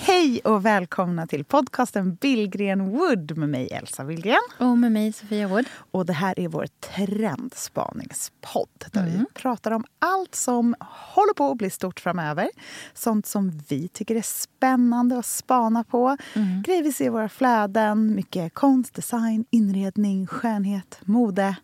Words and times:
Hej 0.00 0.40
och 0.44 0.64
välkomna 0.66 1.26
till 1.26 1.44
podcasten 1.44 2.14
Billgren 2.14 2.90
Wood 2.90 3.36
med 3.36 3.48
mig 3.48 3.68
Elsa 3.72 4.04
Billgren. 4.04 4.38
Och 4.58 4.78
med 4.78 4.92
mig 4.92 5.12
Sofia 5.12 5.48
Wood. 5.48 5.64
Och 5.90 6.06
det 6.06 6.12
här 6.12 6.40
är 6.40 6.48
vår 6.48 6.66
trendspaningspodd 6.80 8.84
där 8.92 9.00
Mm. 9.00 9.12
vi 9.18 9.24
pratar 9.34 9.70
om 9.70 9.84
allt 9.98 10.34
som 10.34 10.74
håller 11.14 11.34
på 11.34 11.50
att 11.50 11.56
bli 11.58 11.70
stort 11.70 12.00
framöver. 12.00 12.48
Sånt 12.94 13.26
som 13.26 13.50
vi 13.68 13.88
tycker 13.88 14.14
är 14.16 14.22
spännande 14.22 15.18
att 15.18 15.26
spana 15.26 15.84
på. 15.84 16.16
Mm. 16.34 16.62
Grejer 16.62 16.82
vi 16.82 16.92
ser 16.92 17.04
i 17.04 17.08
våra 17.08 17.28
flöden. 17.28 18.14
Mycket 18.14 18.54
konst, 18.54 18.94
design, 18.94 19.44
inredning, 19.50 20.26
skönhet, 20.26 21.00
mode, 21.04 21.56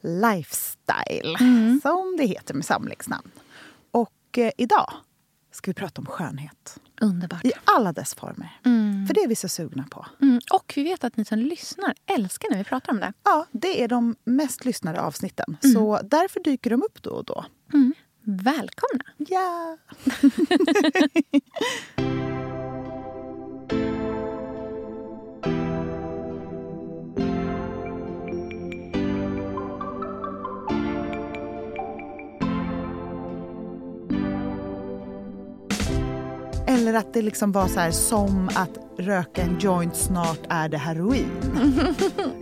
lifestyle. 0.00 1.36
Mm. 1.40 1.80
Som 1.82 2.14
det 2.18 2.24
heter 2.26 2.54
med 2.54 2.64
samlingsnamn. 2.64 3.30
Och 3.90 4.38
eh, 4.38 4.50
idag 4.58 4.92
ska 5.52 5.70
vi 5.70 5.74
prata 5.74 6.00
om 6.00 6.06
skönhet. 6.06 6.78
Underbart. 7.00 7.44
I 7.44 7.52
alla 7.64 7.92
dess 7.92 8.14
former. 8.14 8.60
Mm. 8.64 9.06
För 9.06 9.14
det 9.14 9.20
är 9.20 9.28
vi 9.28 9.36
så 9.36 9.48
sugna 9.48 9.84
på. 9.90 10.06
Mm. 10.22 10.40
Och 10.52 10.72
vi 10.76 10.82
vet 10.82 11.04
att 11.04 11.16
ni 11.16 11.24
som 11.24 11.38
lyssnar 11.38 11.94
älskar 12.06 12.50
när 12.50 12.58
vi 12.58 12.64
pratar 12.64 12.92
om 12.92 13.00
det. 13.00 13.12
Ja, 13.24 13.46
det 13.52 13.82
är 13.82 13.88
de 13.88 14.16
mest 14.24 14.64
lyssnade 14.64 15.00
avsnitten. 15.00 15.56
Mm. 15.62 15.74
Så 15.74 16.00
därför 16.04 16.40
dyker 16.40 16.70
de 16.70 16.82
upp 16.82 17.02
då 17.02 17.10
och 17.10 17.24
då. 17.24 17.44
Välkomna! 18.22 19.04
Ja! 19.18 19.78
Eller 36.86 36.98
att 36.98 37.14
det 37.14 37.22
liksom 37.22 37.52
var 37.52 37.68
så 37.68 37.80
här 37.80 37.90
som 37.90 38.48
att 38.54 38.70
röka 38.98 39.42
en 39.42 39.58
joint 39.60 39.96
snart 39.96 40.40
är 40.48 40.68
det 40.68 40.78
heroin. 40.78 41.26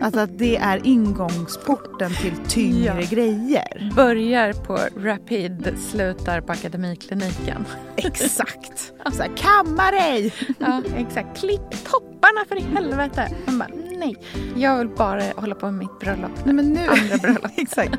Alltså 0.00 0.20
att 0.20 0.38
det 0.38 0.56
är 0.56 0.80
ingångsporten 0.86 2.10
till 2.14 2.32
tyngre 2.48 2.98
Ja. 3.02 3.08
grejer. 3.10 3.92
Börjar 3.96 4.52
på 4.52 4.78
Rapid, 4.96 5.74
slutar 5.90 6.40
på 6.40 6.52
Akademikliniken. 6.52 7.64
Exakt. 7.96 8.92
Så 9.12 9.22
här, 9.22 9.30
kamma 9.36 9.90
dig! 9.90 10.32
Ja, 10.58 10.82
exakt. 10.96 11.38
Klipp 11.40 11.84
topparna 11.84 12.44
för 12.48 12.56
i 12.56 12.60
helvete! 12.60 13.28
Man 13.46 13.58
bara, 13.58 13.68
nej. 13.98 14.16
Jag 14.56 14.78
vill 14.78 14.88
bara 14.88 15.22
hålla 15.36 15.54
på 15.54 15.66
med 15.66 15.74
mitt 15.74 15.98
bröllop. 16.00 16.30
Nej, 16.44 16.54
men 16.54 16.72
nu... 16.72 16.80
Andra 16.80 17.16
bröllop. 17.22 17.46
Exakt. 17.56 17.98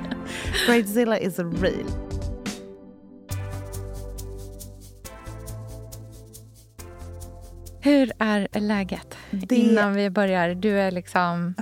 Bridezilla 0.68 1.20
is 1.20 1.40
a 1.40 1.44
real. 1.44 1.86
Hur 7.86 8.12
är 8.20 8.48
läget? 8.60 9.18
Det- 9.32 9.56
Innan 9.56 9.94
vi 9.94 10.10
börjar. 10.10 10.56
Du 10.56 10.80
är 10.80 10.92
liksom... 10.92 11.54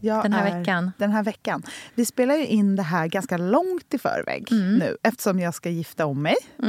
Jag 0.00 0.22
Den 0.24 0.32
här 0.32 0.50
är- 0.50 0.58
veckan. 0.58 0.92
Den 0.98 1.10
här 1.12 1.22
veckan. 1.22 1.62
Vi 1.94 2.04
spelar 2.04 2.34
ju 2.34 2.46
in 2.46 2.76
det 2.76 2.82
här 2.82 3.06
ganska 3.06 3.36
långt 3.36 3.94
i 3.94 3.98
förväg 3.98 4.46
nu 4.50 4.96
eftersom 5.02 5.40
jag 5.40 5.54
ska 5.54 5.68
gifta 5.70 6.06
om 6.06 6.22
mig. 6.22 6.34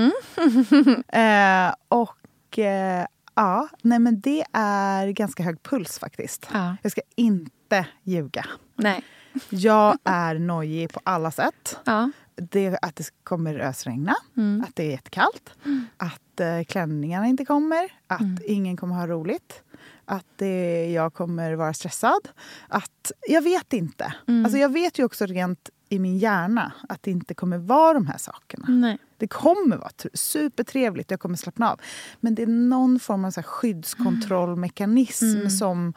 eh, 1.07 1.73
och 1.87 2.59
eh, 2.59 3.05
ja, 3.35 3.67
nej 3.81 3.99
men 3.99 4.19
det 4.21 4.43
är 4.53 5.07
ganska 5.07 5.43
hög 5.43 5.63
puls 5.63 5.99
faktiskt. 5.99 6.47
Ja. 6.53 6.75
Jag 6.81 6.91
ska 6.91 7.01
inte 7.15 7.85
ljuga. 8.03 8.45
Nej. 8.75 9.03
Jag 9.49 9.97
är 10.03 10.35
nojig 10.39 10.93
på 10.93 10.99
alla 11.03 11.31
sätt. 11.31 11.79
Ja. 11.85 12.11
Det, 12.41 12.77
att 12.81 12.95
det 12.95 13.09
kommer 13.23 13.59
ösregna, 13.59 14.15
Mm. 14.37 14.63
att 14.67 14.75
det 14.75 14.83
är 14.83 14.91
jättekallt, 14.91 15.49
att 15.97 16.39
eh, 16.39 16.63
klänningarna 16.67 17.27
inte 17.27 17.45
kommer, 17.45 17.89
att 18.07 18.21
Mm. 18.21 18.37
ingen 18.45 18.77
kommer 18.77 18.95
ha 18.95 19.07
roligt, 19.07 19.63
att 20.05 20.25
det, 20.35 20.91
jag 20.91 21.13
kommer 21.13 21.53
vara 21.53 21.73
stressad. 21.73 22.29
Att, 22.67 23.11
jag 23.27 23.41
vet 23.41 23.73
inte. 23.73 24.13
Mm. 24.27 24.45
Alltså 24.45 24.57
jag 24.59 24.69
vet 24.73 24.99
ju 24.99 25.03
också 25.03 25.25
rent 25.25 25.69
i 25.89 25.99
min 25.99 26.17
hjärna 26.17 26.71
att 26.89 27.03
det 27.03 27.11
inte 27.11 27.33
kommer 27.33 27.57
vara 27.57 27.93
de 27.93 28.07
här 28.07 28.17
sakerna. 28.17 28.65
Nej. 28.69 28.97
Det 29.17 29.27
kommer 29.27 29.77
vara 29.77 29.89
tr- 29.89 30.09
supertrevligt, 30.17 31.11
jag 31.11 31.19
kommer 31.19 31.35
slappna 31.35 31.71
av. 31.71 31.79
Men 32.19 32.35
det 32.35 32.41
är 32.41 32.47
någon 32.47 32.99
form 32.99 33.25
av 33.25 33.31
så 33.31 33.43
skyddskontrollmekanism 33.43 35.25
Mm. 35.25 35.49
som 35.49 35.93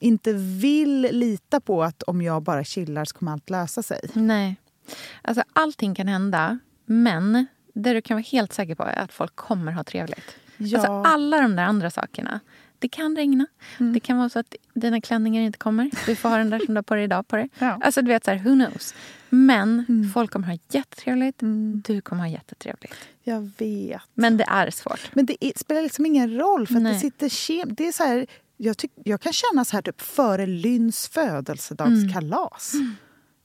inte 0.00 0.32
vill 0.32 1.00
lita 1.12 1.60
på 1.60 1.82
att 1.82 2.02
om 2.02 2.22
jag 2.22 2.42
bara 2.42 2.64
chillar 2.64 3.04
så 3.04 3.16
kommer 3.18 3.32
allt 3.32 3.50
lösa 3.50 3.82
sig. 3.82 4.00
Nej. 4.12 4.56
Alltså, 5.22 5.42
allting 5.52 5.94
kan 5.94 6.08
hända, 6.08 6.58
men 6.86 7.46
det 7.74 7.92
du 7.92 8.02
kan 8.02 8.14
vara 8.16 8.24
helt 8.32 8.52
säker 8.52 8.74
på 8.74 8.82
är 8.82 8.98
att 8.98 9.12
folk 9.12 9.36
kommer 9.36 9.72
ha 9.72 9.84
trevligt. 9.84 10.36
Ja. 10.56 10.78
Alltså, 10.78 10.92
alla 10.92 11.40
de 11.40 11.56
där 11.56 11.62
andra 11.64 11.90
sakerna. 11.90 12.40
Det 12.80 12.88
kan 12.88 13.16
regna. 13.16 13.46
Mm. 13.80 13.92
Det 13.92 14.00
kan 14.00 14.18
vara 14.18 14.28
så 14.28 14.38
att 14.38 14.54
dina 14.74 15.00
klänningar 15.00 15.42
inte 15.42 15.58
kommer. 15.58 15.90
Du 16.06 16.16
får 16.16 16.28
ha 16.28 16.36
den 16.36 16.50
där 16.50 16.58
som 16.58 16.66
du 16.66 16.74
har 16.74 16.82
på 16.82 16.94
dig 16.94 17.04
idag 17.04 17.28
på 17.28 17.36
dig. 17.36 17.48
Ja. 17.58 17.78
Alltså, 17.82 18.02
du 18.02 18.08
vet, 18.08 18.24
så 18.24 18.30
här, 18.30 18.38
who 18.38 18.54
knows? 18.66 18.94
Men 19.28 19.84
Mm. 19.88 20.10
folk 20.10 20.30
kommer 20.30 20.46
ha 20.46 20.58
jättetrevligt. 20.70 21.36
Du 21.84 22.00
kommer 22.00 22.22
ha 22.22 22.28
jättetrevligt. 22.28 22.94
Jag 23.22 23.50
vet. 23.58 24.00
Men 24.14 24.36
det 24.36 24.44
är 24.48 24.70
svårt. 24.70 25.14
Men 25.14 25.26
det 25.26 25.44
är, 25.44 25.52
spelar 25.56 25.82
liksom 25.82 26.06
ingen 26.06 26.36
roll. 26.38 26.66
för 26.66 26.74
det 26.80 26.94
sitter 26.98 27.28
kem, 27.28 27.74
det 27.74 27.88
är 27.88 27.92
så 27.92 28.04
här, 28.04 28.26
jag, 28.56 28.76
tyck, 28.78 28.92
jag 29.04 29.20
kan 29.20 29.32
känna 29.32 29.64
så 29.64 29.76
här 29.76 29.82
typ 29.82 30.00
före 30.00 30.46
Lyns 30.46 31.08
födelsedagskalas. 31.08 32.72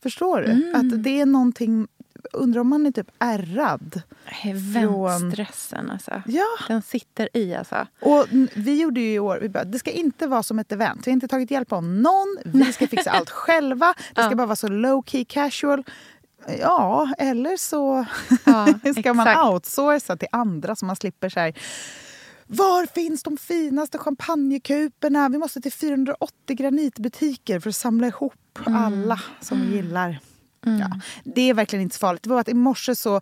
Förstår 0.04 0.42
du? 0.42 0.74
Att 0.76 1.04
det 1.04 1.20
är 1.22 1.26
någonting... 1.26 1.88
Undrar 2.34 2.62
om 2.62 2.68
man 2.70 2.86
är 2.86 2.92
typ 2.92 3.08
ärrad. 3.20 4.02
Eventstressen, 4.44 5.92
alltså. 5.92 6.22
Ja. 6.26 6.46
Den 6.68 6.82
sitter 6.82 7.30
i, 7.38 7.56
alltså. 7.56 7.88
Och 8.02 8.26
vi 8.56 8.82
gjorde 8.82 9.00
ju 9.02 9.14
i 9.14 9.20
år, 9.20 9.40
vi 9.42 9.50
bara, 9.50 9.64
det 9.64 9.80
ska 9.80 9.92
inte 9.92 10.28
vara 10.28 10.44
som 10.44 10.60
ett 10.60 10.72
event. 10.72 11.08
Vi 11.08 11.12
har 11.12 11.14
inte 11.14 11.28
tagit 11.28 11.52
hjälp 11.52 11.72
av 11.72 11.84
någon. 11.84 12.38
Vi 12.46 12.74
ska 12.74 12.88
fixa 12.88 13.12
allt 13.12 13.30
själva. 13.30 13.94
Det 14.16 14.22
ska 14.22 14.32
Ja. 14.32 14.36
bara 14.36 14.48
vara 14.48 14.56
så 14.56 14.68
low 14.68 15.04
key 15.06 15.26
casual. 15.26 15.84
Ja, 16.60 17.10
eller 17.18 17.58
så 17.58 18.06
Ja, 18.46 18.68
ska 19.00 19.14
man 19.14 19.54
outsourca 19.54 20.16
till 20.18 20.28
andra 20.32 20.76
så 20.76 20.86
man 20.86 20.96
slipper 20.96 21.30
så 21.30 21.40
här 21.40 21.54
var 22.58 22.86
finns 22.86 23.24
de 23.24 23.38
finaste 23.38 23.98
champagnekuperna? 23.98 25.30
Vi 25.30 25.38
måste 25.38 25.62
till 25.62 25.72
480 25.74 26.56
granitbutiker 26.56 27.60
för 27.60 27.70
att 27.70 27.76
samla 27.76 28.08
ihop 28.08 28.34
Mm. 28.68 28.76
alla 28.84 29.22
som 29.42 29.62
vi 29.62 29.76
gillar. 29.76 30.20
Ja, 30.66 31.00
det 31.24 31.42
är 31.50 31.54
verkligen 31.54 31.84
inte 31.84 31.96
så 31.96 32.00
farligt. 32.00 32.24
Det 32.24 32.30
var 32.30 32.40
att 32.40 32.50
i 32.50 32.54
morse 32.54 32.96
så 32.96 33.22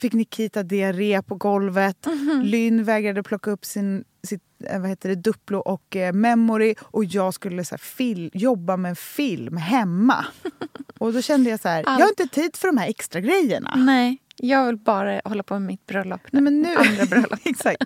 fick 0.00 0.12
Nikita 0.12 0.62
diarré 0.62 1.22
på 1.22 1.34
golvet. 1.34 2.06
Mhm. 2.06 2.42
Lynn 2.44 2.84
vägrade 2.84 3.22
plocka 3.22 3.50
upp 3.50 3.64
sin, 3.64 4.04
sitt 4.26 4.42
eh, 4.66 4.80
vad 4.80 4.88
heter 4.90 5.08
det, 5.08 5.14
Duplo 5.14 5.58
och 5.58 5.96
eh, 5.96 6.12
Memory. 6.12 6.74
Och 6.80 7.04
jag 7.04 7.34
skulle 7.34 7.64
så 7.64 7.72
här, 7.74 7.78
fil, 7.78 8.30
jobba 8.34 8.76
med 8.76 8.88
en 8.88 8.96
film 8.96 9.56
hemma. 9.56 10.24
Och 10.98 11.12
då 11.12 11.22
kände 11.22 11.50
jag 11.50 11.60
så 11.60 11.68
här, 11.68 11.82
jag 11.82 11.90
har 11.90 12.00
Allt. 12.02 12.20
inte 12.20 12.34
tid 12.34 12.56
för 12.56 12.68
de 12.68 12.78
här 12.78 12.88
extra 12.88 13.20
grejerna. 13.20 13.74
Nej, 13.76 14.18
jag 14.44 14.66
vill 14.66 14.76
bara 14.76 15.20
hålla 15.24 15.42
på 15.42 15.54
med 15.54 15.62
mitt 15.62 15.86
bröllop. 15.86 16.20
Nej, 16.30 16.42
men 16.42 16.62
nu... 16.62 16.68
Andra 16.76 17.06
bröllop. 17.06 17.38
Exakt. 17.44 17.84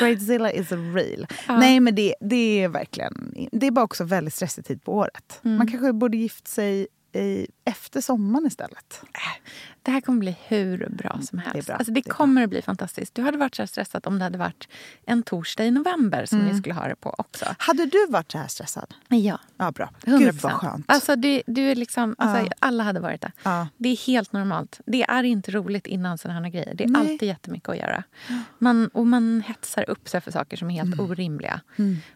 Bridezilla 0.00 0.52
is 0.52 0.72
a 0.72 0.76
real. 0.76 1.26
Ja. 1.48 1.58
Nej, 1.58 1.80
men 1.80 1.94
det, 1.94 2.14
det 2.20 2.62
är 2.62 2.68
verkligen... 2.68 3.34
Det 3.52 3.66
är 3.66 3.70
bara 3.70 3.84
också 3.84 4.04
väldigt 4.04 4.34
stressig 4.34 4.64
tid 4.64 4.84
på 4.84 4.92
året. 4.92 5.40
Mm. 5.44 5.56
Man 5.56 5.66
kanske 5.66 5.92
borde 5.92 6.16
gift 6.16 6.48
sig 6.48 6.86
i, 7.18 7.46
efter 7.64 8.00
sommaren 8.00 8.46
istället. 8.46 9.00
Det 9.82 9.90
här 9.90 10.00
kommer 10.00 10.18
bli 10.18 10.36
hur 10.46 10.88
bra 10.88 11.20
som 11.22 11.38
helst. 11.38 11.54
Det 11.54 11.66
bra, 11.66 11.76
Alltså 11.76 11.92
det, 11.92 12.00
det 12.00 12.10
kommer 12.10 12.42
att 12.44 12.50
bli 12.50 12.62
fantastiskt. 12.62 13.14
Du 13.14 13.22
hade 13.22 13.38
varit 13.38 13.54
så 13.54 13.62
här 13.62 13.66
stressad 13.66 14.06
om 14.06 14.18
det 14.18 14.24
hade 14.24 14.38
varit 14.38 14.68
en 15.06 15.22
torsdag 15.22 15.64
i 15.66 15.70
november 15.70 16.26
som 16.26 16.38
Mm. 16.40 16.52
ni 16.52 16.58
skulle 16.58 16.74
ha 16.74 16.88
det 16.88 16.96
på 16.96 17.14
också. 17.18 17.44
Hade 17.58 17.86
du 17.86 18.06
varit 18.08 18.32
så 18.32 18.38
här 18.38 18.46
stressad? 18.48 18.94
Ja, 19.08 19.40
Ja, 19.56 19.70
bra. 19.72 19.90
100 20.06 20.24
Gud 20.30 20.40
vad 20.42 20.52
skönt. 20.52 20.84
Alltså, 20.88 21.16
du, 21.16 21.42
du 21.46 21.70
är 21.70 21.74
liksom, 21.74 22.14
alltså, 22.18 22.44
Ja. 22.46 22.52
Alla 22.58 22.84
hade 22.84 23.00
varit 23.00 23.20
det. 23.20 23.32
Ja. 23.42 23.68
Det 23.76 23.88
är 23.88 23.96
helt 24.06 24.32
normalt. 24.32 24.80
Det 24.86 25.02
är 25.02 25.22
inte 25.24 25.50
roligt 25.50 25.86
innan 25.86 26.18
såna 26.18 26.34
här 26.34 26.48
grejer. 26.48 26.74
Det 26.74 26.84
är 26.84 26.88
Nej. 26.88 27.00
alltid 27.00 27.22
jättemycket 27.28 27.68
att 27.68 27.76
göra. 27.76 28.02
Man, 28.58 28.88
och 28.88 29.06
man 29.06 29.42
hetsar 29.46 29.90
upp 29.90 30.08
sig 30.08 30.20
för 30.20 30.30
saker 30.30 30.56
som 30.56 30.70
är 30.70 30.74
helt 30.74 30.94
Mm. 30.94 31.06
orimliga. 31.10 31.60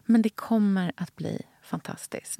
Men 0.05 0.21
det 0.21 0.29
kommer 0.29 0.91
att 0.97 1.15
bli 1.15 1.41
fantastiskt. 1.63 2.39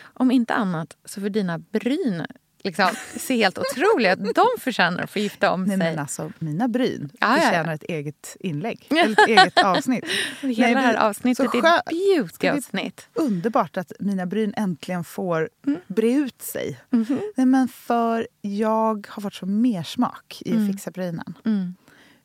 Mm. 0.00 0.12
Om 0.14 0.30
inte 0.30 0.54
annat 0.54 0.96
så 1.04 1.20
för 1.20 1.30
dina 1.30 1.58
bryn 1.58 2.26
liksom, 2.64 2.88
ser 3.16 3.34
helt 3.36 3.58
otroliga 3.58 4.12
ut. 4.12 4.34
De 4.34 4.46
förtjänar 4.58 5.02
att 5.02 5.10
få 5.10 5.18
gifta 5.18 5.50
om 5.52 5.64
Nej, 5.64 5.70
sig. 5.70 5.78
men 5.78 5.98
alltså, 5.98 6.32
mina 6.38 6.68
bryn 6.68 7.10
Ja, 7.20 7.26
ja, 7.28 7.36
ja. 7.36 7.42
förtjänar 7.42 7.74
ett 7.74 7.82
eget 7.82 8.36
inlägg. 8.40 8.86
Eller 8.90 9.12
ett 9.22 9.28
eget 9.28 9.58
avsnitt. 9.64 10.04
Hela 10.40 10.66
Nej, 10.66 10.74
det 10.74 10.80
här 10.80 10.94
avsnittet 11.08 11.54
är 11.54 11.58
ett 11.58 11.84
beauty-avsnitt. 11.90 13.08
Underbart 13.14 13.76
att 13.76 13.92
mina 14.00 14.26
bryn 14.26 14.54
äntligen 14.56 15.04
får 15.04 15.48
Mm. 15.66 15.80
bre 15.86 16.12
ut 16.12 16.42
sig. 16.42 16.80
Mhm. 16.90 17.20
Nej, 17.36 17.46
men 17.46 17.68
för 17.68 18.28
jag 18.40 19.06
har 19.10 19.22
varit 19.22 19.34
så 19.34 19.46
mersmak 19.46 20.42
i 20.44 20.52
att 20.56 20.72
fixa 20.72 20.90
brynen. 20.90 21.34
Mm. 21.44 21.74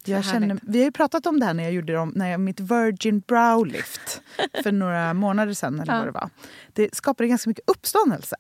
Jag 0.08 0.26
känner, 0.26 0.60
vi 0.62 0.78
har 0.80 0.86
ju 0.86 0.92
pratat 0.92 1.26
om 1.26 1.40
det 1.40 1.46
här 1.46 1.54
när 1.54 1.64
jag 1.64 1.74
gjorde 1.74 1.94
dem, 1.94 2.12
när 2.16 2.30
jag, 2.32 2.40
mitt 2.40 2.60
Virgin 2.60 3.20
Brow 3.20 3.66
Lift 3.68 4.15
för 4.64 4.72
några 4.72 5.14
månader 5.14 5.54
sedan. 5.54 5.80
Eller 5.80 5.94
Ja. 5.94 5.98
vad 6.00 6.08
det, 6.08 6.12
var. 6.12 6.30
det 6.74 6.96
skapade 6.96 7.28
ganska 7.30 7.50
mycket 7.50 7.70
uppståndelse. 7.70 8.36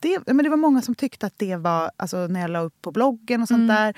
Det, 0.00 0.18
men 0.26 0.44
det 0.44 0.50
var 0.50 0.56
många 0.56 0.82
som 0.82 0.94
tyckte 0.94 1.26
att 1.26 1.38
det 1.38 1.56
var, 1.56 1.90
alltså 1.96 2.26
när 2.26 2.40
jag 2.40 2.50
la 2.50 2.60
upp 2.60 2.82
på 2.82 2.92
bloggen 2.92 3.42
och 3.42 3.50
Mm. 3.50 3.68
sånt 3.68 3.68
där, 3.68 3.94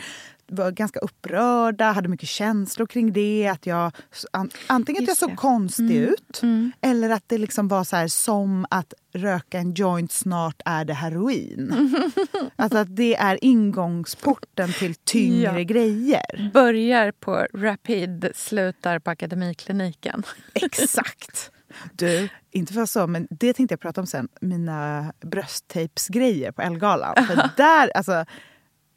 var 0.53 0.71
ganska 0.71 1.01
upprörda, 1.01 1.85
hade 1.93 2.09
mycket 2.09 2.29
känslor 2.29 2.87
kring 2.87 3.13
det. 3.13 3.49
Att 3.53 3.67
jag, 3.67 3.93
an, 4.31 4.51
antingen 4.67 5.03
att 5.03 5.09
jag 5.09 5.17
såg 5.17 5.37
konstig 5.37 5.91
ut 5.97 6.41
Mm. 6.43 6.73
eller 6.81 7.11
att 7.11 7.25
det 7.27 7.39
liksom 7.39 7.69
var 7.69 7.85
så 7.85 7.97
här 7.97 8.09
som 8.09 8.67
att 8.71 8.95
röka 9.15 9.59
en 9.59 9.75
joint 9.75 10.13
snart 10.13 10.63
är 10.65 10.85
det 10.85 10.95
heroin. 10.95 11.95
alltså 12.57 12.79
att 12.79 12.97
det 12.97 13.15
är 13.17 13.45
ingångsporten 13.45 14.73
till 14.73 14.95
tyngre 14.95 15.59
Ja. 15.59 15.65
grejer. 15.65 16.51
Börjar 16.55 17.13
på 17.13 17.47
Rapid, 17.55 18.29
slutar 18.35 18.99
på 18.99 19.11
Akademikliniken. 19.11 20.23
Exakt. 20.55 21.51
Du, 21.93 22.29
inte 22.51 22.73
för 22.73 22.87
så, 22.87 23.07
men 23.07 23.27
det 23.31 23.53
tänkte 23.53 23.73
jag 23.73 23.81
prata 23.81 24.01
om 24.01 24.07
sen. 24.07 24.29
Mina 24.41 25.13
brösttejpsgrejer 25.21 26.53
på 26.53 26.63
Elgalan. 26.63 27.27
För 27.27 27.51
där 27.57 27.91
alltså, 27.97 28.25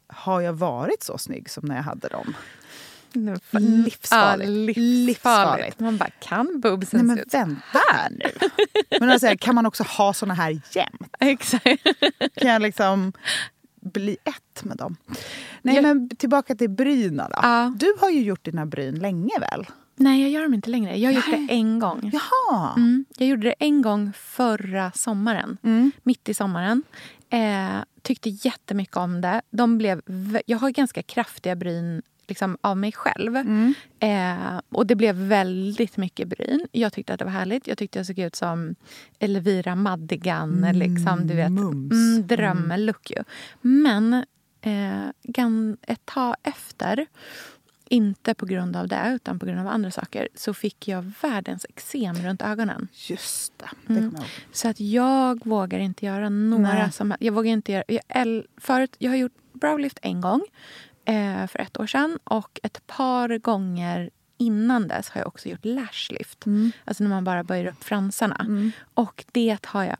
har 0.08 0.40
jag 0.40 0.52
varit 0.52 1.02
så 1.02 1.18
snygg 1.18 1.50
som 1.50 1.64
när 1.68 1.76
jag 1.76 1.82
hade 1.82 2.08
dem. 2.08 2.34
Livsfarligt. 3.12 4.08
Ja, 4.10 4.28
livsfarligt. 4.38 4.76
Livsfarligt. 4.78 5.80
Man 5.80 5.96
bara, 5.96 6.10
kan 6.20 6.60
boobsen 6.60 6.98
Nej 6.98 7.06
men 7.06 7.16
se 7.16 7.22
ut 7.22 7.34
vänta 7.34 7.78
här 7.92 8.10
nu. 8.10 8.48
Men 9.00 9.10
alltså, 9.10 9.34
kan 9.40 9.54
man 9.54 9.66
också 9.66 9.82
ha 9.82 10.12
såna 10.12 10.34
här 10.34 10.60
jämt? 10.72 11.16
Exakt. 11.20 11.82
Kan 12.34 12.50
jag 12.50 12.62
liksom 12.62 13.12
bli 13.80 14.16
ett 14.24 14.64
med 14.64 14.76
dem? 14.76 14.96
Nej 15.62 15.74
Jag- 15.74 15.82
men 15.82 16.08
tillbaka 16.16 16.54
till 16.54 16.70
bryna 16.70 17.28
då. 17.28 17.38
Ja. 17.42 17.72
Du 17.76 17.94
har 18.00 18.10
ju 18.10 18.22
gjort 18.22 18.44
dina 18.44 18.66
bryn 18.66 18.94
länge 18.98 19.38
väl? 19.40 19.66
Nej, 19.96 20.22
jag 20.22 20.30
gör 20.30 20.42
dem 20.42 20.54
inte 20.54 20.70
längre. 20.70 20.96
Jag 20.98 21.08
har 21.10 21.14
gjort 21.16 21.30
det 21.48 21.54
en 21.54 21.78
gång. 21.78 22.10
Jaha. 22.12 22.72
Mm, 22.76 23.04
jag 23.18 23.28
gjorde 23.28 23.42
det 23.48 23.54
en 23.58 23.82
gång 23.82 24.12
förra 24.16 24.92
sommaren. 24.92 25.58
Mm. 25.62 25.92
Mitt 26.02 26.28
i 26.28 26.34
sommaren. 26.34 26.82
Eh, 27.30 27.76
tyckte 28.06 28.28
jättemycket 28.28 28.96
om 28.96 29.20
det. 29.20 29.42
De 29.50 29.78
blev, 29.78 30.02
jag 30.46 30.58
har 30.58 30.70
ganska 30.70 31.02
kraftiga 31.02 31.56
bryn 31.56 32.02
liksom, 32.26 32.58
av 32.60 32.76
mig 32.76 32.92
själv. 32.92 33.36
Mm. 33.36 33.74
Eh, 34.00 34.60
och 34.68 34.86
det 34.86 34.94
blev 34.94 35.14
väldigt 35.14 35.96
mycket 35.96 36.28
bryn. 36.28 36.68
Jag 36.72 36.92
tyckte 36.92 37.12
att 37.12 37.18
det 37.18 37.24
var 37.24 37.32
härligt. 37.32 37.66
Jag 37.66 37.78
tyckte 37.78 37.98
jag 37.98 38.06
såg 38.06 38.18
ut 38.18 38.36
som 38.36 38.74
Elvira 39.18 39.74
Madigan. 39.74 40.68
liksom, 40.72 41.26
du 41.26 41.34
vet. 41.34 41.52
mums. 41.52 41.92
Mm, 41.92 42.26
drömlook 42.26 43.10
ju. 43.10 43.24
Men 43.60 44.24
eh, 44.60 45.08
ett 45.82 46.06
tag 46.06 46.36
efter, 46.42 47.06
inte 47.88 48.34
på 48.34 48.46
grund 48.46 48.76
av 48.76 48.88
det 48.88 49.12
utan 49.14 49.38
på 49.38 49.46
grund 49.46 49.60
av 49.60 49.66
andra 49.66 49.90
saker, 49.90 50.28
så 50.34 50.54
fick 50.54 50.88
jag 50.88 51.12
världens 51.22 51.66
eksem 51.68 52.16
runt 52.16 52.42
ögonen. 52.42 52.88
Just 53.08 53.58
det, 53.58 53.68
det 53.86 53.98
Mm. 53.98 54.14
Så 54.52 54.68
att 54.68 54.80
jag 54.80 55.46
vågar 55.46 55.78
inte 55.78 56.06
göra 56.06 56.28
några 56.28 56.74
Nej. 56.74 56.92
som 56.92 57.14
Jag 57.20 57.32
vågar 57.32 57.50
inte 57.50 57.72
göra... 57.72 57.84
Jag, 57.88 58.44
förut, 58.56 58.96
jag 58.98 59.10
har 59.10 59.16
gjort 59.16 59.36
browlift 59.52 59.98
en 60.02 60.20
gång 60.20 60.42
eh, 61.04 61.46
för 61.46 61.58
ett 61.58 61.80
år 61.80 61.86
sedan 61.86 62.18
och 62.24 62.60
ett 62.62 62.86
par 62.86 63.38
gånger 63.38 64.10
innan 64.38 64.88
dess 64.88 65.08
har 65.08 65.20
jag 65.20 65.28
också 65.28 65.48
gjort 65.48 65.64
lashlift. 65.64 66.46
Mm. 66.46 66.72
Alltså 66.84 67.02
när 67.02 67.10
man 67.10 67.24
bara 67.24 67.44
böjer 67.44 67.66
upp 67.66 67.84
fransarna. 67.84 68.72
Och 68.94 69.24
det 69.32 69.66
har 69.66 69.84
jag 69.84 69.96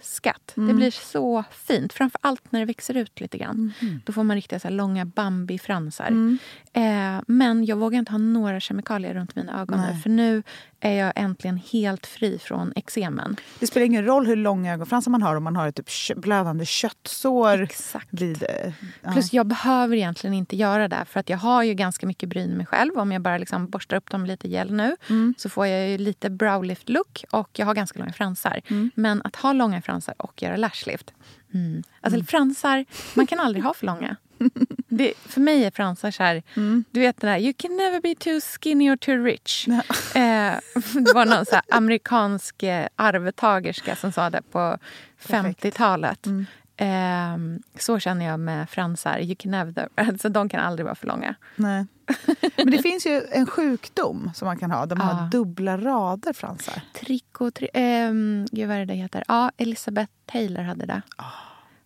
älskat. 0.00 0.54
Mm. 0.56 0.68
Det 0.68 0.74
blir 0.74 0.90
så 0.90 1.44
fint. 1.50 1.92
Framför 1.92 2.18
allt 2.22 2.52
när 2.52 2.60
det 2.60 2.66
växer 2.66 2.96
ut 2.96 3.20
lite 3.20 3.38
grann. 3.38 3.72
Mm. 3.80 4.00
Då 4.06 4.12
får 4.12 4.22
man 4.24 4.36
riktiga 4.36 4.60
så 4.60 4.68
långa 4.68 5.04
Bambi-fransar. 5.04 6.38
Eh, 6.72 6.82
men 7.26 7.64
jag 7.64 7.76
vågar 7.76 7.98
inte 7.98 8.12
ha 8.12 8.18
några 8.18 8.60
kemikalier 8.60 9.14
runt 9.14 9.36
mina 9.36 9.60
ögon 9.60 9.80
nu. 9.80 9.96
För 10.02 10.10
nu 10.10 10.42
är 10.82 10.92
jag 10.92 11.12
äntligen 11.16 11.56
helt 11.72 12.06
fri 12.06 12.38
från 12.38 12.72
eksemen. 12.76 13.36
Det 13.58 13.66
spelar 13.66 13.86
ingen 13.86 14.04
roll 14.04 14.26
hur 14.26 14.36
långa 14.36 14.72
ögonfransar 14.74 15.10
man 15.10 15.22
har 15.22 15.36
om 15.36 15.44
man 15.44 15.56
har 15.56 15.68
ett 15.68 15.76
typ 15.76 16.16
blödande 16.16 16.64
köttsår 16.66 17.62
Exakt. 17.62 18.08
vid... 18.10 18.42
eh, 18.42 18.72
Ja. 19.02 19.12
Plus 19.12 19.32
jag 19.32 19.46
behöver 19.46 19.96
egentligen 19.96 20.34
inte 20.34 20.56
göra 20.56 20.88
det 20.88 21.04
för 21.08 21.20
att 21.20 21.28
jag 21.28 21.38
har 21.38 21.62
ju 21.62 21.74
ganska 21.74 22.06
mycket 22.06 22.28
bryn 22.28 22.50
mig 22.50 22.66
själv. 22.66 22.98
Om 22.98 23.12
jag 23.12 23.22
bara 23.22 23.38
liksom 23.38 23.66
borstar 23.70 23.96
upp 23.96 24.10
dem 24.10 24.26
lite 24.26 24.48
gel 24.48 24.72
nu 24.72 24.96
Mm. 25.08 25.34
så 25.38 25.48
får 25.48 25.66
jag 25.66 25.88
ju 25.90 25.98
lite 25.98 26.30
browlift-look 26.30 27.24
och 27.30 27.48
jag 27.58 27.66
har 27.66 27.74
ganska 27.74 27.98
långa 27.98 28.12
fransar. 28.12 28.60
Mm. 28.68 28.90
Men 28.94 29.22
att 29.24 29.36
ha 29.36 29.52
långa 29.52 29.82
fransar 29.82 29.89
och 30.16 30.42
göra 30.42 30.56
lashlift. 30.56 31.12
Mm. 31.54 31.82
Alltså 32.00 32.24
fransar, 32.24 32.84
man 33.14 33.26
kan 33.26 33.40
aldrig 33.40 33.64
ha 33.64 33.74
för 33.74 33.86
långa. 33.86 34.16
Det, 34.88 35.12
för 35.26 35.40
mig 35.40 35.64
är 35.64 35.70
fransar 35.70 36.10
så 36.10 36.22
här, 36.22 36.42
Mm. 36.56 36.84
du 36.90 37.00
vet 37.00 37.20
det 37.20 37.26
där, 37.26 37.38
you 37.38 37.52
can 37.56 37.76
never 37.76 38.00
be 38.00 38.14
too 38.14 38.40
skinny 38.40 38.90
or 38.90 38.96
too 38.96 39.16
rich. 39.24 39.68
Eh, 39.68 40.54
det 40.94 41.12
var 41.14 41.26
någon 41.26 41.46
så 41.46 41.60
amerikansk 41.70 42.62
eh, 42.62 42.86
arvtagerska 42.96 43.96
som 43.96 44.12
sa 44.12 44.30
det 44.30 44.42
på 44.42 44.78
Perfekt. 45.26 45.64
50-talet. 45.64 46.26
Mm. 46.26 46.46
Ehm, 46.82 47.62
så 47.78 47.98
känner 47.98 48.26
jag 48.26 48.40
med 48.40 48.70
fransar. 48.70 49.18
You 49.18 49.36
can 49.38 49.50
never, 49.50 49.88
alltså, 49.94 50.28
de 50.38 50.48
kan 50.48 50.60
aldrig 50.60 50.84
vara 50.84 50.94
för 50.94 51.06
långa. 51.06 51.34
Nej. 51.56 51.86
Men 52.56 52.70
det 52.70 52.82
finns 52.82 53.06
ju 53.06 53.22
en 53.32 53.46
sjukdom 53.46 54.30
som 54.34 54.46
man 54.46 54.58
kan 54.58 54.70
ha 54.70 54.86
där 54.86 54.96
man 54.96 55.16
har 55.16 55.30
dubbla 55.30 55.76
rader 55.76 56.32
fransar. 56.32 56.82
Tricot... 56.94 57.54
Tri, 57.54 57.68
ehm, 57.74 58.46
gud, 58.52 58.68
vad 58.68 58.76
är 58.76 58.86
det 58.86 58.94
heter? 58.94 59.24
Ja, 59.28 59.50
Elizabeth 59.56 60.12
Taylor 60.26 60.62
hade 60.62 60.86
det. 60.86 61.02
Ah. 61.16 61.24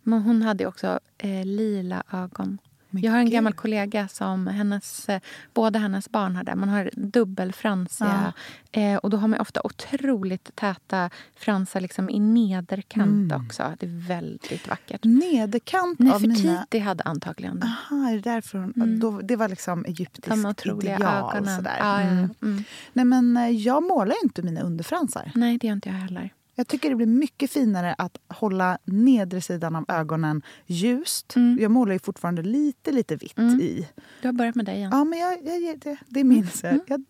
Men 0.03 0.23
hon 0.23 0.43
hade 0.43 0.67
också 0.67 1.01
eh, 1.19 1.45
lila 1.45 2.03
ögon. 2.13 2.59
Jag 3.03 3.13
har 3.13 3.19
en 3.19 3.31
gammal 3.31 3.53
kollega 3.53 4.09
som 4.09 4.47
hennes, 4.47 5.09
eh, 5.09 5.21
båda 5.55 5.79
hennes 5.79 6.11
barn 6.11 6.37
hade. 6.37 6.55
Man 6.55 6.69
har 6.69 6.91
dubbelfransiga. 6.97 8.33
Eh, 8.73 8.97
och 8.97 9.11
då 9.11 9.17
har 9.17 9.29
man 9.29 9.41
ofta 9.41 9.61
otroligt 9.65 10.57
täta 10.57 11.11
fransar 11.37 11.81
liksom 11.81 12.11
i 12.11 12.21
nederkant 12.21 13.33
Mm. 13.33 13.47
också. 13.47 13.75
Det 13.79 13.87
är 13.87 14.09
väldigt 14.09 14.69
vackert. 14.69 15.05
Nederkant 15.05 16.01
av 16.01 16.07
mina... 16.23 16.35
Nefertiti 16.35 16.79
hade 16.79 17.03
antagligen 17.05 17.61
det. 17.61 17.67
Aha, 17.67 18.09
är 18.09 18.15
det 18.15 18.21
därför 18.21 18.59
hon... 18.59 18.73
Mm. 18.77 19.01
Då, 19.01 19.21
det 19.21 19.37
var 19.37 19.49
liksom 19.49 19.85
egyptiskt 19.85 20.67
ideal. 20.83 21.03
ögonen. 21.35 21.57
Sådär. 21.57 21.77
Ja, 21.79 22.01
ja, 22.01 22.07
ja. 22.07 22.11
Mm. 22.11 22.31
Mm. 22.43 22.65
Nej, 22.93 23.05
men 23.05 23.37
eh, 23.37 23.51
jag 23.51 23.83
målar 23.83 24.17
inte 24.25 24.43
mina 24.43 24.61
underfransar. 24.61 25.31
Nej, 25.35 25.59
det 25.59 25.67
gör 25.67 25.75
inte 25.75 25.89
jag 25.89 25.97
heller. 25.97 26.31
Jag 26.55 26.69
tycker 26.69 26.91
det 26.91 26.97
blir 26.97 27.07
mycket 27.07 27.51
finare 27.51 27.95
att 27.99 28.19
hålla 28.29 28.79
nedre 28.85 29.41
sidan 29.41 29.77
av 29.77 29.85
ögonen 29.89 30.43
ljust. 30.67 31.37
Mm. 31.37 31.59
Jag 31.61 31.71
målar 31.71 31.93
ju 31.93 31.99
fortfarande 31.99 32.43
lite, 32.43 32.93
lite 32.93 33.17
vitt 33.17 33.39
Mm. 33.39 33.61
i. 33.61 33.89
Du 34.23 34.29
har 34.29 34.33
börjat 34.33 34.55
med 34.55 34.65
det 34.67 34.73
igen. 34.75 34.91
Ja, 34.93 35.05
men 35.05 35.19
jag, 35.19 35.33
jag, 35.63 35.79
det, 35.79 35.97
det 36.07 36.25
minns 36.25 36.63
jag. 36.63 36.73
Mm. 36.73 36.85
Jag 36.89 37.05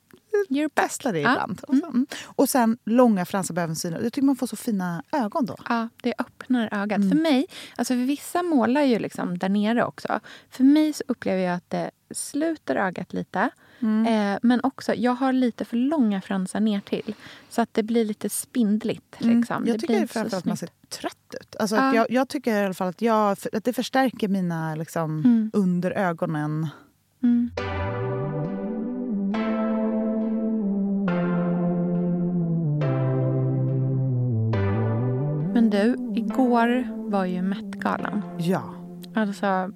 You're 0.48 0.70
back. 0.74 0.84
testar 0.90 1.12
det 1.12 1.20
Ja. 1.20 1.32
ibland. 1.32 1.60
Och, 1.68 1.76
så, 1.76 1.86
mm. 1.86 2.06
och 2.24 2.48
sen 2.48 2.78
långa 2.84 3.24
fransar 3.24 3.54
på 3.54 3.60
ögonsidan. 3.60 4.02
Jag 4.02 4.12
tycker 4.12 4.26
man 4.26 4.36
får 4.36 4.46
så 4.46 4.56
fina 4.56 5.02
ögon 5.12 5.46
då. 5.46 5.56
Ja, 5.68 5.88
det 6.02 6.14
öppnar 6.18 6.68
ögat. 6.72 6.96
Mm. 6.98 7.10
För 7.10 7.16
mig, 7.16 7.46
alltså 7.76 7.94
för 7.94 8.04
vissa 8.04 8.42
målar 8.42 8.82
ju 8.82 8.98
liksom 8.98 9.38
där 9.38 9.48
nere 9.48 9.84
också. 9.84 10.20
För 10.50 10.64
mig 10.64 10.92
så 10.92 11.04
upplever 11.08 11.42
jag 11.42 11.54
att 11.54 11.70
det 11.70 11.90
sluter 12.14 12.76
ögat 12.76 13.12
lite. 13.12 13.50
Eh, 13.84 14.38
men 14.42 14.60
också, 14.62 14.94
jag 14.94 15.12
har 15.12 15.32
lite 15.32 15.64
för 15.64 15.76
långa 15.76 16.20
fransar 16.20 16.60
ner 16.60 16.80
till. 16.80 17.14
Så 17.48 17.62
att 17.62 17.74
det 17.74 17.82
blir 17.82 18.04
lite 18.04 18.28
spindligt. 18.28 19.16
Liksom. 19.18 19.56
Mm. 19.56 19.68
Jag 19.68 19.76
det 19.76 19.80
tycker 19.80 19.94
framförallt 20.06 20.34
att 20.34 20.44
man 20.44 20.56
ser 20.56 20.68
trött 20.88 21.34
ut. 21.40 21.56
Alltså 21.58 21.76
Ja. 21.76 21.94
jag, 21.94 22.10
jag 22.10 22.28
tycker 22.28 22.62
i 22.62 22.64
alla 22.64 22.74
fall 22.74 22.88
att, 22.88 23.02
jag, 23.02 23.36
att 23.52 23.64
det 23.64 23.72
förstärker 23.72 24.28
mina 24.28 24.74
liksom, 24.74 25.18
Mm. 25.24 25.50
under 25.52 25.90
ögonen. 25.90 26.68
Mm. 27.22 27.50
Men 35.54 35.70
du, 35.70 35.96
igår 36.16 36.86
var 37.10 37.24
ju 37.24 37.42
Met-galan. 37.42 38.22
Ja. 38.38 38.74
Alltså, 39.14 39.72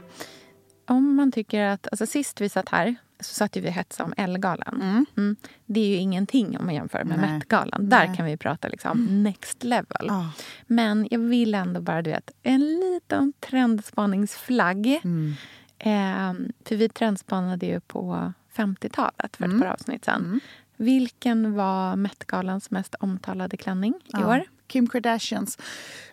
om 0.88 1.14
man 1.16 1.32
tycker 1.32 1.64
att... 1.64 1.88
Alltså 1.92 2.06
sist 2.06 2.40
vi 2.40 2.48
satt 2.48 2.68
här 2.68 2.96
så 3.20 3.34
satt 3.34 3.56
ju 3.56 3.60
vi 3.60 3.68
och 3.68 3.72
hetsade 3.72 4.04
om 4.06 4.14
Ellegalan. 4.16 4.82
Mm. 4.82 5.06
Mm. 5.16 5.36
Det 5.66 5.80
är 5.80 5.88
ju 5.88 5.96
ingenting 5.96 6.58
om 6.58 6.64
man 6.64 6.74
jämför 6.74 7.04
med 7.04 7.18
Nej. 7.18 7.30
Met-galan. 7.32 7.88
Där 7.88 8.06
Nej. 8.06 8.16
kan 8.16 8.26
vi 8.26 8.36
prata 8.36 8.68
liksom 8.68 9.22
next 9.22 9.64
level. 9.64 10.06
Ja. 10.08 10.30
Men 10.66 11.08
jag 11.10 11.18
vill 11.18 11.54
ändå 11.54 11.80
bara, 11.80 12.02
du 12.02 12.10
vet, 12.10 12.30
en 12.42 12.60
liten 12.80 13.32
trendspaningsflagg. 13.40 15.00
Mm. 15.04 15.34
Eh, 15.78 16.50
för 16.68 16.76
vi 16.76 16.88
trendspanade 16.88 17.66
ju 17.66 17.80
på 17.80 18.32
50-talet 18.56 19.36
för 19.36 19.44
ett 19.44 19.50
Mm. 19.50 19.60
par 19.60 19.66
avsnitt 19.68 20.04
sen. 20.04 20.24
Mm. 20.24 20.40
Vilken 20.76 21.54
var 21.54 21.96
Met-galans 21.96 22.70
mest 22.70 22.94
omtalade 23.00 23.56
klänning 23.56 23.94
i 23.94 24.00
Ja. 24.06 24.26
år? 24.28 24.42
Kim 24.68 24.86
Kardashians 24.86 25.58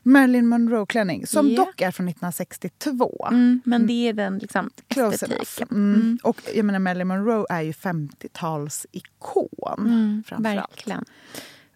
Marilyn 0.03 0.47
Monroe-klänning 0.47 1.27
som 1.27 1.49
Ja. 1.49 1.65
dock 1.65 1.81
är 1.81 1.91
från 1.91 2.07
1962. 2.07 3.27
Mm, 3.31 3.61
men 3.65 3.87
det 3.87 3.93
är 4.09 4.13
den 4.13 4.37
liksom, 4.37 4.69
Close 4.87 5.15
estetiken. 5.15 5.67
enough. 5.71 5.95
Mm. 5.99 6.17
Och 6.23 6.41
jag 6.55 6.65
menar, 6.65 6.79
Marilyn 6.79 7.07
Monroe 7.07 7.45
är 7.49 7.61
ju 7.61 7.71
50-talsikon. 7.71 9.79
Mm, 9.87 10.23
verkligen. 10.37 11.05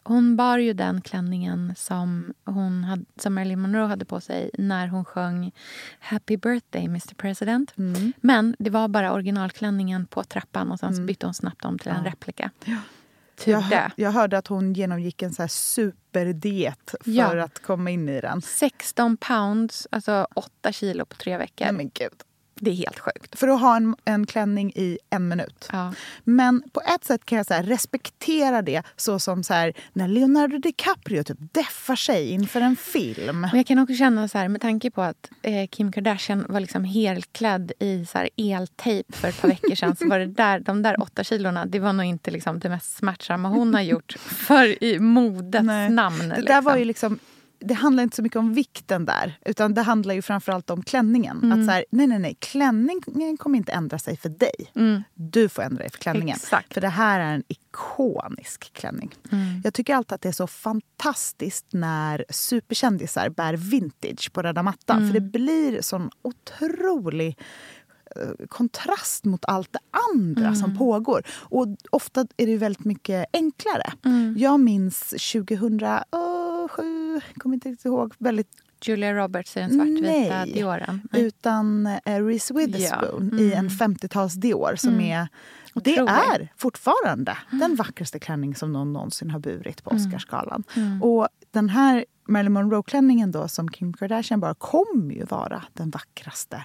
Hon 0.03 0.35
bar 0.35 0.57
ju 0.57 0.73
den 0.73 1.01
klänningen 1.01 1.73
som, 1.77 2.33
hon 2.45 2.83
hade, 2.83 3.05
som 3.19 3.33
Marilyn 3.33 3.59
Monroe 3.59 3.87
hade 3.87 4.05
på 4.05 4.21
sig 4.21 4.49
när 4.57 4.87
hon 4.87 5.05
sjöng 5.05 5.51
Happy 5.99 6.37
birthday 6.37 6.85
Mr 6.85 7.13
President. 7.15 7.73
Mm. 7.77 8.13
Men 8.21 8.55
det 8.59 8.69
var 8.69 8.87
bara 8.87 9.13
originalklänningen 9.13 10.05
på 10.05 10.23
trappan 10.23 10.71
och 10.71 10.79
sen 10.79 11.05
bytte 11.05 11.25
hon 11.25 11.33
snabbt 11.33 11.65
om 11.65 11.79
till 11.79 11.91
en 11.91 12.03
Ja. 12.05 12.11
replika. 12.11 12.51
Tur 13.39 13.51
Jag, 13.51 13.59
hör, 13.61 13.91
jag 13.95 14.11
hörde 14.11 14.37
att 14.37 14.47
hon 14.47 14.73
genomgick 14.73 15.21
en 15.21 15.33
så 15.33 15.41
här 15.43 15.47
superdiet 15.47 16.95
för 17.01 17.11
Ja. 17.11 17.43
att 17.43 17.59
komma 17.59 17.89
in 17.89 18.09
i 18.09 18.21
den. 18.21 18.41
16 18.41 19.17
pounds, 19.17 19.87
alltså 19.91 20.27
8 20.35 20.71
kilo 20.71 21.05
på 21.05 21.15
tre 21.15 21.37
veckor. 21.37 21.65
Nej, 21.65 21.73
men 21.73 21.89
gud. 21.93 22.13
Det 22.61 22.71
är 22.71 22.75
helt 22.75 22.99
sjukt. 22.99 23.39
För 23.39 23.47
att 23.47 23.61
ha 23.61 23.75
en, 23.75 23.95
en 24.05 24.25
klänning 24.25 24.71
i 24.75 24.97
en 25.09 25.27
minut. 25.27 25.69
Ja. 25.71 25.93
Men 26.23 26.63
på 26.71 26.81
ett 26.81 27.05
sätt 27.05 27.25
kan 27.25 27.37
jag 27.37 27.45
så 27.45 27.53
respektera 27.53 28.61
det 28.61 28.83
så 28.95 29.19
som 29.19 29.43
så 29.43 29.53
här, 29.53 29.73
när 29.93 30.07
Leonardo 30.07 30.57
DiCaprio 30.57 31.23
typ 31.23 31.37
deffar 31.53 31.95
sig 31.95 32.29
inför 32.29 32.61
en 32.61 32.75
film. 32.75 33.41
Men 33.41 33.57
jag 33.57 33.65
kan 33.65 33.79
också 33.79 33.95
känna 33.95 34.27
så 34.27 34.37
här, 34.37 34.47
med 34.47 34.61
tanke 34.61 34.91
på 34.91 35.01
att 35.01 35.29
eh, 35.41 35.67
Kim 35.67 35.91
Kardashian 35.91 36.45
var 36.49 36.59
liksom 36.59 36.83
helklädd 36.83 37.71
i 37.79 38.05
så 38.05 38.17
här 38.17 38.29
eltejp 38.37 39.13
för 39.17 39.27
ett 39.27 39.41
par 39.41 39.47
veckor 39.47 39.75
sedan. 39.75 39.95
så 39.95 40.07
var 40.07 40.19
det 40.19 40.25
där, 40.25 40.59
de 40.59 40.81
där 40.81 41.01
åtta 41.01 41.23
kilorna, 41.23 41.65
det 41.65 41.79
var 41.79 41.93
nog 41.93 42.05
inte 42.05 42.31
liksom 42.31 42.59
det 42.59 42.69
mest 42.69 42.97
smärtsamma 42.97 43.49
hon 43.49 43.73
har 43.73 43.81
gjort 43.81 44.15
för 44.19 44.83
i 44.83 44.99
modets 44.99 45.65
Nej. 45.65 45.89
namn. 45.89 46.19
Det 46.19 46.25
liksom. 46.25 46.45
där 46.45 46.61
var 46.61 46.77
ju 46.77 46.85
liksom 46.85 47.19
det 47.59 47.73
handlar 47.73 48.03
inte 48.03 48.15
så 48.15 48.21
mycket 48.21 48.37
om 48.37 48.53
vikten 48.53 49.05
där, 49.05 49.39
utan 49.45 49.73
det 49.73 49.81
handlar 49.81 50.13
ju 50.13 50.21
framförallt 50.21 50.69
om 50.69 50.83
klänningen. 50.83 51.39
Mm. 51.43 51.59
Att 51.59 51.65
så 51.65 51.71
här, 51.71 51.85
nej, 51.91 52.07
nej, 52.07 52.19
nej, 52.19 52.37
klänningen 52.39 53.37
kommer 53.37 53.57
inte 53.57 53.71
ändra 53.71 53.99
sig 53.99 54.17
för 54.17 54.29
dig. 54.29 54.71
Du 55.13 55.49
får 55.49 55.61
ändra 55.61 55.83
dig 55.83 55.91
för 55.91 55.99
klänningen. 55.99 56.27
Mm. 56.27 56.35
Exakt. 56.35 56.73
För 56.73 56.81
det 56.81 56.89
här 56.89 57.19
är 57.19 57.33
en 57.33 57.43
ikonisk 57.47 58.73
klänning. 58.73 59.15
Mm. 59.31 59.61
Jag 59.63 59.73
tycker 59.73 59.95
alltid 59.95 60.13
att 60.13 60.21
det 60.21 60.29
är 60.29 60.33
så 60.33 60.47
fantastiskt 60.47 61.65
när 61.69 62.25
superkändisar 62.29 63.29
bär 63.29 63.53
vintage 63.53 64.33
på 64.33 64.41
röda 64.41 64.63
mattan. 64.63 64.97
Mm. 64.97 65.09
För 65.09 65.19
det 65.19 65.25
blir 65.25 65.81
sån 65.81 66.09
otrolig 66.21 67.37
kontrast 68.49 69.25
mot 69.25 69.45
allt 69.47 69.73
det 69.73 69.79
andra 70.13 70.41
Mm. 70.47 70.55
som 70.55 70.77
pågår. 70.77 71.23
Och 71.39 71.67
ofta 71.89 72.25
är 72.37 72.45
det 72.45 72.57
väldigt 72.57 72.85
mycket 72.85 73.25
enklare. 73.33 73.93
Mm. 74.05 74.35
Jag 74.37 74.59
minns 74.59 74.99
2007, 75.09 77.21
kommer 77.37 77.53
inte 77.55 77.69
riktigt 77.69 77.85
ihåg, 77.85 78.13
väldigt 78.17 78.47
Julia 78.81 79.13
Roberts 79.13 79.57
i 79.57 79.59
den 79.59 79.69
svartvita 79.73 80.03
Nej. 80.45 80.53
Dioren. 80.53 81.01
Nej. 81.11 81.21
utan 81.21 81.85
eh, 82.05 82.25
Reese 82.25 82.51
Witherspoon 82.51 83.39
i 83.39 83.53
en 83.53 83.69
50-tals 83.69 84.33
Dior 84.33 84.75
som 84.75 85.01
är 85.01 85.27
det 85.73 85.97
Mm. 85.99 86.03
Otrolig. 86.03 86.09
Mm. 86.21 86.31
är 86.41 86.53
fortfarande 86.57 87.37
den 87.51 87.75
vackraste 87.75 88.19
klänning 88.19 88.55
som 88.55 88.73
någon 88.73 88.93
någonsin 88.93 89.29
har 89.29 89.39
burit 89.39 89.83
på 89.83 89.89
Oscarsgalan. 89.89 90.63
Mm. 90.75 91.03
Och 91.03 91.27
den 91.51 91.69
här 91.69 92.05
Marilyn 92.27 92.53
Monroe-klänningen 92.53 93.31
då 93.31 93.47
som 93.47 93.69
Kim 93.69 93.93
Kardashian 93.93 94.39
bara 94.39 94.53
kommer 94.53 95.15
ju 95.15 95.23
vara 95.23 95.63
den 95.73 95.89
vackraste 95.89 96.63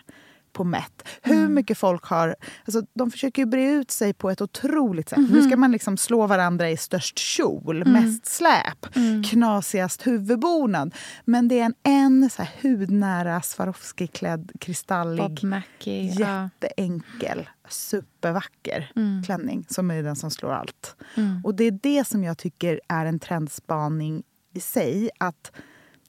på 0.55 0.65
Met. 0.65 1.09
Hur 1.23 1.35
Mm. 1.37 1.55
mycket 1.55 1.79
folk 1.79 2.05
har... 2.05 2.37
Alltså, 2.65 2.83
de 2.95 3.11
försöker 3.11 3.43
ju 3.43 3.47
bre 3.47 3.71
ut 3.71 3.91
sig 3.91 4.15
på 4.15 4.31
ett 4.31 4.41
otroligt 4.41 5.09
sätt. 5.09 5.19
Mhm. 5.19 5.29
Nu 5.33 5.43
ska 5.43 5.57
man 5.57 5.73
liksom 5.73 5.97
slå 5.97 6.27
varandra 6.27 6.71
i 6.71 6.77
störst 6.77 7.19
kjol, 7.19 7.83
Mm. 7.83 7.93
mest 7.93 8.27
släp, 8.27 8.87
knasigast 9.31 10.07
huvudbonad. 10.07 10.95
Men 11.25 11.49
det 11.49 11.61
är 11.61 11.65
en, 11.65 11.75
en 11.83 12.31
så 12.31 12.43
här 12.43 12.51
hudnära 12.63 13.41
Swarovski-klädd 13.41 14.53
kristallig 14.61 15.45
Mackie. 15.45 16.13
Ja. 16.19 16.49
jätteenkel, 16.61 17.49
supervacker 17.69 18.93
Mm. 18.97 19.23
klänning 19.23 19.67
som 19.69 19.91
är 19.91 20.03
den 20.03 20.17
som 20.17 20.31
slår 20.31 20.53
allt. 20.53 20.97
Och 21.45 21.55
det 21.55 21.65
är 21.65 21.79
det 21.83 22.05
som 22.07 22.25
jag 22.25 22.39
tycker 22.39 22.81
är 22.89 23.07
en 23.07 23.19
trendspaning 23.19 24.23
i 24.55 24.61
sig. 24.61 25.11
Att 25.19 25.53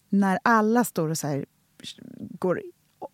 när 0.10 0.40
alla 0.44 0.84
står 0.84 1.10
och 1.10 1.18
så 1.18 1.28
här, 1.28 1.46
går 2.40 2.62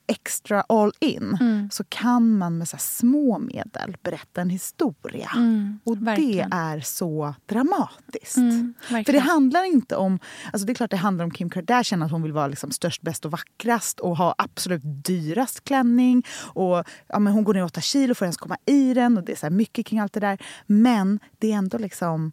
extra 0.07 0.61
all 0.61 0.91
in 0.99 1.37
Mm. 1.41 1.69
så 1.71 1.83
kan 1.83 2.37
man 2.37 2.57
med 2.57 2.67
så 2.67 2.75
här 2.77 2.81
små 2.81 3.39
medel 3.39 3.97
berätta 4.03 4.41
en 4.41 4.49
historia. 4.49 5.31
Mm, 5.35 5.79
och 5.83 6.07
verkligen. 6.07 6.49
det 6.49 6.55
är 6.55 6.79
så 6.79 7.35
dramatiskt. 7.45 8.37
Mm, 8.37 8.73
För 8.87 9.13
det 9.13 9.19
handlar 9.19 9.63
inte 9.63 9.95
om... 9.95 10.19
Alltså 10.53 10.65
det 10.65 10.71
är 10.71 10.75
klart 10.75 10.91
det 10.91 10.97
handlar 10.97 11.25
om 11.25 11.31
Kim 11.31 11.49
Kardashian, 11.49 12.03
att 12.03 12.11
hon 12.11 12.21
vill 12.21 12.31
vara 12.33 12.47
liksom 12.47 12.71
störst, 12.71 13.01
bäst 13.01 13.25
och 13.25 13.31
vackrast 13.31 13.99
och 13.99 14.17
ha 14.17 14.35
absolut 14.37 14.81
dyrast 14.83 15.63
klänning. 15.63 16.23
Och 16.53 16.83
ja, 17.07 17.19
men 17.19 17.33
Hon 17.33 17.43
går 17.43 17.53
ner 17.53 17.63
åtta 17.63 17.81
kilo 17.81 18.15
för 18.15 18.25
att 18.25 18.27
ens 18.27 18.37
komma 18.37 18.57
i 18.65 18.93
den. 18.93 19.17
Och 19.17 19.23
det 19.23 19.31
är 19.31 19.35
så 19.35 19.49
mycket 19.49 19.85
kring 19.85 19.99
allt 19.99 20.13
det 20.13 20.19
där. 20.19 20.37
Men 20.65 21.19
det 21.39 21.51
är 21.51 21.55
ändå 21.57 21.77
liksom 21.77 22.31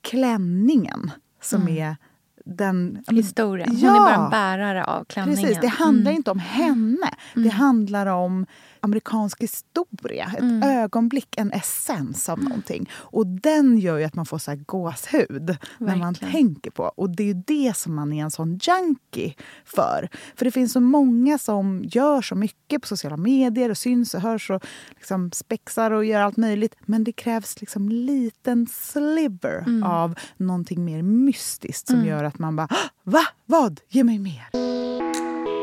klänningen 0.00 1.10
som 1.42 1.68
är 1.68 1.96
den... 2.44 3.04
Historien. 3.10 3.68
Hon 3.68 3.78
Ja. 3.80 3.96
är 3.96 4.16
bara 4.16 4.24
en 4.24 4.30
bärare 4.30 4.84
av 4.84 5.04
klänningen. 5.04 5.42
Precis, 5.42 5.60
det 5.60 5.68
handlar 5.68 6.10
Mm. 6.10 6.16
inte 6.16 6.30
om 6.30 6.38
henne. 6.38 7.10
Det 7.34 7.48
handlar 7.48 8.06
om 8.06 8.46
amerikansk 8.82 9.42
historia. 9.42 10.32
Ett 10.38 10.64
ögonblick, 10.64 11.34
en 11.36 11.52
essens 11.52 12.28
av 12.28 12.38
någonting. 12.44 12.90
Och 12.94 13.26
den 13.26 13.78
gör 13.78 13.98
ju 13.98 14.04
att 14.04 14.14
man 14.14 14.26
får 14.26 14.38
så 14.38 14.50
här 14.50 14.58
gåshud 14.66 15.56
när 15.78 15.96
man 15.96 16.12
Verkligen. 16.12 16.32
tänker 16.32 16.70
på. 16.70 16.82
Och 16.84 17.10
det 17.16 17.22
är 17.22 17.26
ju 17.26 17.42
det 17.46 17.76
som 17.76 17.94
man 17.94 18.12
är 18.12 18.22
en 18.22 18.30
sån 18.30 18.58
junkie 18.62 19.34
för. 19.64 20.08
För 20.36 20.44
det 20.44 20.50
finns 20.50 20.72
så 20.72 20.80
många 20.80 21.38
som 21.38 21.82
gör 21.84 22.22
så 22.22 22.34
mycket 22.34 22.82
på 22.82 22.88
sociala 22.88 23.16
medier 23.16 23.70
och 23.70 23.78
syns 23.78 24.14
och 24.14 24.20
hörs 24.20 24.50
och 24.50 24.64
liksom 24.90 25.30
spexar 25.32 25.90
och 25.90 26.04
gör 26.04 26.20
allt 26.20 26.36
möjligt. 26.36 26.74
Men 26.86 27.04
det 27.04 27.12
krävs 27.12 27.60
liksom 27.60 27.88
en 27.88 28.06
liten 28.06 28.66
sliver 28.66 29.64
av 29.84 30.14
någonting 30.36 30.84
mer 30.84 31.02
mystiskt 31.02 31.88
som 31.88 32.04
gör 32.06 32.24
att 32.24 32.38
man 32.38 32.56
bara 32.56 32.66
"Ah, 32.70 32.88
Va? 33.04 33.22
Vad? 33.46 33.80
Ge 33.88 34.04
mig 34.04 34.18
mer! 34.18 35.61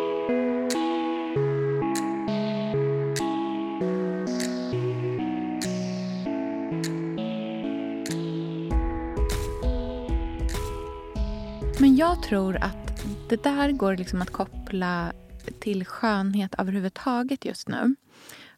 Men 11.81 11.95
jag 11.95 12.24
tror 12.24 12.57
att 12.57 13.05
det 13.29 13.43
där 13.43 13.71
går 13.71 13.98
liksom 13.98 14.21
att 14.21 14.31
koppla 14.31 15.13
till 15.59 15.86
skönhet 15.86 16.55
överhuvudtaget 16.57 17.45
just 17.45 17.67
nu. 17.67 17.95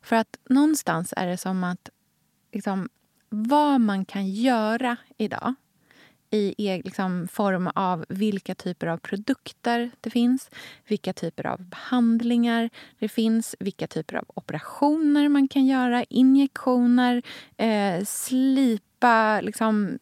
För 0.02 0.16
att 0.16 0.38
någonstans 0.50 1.14
är 1.18 1.28
det 1.28 1.38
som 1.38 1.64
att 1.64 1.90
liksom, 2.52 2.90
vad 3.30 3.82
man 3.82 4.06
kan 4.06 4.30
göra 4.30 4.98
idag 5.18 5.54
i 6.30 6.56
e-, 6.58 6.82
liksom, 6.84 7.28
form 7.28 7.68
av 7.76 8.06
vilka 8.10 8.56
typer 8.56 8.88
av 8.88 8.98
produkter 8.98 9.92
det 10.02 10.10
finns, 10.10 10.50
vilka 10.88 11.14
typer 11.14 11.48
av 11.48 11.62
behandlingar 11.70 12.70
det 13.00 13.10
finns, 13.10 13.56
vilka 13.60 13.88
typer 13.88 14.16
av 14.16 14.26
operationer 14.28 15.30
man 15.30 15.48
kan 15.48 15.66
göra, 15.66 16.04
injektioner, 16.04 17.24
eh, 17.58 18.04
slipa, 19.02 19.42
liksom, 19.42 20.00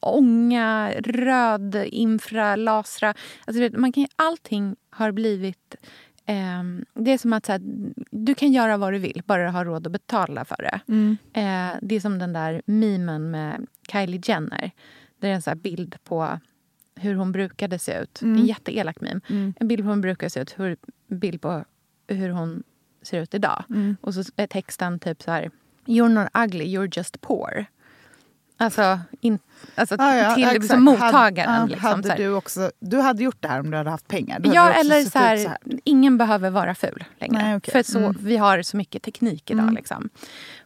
ånga, 0.00 0.92
röd, 1.00 1.74
infra, 1.86 2.56
lasra. 2.56 3.14
Alltså, 3.46 3.78
man 3.80 3.92
kan, 3.92 4.06
allting 4.16 4.76
har 4.90 5.12
blivit... 5.12 5.74
ehm, 6.26 6.84
det 6.94 7.10
är 7.12 7.18
som 7.18 7.32
att 7.32 7.46
så 7.46 7.52
här, 7.52 7.60
du 8.10 8.34
kan 8.34 8.52
göra 8.52 8.76
vad 8.76 8.92
du 8.92 8.98
vill, 8.98 9.22
bara 9.26 9.44
du 9.44 9.50
har 9.50 9.64
råd 9.64 9.86
att 9.86 9.92
betala 9.92 10.44
för 10.44 10.56
det. 10.56 10.80
Eh, 11.40 11.78
det 11.82 11.94
är 11.96 12.00
som 12.00 12.18
den 12.18 12.32
där 12.32 12.62
memen 12.66 13.30
med 13.30 13.66
Kylie 13.92 14.20
Jenner. 14.24 14.70
Det 15.20 15.28
är 15.28 15.32
en 15.34 15.42
så 15.42 15.50
här 15.50 15.56
bild 15.56 15.96
på 16.04 16.38
hur 16.96 17.14
hon 17.14 17.32
brukade 17.32 17.78
se 17.78 17.98
ut. 18.02 18.22
En 18.22 18.46
jätteelak 18.46 19.00
meme. 19.00 19.20
En 19.60 19.68
bild 19.68 19.80
på 19.82 19.84
hur 19.84 19.90
hon 19.92 20.00
brukade 20.00 20.30
se 20.30 20.40
ut. 20.40 20.54
Hur, 20.58 20.76
bild 21.08 21.40
på 21.40 21.64
hur 22.08 22.30
hon 22.30 22.62
ser 23.02 23.22
ut 23.22 23.34
idag. 23.34 23.64
Och 24.00 24.14
så 24.14 24.22
är 24.36 24.46
texten 24.46 24.98
typ 24.98 25.22
så 25.22 25.30
här. 25.30 25.50
You're 25.86 26.08
not 26.08 26.28
ugly, 26.34 26.64
you're 26.64 26.98
just 26.98 27.20
poor. 27.20 27.66
Alltså, 28.62 29.00
in, 29.20 29.38
alltså 29.74 29.94
Ja, 29.98 30.16
ja, 30.16 30.34
till 30.34 30.44
exakt. 30.44 30.62
liksom, 30.62 30.82
mottagaren. 30.84 31.50
Hade, 31.50 31.60
ja, 31.60 31.66
liksom, 31.66 31.90
hade 31.90 32.08
här. 32.10 32.16
du, 32.16 32.34
också, 32.34 32.70
du 32.80 32.98
hade 33.00 33.22
gjort 33.22 33.36
det 33.40 33.48
här 33.48 33.60
om 33.60 33.70
du 33.70 33.76
hade 33.76 33.90
haft 33.90 34.08
pengar? 34.08 34.38
Du 34.40 34.50
Ja, 34.54 34.72
eller 34.72 35.04
så 35.04 35.18
här, 35.18 35.36
så 35.36 35.48
här. 35.48 35.58
ingen 35.84 36.18
behöver 36.18 36.50
vara 36.50 36.74
ful 36.74 37.04
längre. 37.18 37.42
Nej, 37.42 37.56
okej. 37.56 37.72
För 37.72 37.82
så, 37.92 37.98
Mm. 37.98 38.16
vi 38.20 38.36
har 38.36 38.62
så 38.62 38.76
mycket 38.76 39.02
teknik 39.02 39.50
idag. 39.50 39.72
Liksom. 39.74 40.08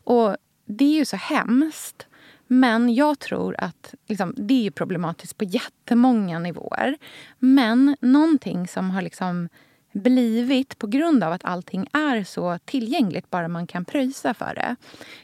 Och 0.05 0.37
det 0.67 0.85
är 0.85 0.99
ju 0.99 1.05
så 1.05 1.17
hemskt. 1.17 2.07
Men 2.49 2.95
jag 2.95 3.19
tror 3.19 3.57
att 3.59 3.95
liksom, 4.09 4.35
det 4.37 4.67
är 4.67 4.71
problematiskt 4.71 5.39
på 5.39 5.45
jättemånga 5.45 6.39
nivåer. 6.39 6.97
Men 7.39 7.97
någonting 8.01 8.69
som 8.69 8.91
har 8.91 9.03
liksom 9.03 9.49
blivit, 9.97 10.79
på 10.79 10.87
grund 10.87 11.25
av 11.25 11.33
att 11.33 11.45
allting 11.45 11.89
är 11.93 12.25
så 12.25 12.59
tillgängligt, 12.65 13.31
bara 13.31 13.49
man 13.49 13.67
kan 13.67 13.85
pröjsa 13.85 14.35
för 14.35 14.55
det, 14.55 14.77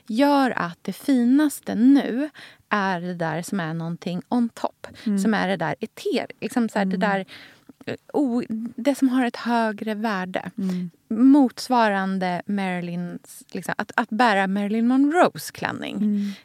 gör 0.06 0.52
att 0.56 0.78
det 0.82 0.92
finaste 0.92 1.74
nu 1.74 2.30
är 2.68 3.00
det 3.00 3.14
där 3.14 3.42
som 3.42 3.60
är 3.60 3.74
någonting 3.74 4.22
on 4.28 4.48
top. 4.48 4.86
Mm. 5.06 5.18
Som 5.18 5.34
är 5.34 5.48
det 5.48 5.56
där 5.56 5.74
eter, 5.80 6.26
liksom 6.40 6.68
så 6.68 6.78
här, 6.78 6.86
det 6.86 6.96
där 6.96 7.26
o, 8.12 8.42
det 8.76 8.94
som 8.94 9.08
har 9.08 9.26
ett 9.26 9.36
högre 9.36 9.94
värde. 9.94 10.50
Mm. 10.58 10.90
Motsvarande 11.08 12.42
Marilyns, 12.46 13.44
liksom, 13.50 13.74
att, 13.78 13.92
att 13.96 14.10
bära 14.10 14.46
Marilyn 14.46 14.86
Monroes 14.86 15.50
klänning. 15.50 15.96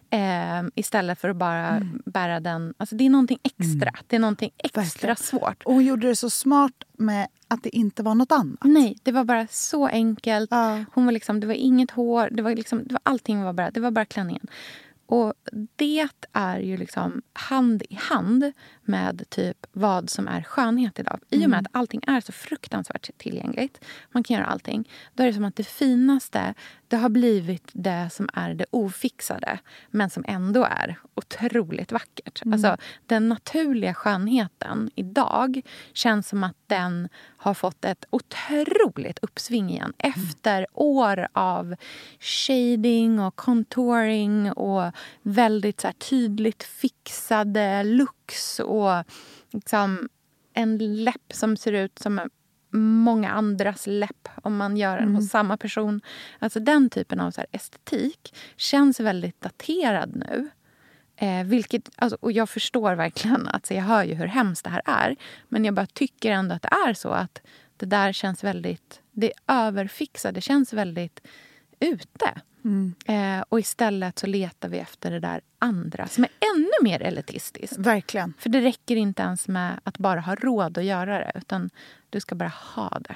Mm. 0.10 0.66
Eh, 0.66 0.72
istället 0.76 1.20
för 1.20 1.30
att 1.30 1.36
bara 1.36 1.82
bära 2.06 2.40
den. 2.40 2.74
Alltså 2.78 2.96
det 2.96 3.06
är 3.06 3.10
någonting 3.10 3.40
extra. 3.44 3.92
Det 4.08 4.16
är 4.16 4.20
någonting 4.20 4.52
extra 4.58 4.82
Verkligen. 4.82 5.16
svårt. 5.16 5.64
Och 5.64 5.74
hon 5.74 5.86
gjorde 5.86 6.08
det 6.08 6.16
så 6.16 6.30
smart 6.30 6.84
med 6.98 7.28
att 7.48 7.64
det 7.64 7.76
inte 7.76 8.04
var 8.04 8.16
något 8.16 8.32
annat. 8.32 8.60
Nej, 8.64 8.98
det 9.04 9.12
var 9.12 9.24
bara 9.24 9.48
så 9.48 9.88
enkelt. 9.88 10.52
Ja. 10.52 10.84
Hon 10.94 11.06
var 11.06 11.12
liksom, 11.12 11.40
det 11.40 11.48
var 11.48 11.54
inget 11.54 11.92
hår, 11.92 12.30
det 12.32 12.42
var 12.42 12.56
liksom, 12.56 12.84
det 12.86 12.94
var, 12.94 13.02
allting 13.04 13.44
var 13.44 13.54
bara, 13.54 13.72
det 13.72 13.80
var 13.80 13.92
bara 13.92 14.06
klänningen. 14.06 14.48
Och 15.06 15.34
det 15.76 16.08
är 16.34 16.60
ju 16.60 16.78
liksom 16.78 17.22
hand 17.34 17.84
i 17.90 17.96
hand 17.96 18.52
med 18.88 19.30
typ 19.30 19.66
vad 19.72 20.10
som 20.10 20.28
är 20.28 20.42
skönhet 20.42 21.00
idag. 21.00 21.20
I 21.30 21.46
och 21.46 21.50
med 21.50 21.60
att 21.60 21.68
allting 21.72 22.02
är 22.08 22.22
så 22.22 22.32
fruktansvärt 22.32 23.10
tillgängligt, 23.18 23.86
man 24.12 24.24
kan 24.24 24.38
göra 24.38 24.46
allting. 24.46 24.90
Då 25.14 25.24
är 25.24 25.28
det 25.28 25.34
som 25.34 25.46
att 25.46 25.56
det 25.56 25.68
finaste, 25.68 26.54
det 26.88 26.96
har 26.96 27.10
blivit 27.10 27.70
det 27.74 28.10
som 28.12 28.30
är 28.34 28.54
det 28.54 28.66
ofixade. 28.72 29.60
Men 29.90 30.10
som 30.10 30.26
ändå 30.28 30.64
är 30.64 31.00
otroligt 31.16 31.92
vackert. 31.92 32.42
Alltså 32.46 32.78
den 33.06 33.30
naturliga 33.30 33.94
skönheten 33.94 34.92
idag 34.96 35.62
känns 35.94 36.28
som 36.28 36.44
att 36.44 36.58
den 36.68 37.10
har 37.38 37.54
fått 37.54 37.86
ett 37.86 38.06
otroligt 38.10 39.20
uppsving 39.22 39.70
igen. 39.70 39.94
Efter 39.98 40.68
år 40.74 41.28
av 41.34 41.76
shading 42.20 43.20
och 43.20 43.36
contouring 43.36 44.52
och 44.52 44.92
väldigt 45.22 45.82
så 45.82 45.88
här, 45.88 45.94
tydligt 45.94 46.64
fixade 46.64 47.84
looks 48.28 48.60
och 48.60 49.04
liksom 49.52 50.10
en 50.54 51.04
läpp 51.04 51.34
som 51.34 51.58
ser 51.58 51.74
ut 51.74 52.00
som 52.00 52.30
många 52.72 53.30
andras 53.30 53.88
läpp 53.88 54.30
om 54.44 54.58
man 54.58 54.78
gör 54.78 54.98
den 54.98 55.16
hos 55.16 55.30
samma 55.30 55.58
person. 55.58 56.02
Alltså 56.40 56.60
den 56.60 56.90
typen 56.90 57.20
av 57.20 57.32
så 57.32 57.44
estetik 57.52 58.36
känns 58.58 59.00
väldigt 59.00 59.42
daterad 59.42 60.16
nu. 60.16 60.50
Eh, 61.16 61.44
vilket, 61.44 61.90
alltså, 61.96 62.18
och 62.22 62.32
jag 62.32 62.50
förstår 62.50 62.96
verkligen, 62.96 63.48
att 63.48 63.72
jag 63.72 63.82
hör 63.82 64.04
ju 64.04 64.14
hur 64.14 64.28
hemskt 64.28 64.64
det 64.64 64.70
här 64.70 64.82
är. 64.86 65.16
Men 65.50 65.66
jag 65.66 65.74
bara 65.74 65.86
tycker 65.86 66.32
ändå 66.32 66.56
att 66.56 66.62
det 66.62 66.74
är 66.88 66.94
så 66.94 67.10
att 67.10 67.42
det 67.78 67.86
där 67.86 68.14
känns 68.14 68.44
väldigt... 68.44 69.02
Det 69.12 69.32
överfixade 69.48 70.42
känns 70.42 70.74
väldigt 70.74 71.28
ute. 71.80 72.42
Eh, 73.06 73.44
och 73.50 73.60
istället 73.60 74.20
så 74.20 74.28
letar 74.28 74.70
vi 74.70 74.80
efter 74.80 75.12
det 75.12 75.20
där 75.20 75.42
andra 75.60 76.08
som 76.08 76.24
är 76.24 76.30
ännu 76.56 76.90
mer 76.90 77.02
elitistiskt. 77.02 77.78
Verkligen. 77.78 78.34
För 78.40 78.50
det 78.50 78.62
räcker 78.62 78.96
inte 78.96 79.22
ens 79.22 79.48
med 79.48 79.80
att 79.84 79.98
bara 79.98 80.20
ha 80.20 80.36
råd 80.36 80.78
att 80.78 80.84
göra 80.84 81.20
det. 81.20 81.32
Utan 81.36 81.70
du 82.10 82.20
ska 82.20 82.36
bara 82.36 82.52
ha 82.76 83.00
det. 83.00 83.16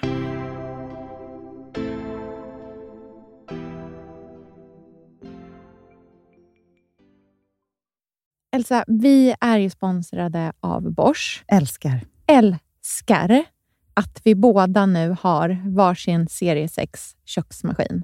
Elsa, 8.53 8.83
vi 8.87 9.35
är 9.41 9.57
ju 9.57 9.69
sponsrade 9.69 10.53
av 10.59 10.91
Bosch. 10.91 11.43
Älskar. 11.47 12.01
Älskar 12.27 13.43
att 13.93 14.21
vi 14.23 14.35
båda 14.35 14.85
nu 14.85 15.15
har 15.21 15.61
varsin 15.65 16.27
serie 16.27 16.67
6 16.67 17.15
köksmaskin. 17.25 18.03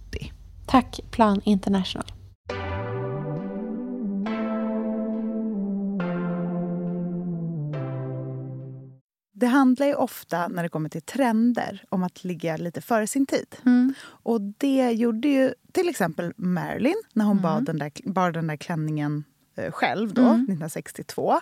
Tack 0.71 0.99
Plan 1.11 1.41
International. 1.43 2.11
Det 9.33 9.47
handlar 9.47 9.85
ju 9.87 9.93
ofta, 9.93 10.47
när 10.47 10.63
det 10.63 10.69
kommer 10.69 10.89
till 10.89 11.01
trender, 11.01 11.83
om 11.89 12.03
att 12.03 12.23
ligga 12.23 12.57
lite 12.57 12.81
före 12.81 13.07
sin 13.07 13.25
tid. 13.25 13.55
Och 14.03 14.41
det 14.41 14.91
gjorde 14.91 15.27
ju 15.27 15.53
till 15.71 15.89
exempel 15.89 16.33
Marilyn 16.35 17.01
när 17.13 17.25
hon 17.25 17.41
bar, 17.41 17.61
den 17.61 17.77
där, 17.77 17.91
bar 18.03 18.31
den 18.31 18.47
där 18.47 18.57
klänningen 18.57 19.23
eh, 19.57 19.71
själv 19.71 20.13
då, 20.13 20.21
1962. 20.21 21.39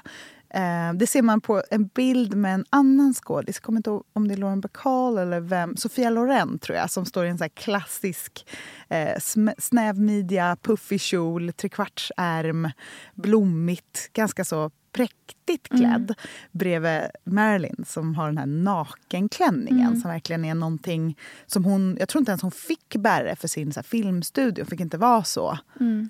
Eh, 0.53 0.93
det 0.93 1.07
ser 1.07 1.21
man 1.21 1.41
på 1.41 1.63
en 1.71 1.87
bild 1.87 2.35
med 2.35 2.53
en 2.53 2.65
annan 2.69 3.13
skådis. 3.13 3.55
Jag 3.55 3.63
kommer 3.63 3.79
inte 3.79 3.89
ihåg 3.89 4.03
om 4.13 4.27
det 4.27 4.33
är 4.33 4.37
Lauren 4.37 4.61
Bacall 4.61 5.17
eller 5.17 5.39
vem. 5.39 5.77
Sofia 5.77 6.09
Loren, 6.09 6.59
tror 6.59 6.77
jag, 6.77 6.91
som 6.91 7.05
står 7.05 7.25
i 7.25 7.29
en 7.29 7.37
så 7.37 7.43
här 7.43 7.49
klassisk 7.49 8.47
eh, 8.89 9.19
snäv 9.57 9.99
midja, 9.99 10.57
puffig 10.61 11.01
kjol, 11.01 11.53
trekvartsärm, 11.53 12.69
blommigt, 13.13 14.13
ganska 14.13 14.45
så 14.45 14.71
präktigt 14.91 15.69
klädd 15.69 16.13
bredvid 16.51 17.01
Marilyn 17.23 17.85
som 17.87 18.15
har 18.15 18.27
den 18.27 18.37
här 18.37 18.45
nakenklänningen 18.45 20.01
som 20.01 20.11
verkligen 20.11 20.45
är 20.45 20.55
någonting 20.55 21.17
som 21.45 21.65
hon... 21.65 21.97
Jag 21.99 22.09
tror 22.09 22.19
inte 22.21 22.31
ens 22.31 22.41
hon 22.41 22.51
fick 22.51 22.95
bära 22.95 23.35
för 23.35 23.47
sin 23.47 23.73
så 23.73 23.79
här, 23.79 23.83
filmstudio. 23.83 24.65
Fick 24.65 24.79
inte 24.79 24.97
vara 24.97 25.23
så 25.23 25.57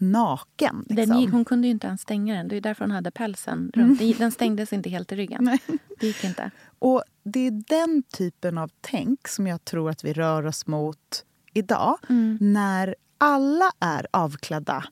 naken. 0.01 0.85
Liksom. 0.89 0.95
Den 1.09 1.19
gick, 1.21 1.31
hon 1.31 1.45
kunde 1.45 1.67
ju 1.67 1.71
inte 1.71 1.87
ens 1.87 2.01
stänga 2.01 2.35
den. 2.35 2.47
Det 2.47 2.55
är 2.57 2.61
därför 2.61 2.83
hon 2.85 2.91
hade 2.91 3.11
pälsen 3.11 3.71
runt. 3.73 3.99
Den- 3.99 4.13
Den 4.17 4.31
stängdes 4.31 4.73
inte 4.73 4.89
helt 4.89 5.11
i 5.11 5.15
ryggen. 5.15 5.57
Det 5.99 6.07
gick 6.07 6.23
inte. 6.23 6.51
Och 6.79 7.03
det 7.23 7.47
är 7.47 7.51
den 7.69 8.03
typen 8.03 8.57
av 8.57 8.71
tänk 8.81 9.27
som 9.27 9.47
jag 9.47 9.65
tror 9.65 9.89
att 9.89 10.03
vi 10.03 10.13
rör 10.13 10.45
oss 10.45 10.67
mot 10.67 11.25
idag. 11.53 11.97
När 12.39 12.95
alla 13.17 13.71
är 13.79 14.07
avklädda. 14.11 14.83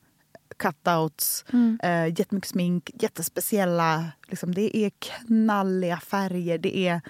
Cutouts, 0.57 1.45
eh, 1.83 2.05
jättemycket 2.19 2.49
smink, 2.49 2.91
jättespeciella... 2.99 4.05
Liksom, 4.27 4.53
det 4.53 4.77
är 4.77 4.91
knalliga 4.99 5.97
färger. 5.97 6.57
Det, 6.57 6.77
är, 6.77 7.01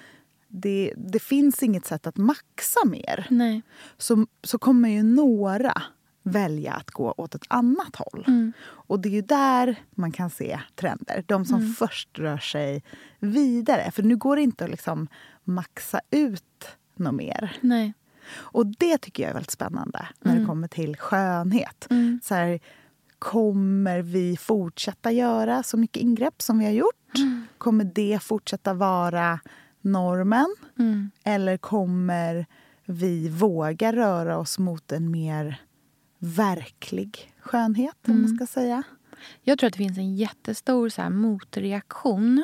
det, 0.48 0.94
det 0.98 1.20
finns 1.20 1.64
inget 1.64 1.86
sätt 1.86 2.08
att 2.08 2.18
maxa 2.18 2.86
mer. 2.86 3.28
Nej. 3.30 3.62
Så, 3.98 4.26
så 4.44 4.58
kommer 4.58 4.90
ju 4.90 5.04
några 5.04 5.82
välja 6.24 6.74
att 6.74 6.92
gå 6.92 7.14
åt 7.18 7.36
ett 7.36 7.46
annat 7.48 7.96
håll. 7.96 8.26
Och 8.64 9.00
det 9.00 9.10
är 9.10 9.14
ju 9.14 9.22
där 9.22 9.76
man 9.92 10.12
kan 10.12 10.30
se 10.30 10.60
trender. 10.76 11.24
De 11.28 11.46
som 11.46 11.74
först 11.74 12.20
rör 12.20 12.38
sig 12.38 12.84
vidare. 13.20 13.92
För 13.92 14.04
nu 14.04 14.18
går 14.18 14.36
det 14.36 14.42
inte 14.42 14.64
att 14.64 14.72
liksom 14.72 15.08
maxa 15.44 16.02
ut 16.12 16.68
något 16.96 17.16
mer. 17.16 17.58
Nej. 17.62 17.94
Och 18.34 18.68
det 18.68 18.98
tycker 18.98 19.24
jag 19.24 19.30
är 19.30 19.34
väldigt 19.34 19.52
spännande 19.52 20.08
när 20.20 20.40
det 20.40 20.46
kommer 20.46 20.68
till 20.68 20.98
skönhet. 20.98 21.88
Mm. 21.90 22.20
Så 22.24 22.36
här, 22.36 22.60
kommer 23.20 24.02
vi 24.02 24.38
fortsätta 24.38 25.12
göra 25.12 25.64
så 25.64 25.78
mycket 25.78 26.02
ingrepp 26.02 26.42
som 26.42 26.60
vi 26.60 26.66
har 26.66 26.72
gjort? 26.72 27.14
Kommer 27.58 27.84
det 27.84 28.20
fortsätta 28.24 28.74
vara 28.74 29.40
normen? 29.82 30.56
Mm. 30.80 31.12
Eller 31.24 31.58
kommer 31.58 32.46
vi 32.86 33.30
våga 33.30 33.92
röra 33.94 34.38
oss 34.38 34.60
mot 34.60 34.92
en 34.92 35.12
mer 35.12 35.62
verklig 36.20 37.34
skönhet, 37.40 37.98
om 38.08 38.22
man 38.22 38.36
ska 38.36 38.48
säga? 38.48 38.84
Jag 39.42 39.60
tror 39.60 39.68
att 39.68 39.74
det 39.74 39.78
finns 39.78 39.98
en 39.98 40.16
jättestor 40.16 40.90
så 40.90 41.02
här, 41.02 41.10
motreaktion 41.10 42.44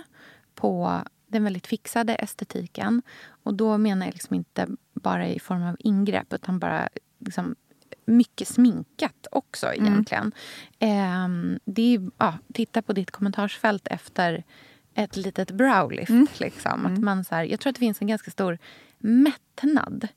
på 0.56 1.02
den 1.28 1.44
väldigt 1.44 1.68
fixade 1.68 2.16
estetiken. 2.16 3.02
Och 3.44 3.54
då 3.54 3.78
menar 3.78 4.06
jag 4.06 4.14
liksom 4.14 4.36
inte 4.36 4.68
bara 4.94 5.28
i 5.28 5.40
form 5.40 5.64
av 5.64 5.76
ingrepp 5.80 6.34
utan 6.34 6.60
bara 6.60 6.90
liksom, 7.20 7.56
mycket 8.06 8.48
sminkat 8.48 9.28
också 9.32 9.68
Mm. 9.68 9.86
egentligen. 9.86 10.32
Eh, 10.80 11.28
det 11.66 11.96
är, 11.96 12.12
ja, 12.18 12.38
titta 12.54 12.82
på 12.82 12.94
ditt 12.94 13.12
kommentarsfält 13.12 13.88
efter 13.88 14.44
ett 14.96 15.16
litet 15.16 15.52
browlift. 15.52 16.10
Mm. 16.10 16.28
Liksom. 16.38 16.86
Att 16.86 17.00
man, 17.00 17.24
så 17.24 17.36
här, 17.36 17.44
jag 17.44 17.60
tror 17.60 17.70
att 17.70 17.76
det 17.76 17.80
finns 17.80 18.02
en 18.02 18.08
ganska 18.08 18.32
stor 18.32 18.58
mättnad 19.00 20.08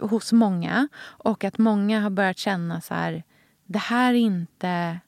hos 0.00 0.32
många. 0.32 0.88
Och 1.02 1.44
att 1.44 1.58
många 1.58 2.00
har 2.00 2.10
börjat 2.10 2.38
känna 2.38 2.80
så 2.80 2.94
här, 2.94 3.22
det 3.66 3.78
här 3.78 4.14
är 4.14 4.18
inte 4.18 5.00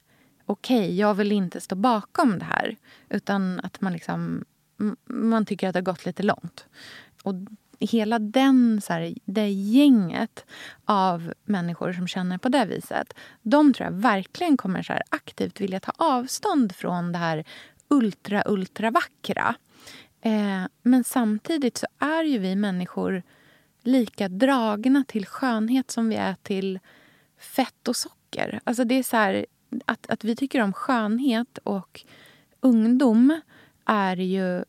okej, 0.46 0.98
jag 0.98 1.14
vill 1.14 1.32
inte 1.32 1.60
stå 1.60 1.74
bakom 1.74 2.38
det 2.38 2.44
här. 2.44 2.76
Utan 3.08 3.60
att 3.60 3.80
man 3.80 3.92
liksom, 3.92 4.44
man 5.06 5.46
tycker 5.46 5.68
att 5.68 5.72
det 5.72 5.78
har 5.78 5.84
gått 5.84 6.06
lite 6.06 6.22
långt. 6.22 6.66
Och 7.22 7.34
hela 7.80 8.18
den, 8.18 8.80
så 8.80 8.92
här, 8.92 9.14
det 9.24 9.48
gänget 9.48 10.44
av 10.84 11.32
människor 11.44 11.92
som 11.92 12.08
känner 12.08 12.38
på 12.38 12.48
det 12.48 12.64
viset 12.64 13.14
de 13.42 13.74
tror 13.74 13.84
jag 13.84 13.92
verkligen 13.92 14.56
kommer 14.56 14.82
så 14.82 14.92
här 14.92 15.02
aktivt 15.08 15.60
vilja 15.60 15.80
ta 15.80 15.92
avstånd 15.96 16.74
från 16.74 17.12
det 17.12 17.18
här 17.18 17.44
ultra, 17.88 18.42
ultra 18.46 18.90
vackra. 18.90 19.54
Eh, 20.20 20.64
men 20.82 21.04
samtidigt 21.04 21.76
så 21.76 21.86
är 21.98 22.24
ju 22.24 22.38
vi 22.38 22.56
människor 22.56 23.22
lika 23.82 24.28
dragna 24.28 25.04
till 25.08 25.26
skönhet 25.26 25.90
som 25.90 26.08
vi 26.08 26.16
är 26.16 26.34
till 26.42 26.78
fett 27.38 27.88
och 27.88 27.96
socker. 27.96 28.60
Alltså 28.64 28.84
det 28.84 28.94
är 28.94 29.02
så 29.02 29.16
här, 29.16 29.46
att, 29.84 30.10
att 30.10 30.24
vi 30.24 30.36
tycker 30.36 30.60
om 30.60 30.72
skönhet 30.72 31.58
och 31.64 32.04
ungdom 32.60 33.40
är 33.84 34.16
ju 34.16 34.64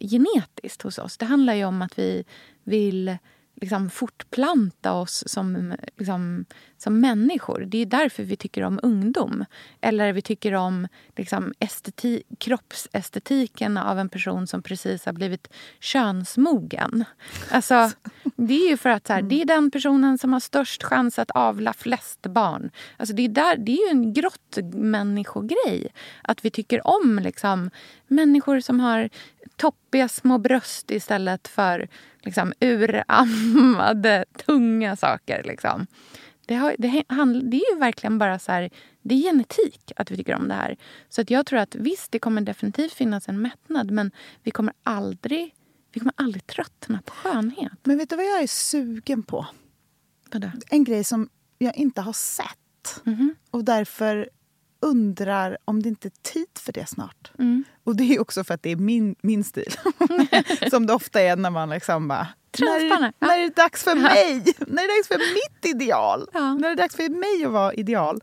genetiskt 0.00 0.82
hos 0.82 0.98
oss. 0.98 1.18
Det 1.18 1.26
handlar 1.26 1.54
ju 1.54 1.64
om 1.64 1.82
att 1.82 1.98
vi 1.98 2.24
vill 2.64 3.18
liksom 3.60 3.90
fortplanta 3.90 4.92
oss 4.92 5.24
som, 5.26 5.74
liksom, 5.96 6.44
som 6.78 7.00
människor. 7.00 7.64
Det 7.66 7.78
är 7.78 7.86
därför 7.86 8.22
vi 8.22 8.36
tycker 8.36 8.62
om 8.62 8.80
ungdom. 8.82 9.44
Eller 9.80 10.12
vi 10.12 10.22
tycker 10.22 10.54
om 10.54 10.88
liksom, 11.16 11.52
esteti- 11.60 12.22
kroppsestetiken 12.38 13.76
av 13.76 13.98
en 13.98 14.08
person 14.08 14.46
som 14.46 14.62
precis 14.62 15.06
har 15.06 15.12
blivit 15.12 15.48
könsmogen. 15.80 17.04
Alltså, 17.50 17.90
det 18.36 18.54
är 18.54 18.70
ju 18.70 18.76
för 18.76 18.90
att 18.90 19.06
så 19.06 19.12
här, 19.12 19.22
det 19.22 19.42
är 19.42 19.44
den 19.44 19.70
personen 19.70 20.18
som 20.18 20.32
har 20.32 20.40
störst 20.40 20.82
chans 20.82 21.18
att 21.18 21.30
avla 21.30 21.72
flest 21.72 22.22
barn. 22.22 22.70
Alltså, 22.96 23.14
det, 23.14 23.22
är 23.22 23.28
där, 23.28 23.56
det 23.56 23.72
är 23.72 23.86
ju 23.86 23.90
en 23.90 24.12
grottmänniskogrej. 24.12 25.92
Att 26.22 26.44
vi 26.44 26.50
tycker 26.50 26.86
om 26.86 27.18
liksom, 27.22 27.70
människor 28.10 28.60
som 28.60 28.80
har 28.80 29.08
toppiga 29.56 30.08
små 30.08 30.38
bröst 30.38 30.90
istället 30.90 31.48
för 31.48 31.88
liksom, 32.20 32.52
urammade, 32.60 34.24
tunga 34.46 34.96
saker. 34.96 35.42
Liksom. 35.44 35.86
Det, 36.46 36.54
har, 36.54 36.74
det, 36.78 37.04
det 37.50 37.56
är 37.56 37.74
ju 37.74 37.78
verkligen 37.78 38.18
bara 38.18 38.38
så 38.38 38.52
här, 38.52 38.70
det 39.02 39.14
är 39.14 39.18
genetik 39.18 39.92
att 39.96 40.10
vi 40.10 40.16
tycker 40.16 40.34
om 40.34 40.48
det 40.48 40.54
här. 40.54 40.76
Så 41.08 41.20
att 41.20 41.30
jag 41.30 41.46
tror 41.46 41.58
att 41.58 41.74
visst, 41.74 42.12
det 42.12 42.18
kommer 42.18 42.40
definitivt 42.40 42.92
finnas 42.92 43.28
en 43.28 43.42
mättnad 43.42 43.90
men 43.90 44.10
vi 44.42 44.50
kommer 44.50 44.74
aldrig, 44.82 45.54
vi 45.92 46.00
kommer 46.00 46.14
aldrig 46.16 46.46
tröttna 46.46 47.02
på 47.04 47.12
skönhet. 47.12 47.72
Men 47.82 47.98
vet 47.98 48.10
du 48.10 48.16
vad 48.16 48.24
jag 48.24 48.42
är 48.42 48.46
sugen 48.46 49.22
på? 49.22 49.46
Vadå? 50.32 50.50
En 50.70 50.84
grej 50.84 51.04
som 51.04 51.28
jag 51.58 51.76
inte 51.76 52.00
har 52.00 52.12
sett. 52.12 53.02
Mhm. 53.04 53.34
Och 53.50 53.64
därför 53.64 54.30
undrar 54.80 55.58
om 55.64 55.82
det 55.82 55.88
inte 55.88 56.08
är 56.08 56.32
tid 56.32 56.48
för 56.58 56.72
det 56.72 56.88
snart. 56.88 57.30
Mm. 57.38 57.64
Och 57.84 57.96
det 57.96 58.14
är 58.14 58.20
också 58.20 58.44
för 58.44 58.54
att 58.54 58.62
det 58.62 58.70
är 58.70 58.76
min, 58.76 59.14
min 59.22 59.44
stil. 59.44 59.72
som 60.70 60.86
det 60.86 60.92
ofta 60.92 61.20
är 61.20 61.36
när 61.36 61.50
man 61.50 61.70
liksom 61.70 62.08
bara... 62.08 62.28
När, 62.58 63.12
när 63.26 63.38
är 63.38 63.42
det 63.42 63.56
dags 63.56 63.84
för 63.84 63.94
mig? 63.94 64.34
när 64.58 64.82
är 64.82 64.88
det 64.88 64.98
dags 64.98 65.08
för 65.08 65.18
mitt 65.34 65.74
ideal? 65.74 66.28
Ja. 66.32 66.54
När 66.54 66.70
är 66.70 66.76
det 66.76 66.82
dags 66.82 66.96
för 66.96 67.08
mig 67.08 67.44
att 67.46 67.52
vara 67.52 67.74
ideal? 67.74 68.20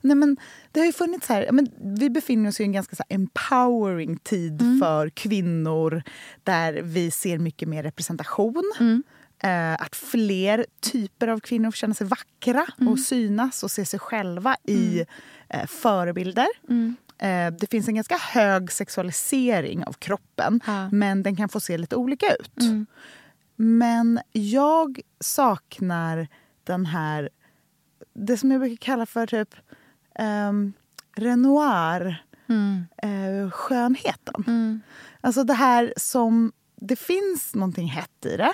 Nej, 0.00 0.16
men 0.16 0.36
det 0.72 0.80
har 0.80 0.86
ju 0.86 0.92
funnits 0.92 1.28
här... 1.28 1.52
Men 1.52 1.68
vi 1.98 2.10
befinner 2.10 2.48
oss 2.48 2.60
i 2.60 2.62
en 2.62 2.72
ganska 2.72 2.96
så 2.96 3.02
empowering 3.08 4.16
tid 4.16 4.62
Mm. 4.62 4.80
för 4.80 5.08
kvinnor 5.10 6.02
där 6.42 6.72
vi 6.82 7.10
ser 7.10 7.38
mycket 7.38 7.68
mer 7.68 7.82
representation. 7.82 8.72
Mm. 8.80 9.02
Eh, 9.42 9.72
att 9.74 9.96
fler 9.96 10.66
typer 10.80 11.28
av 11.28 11.40
kvinnor 11.40 11.70
får 11.70 11.76
känna 11.76 11.94
sig 11.94 12.06
vackra 12.06 12.66
Mm. 12.80 12.92
och 12.92 12.98
synas 13.00 13.62
och 13.62 13.70
se 13.70 13.84
sig 13.84 14.00
själva 14.00 14.56
i 14.64 15.04
eh, 15.48 15.66
förebilder. 15.66 16.46
Mm. 16.68 16.96
Eh, 17.18 17.58
det 17.60 17.70
finns 17.70 17.88
en 17.88 17.94
ganska 17.94 18.16
hög 18.16 18.72
sexualisering 18.72 19.84
av 19.84 19.92
kroppen 19.92 20.60
Ja. 20.66 20.88
men 20.92 21.22
den 21.22 21.36
kan 21.36 21.48
få 21.48 21.60
se 21.60 21.78
lite 21.78 21.96
olika 21.96 22.26
ut. 22.34 22.60
Mm. 22.60 22.86
Men 23.56 24.20
jag 24.32 25.00
saknar 25.20 26.28
den 26.64 26.86
här... 26.86 27.30
Det 28.14 28.36
som 28.36 28.50
jag 28.50 28.60
brukar 28.60 28.76
kalla 28.76 29.06
för 29.06 29.26
typ 29.26 29.54
um, 30.48 30.72
Renoir 31.16 32.22
Mm. 32.48 32.84
eh, 33.02 33.50
skönheten. 33.50 34.44
Mm. 34.46 34.80
Alltså 35.20 35.44
det 35.44 35.54
här 35.54 35.94
som... 35.96 36.52
Det 36.76 36.96
finns 36.96 37.54
någonting 37.54 37.88
hett 37.88 38.26
i 38.26 38.36
det. 38.36 38.52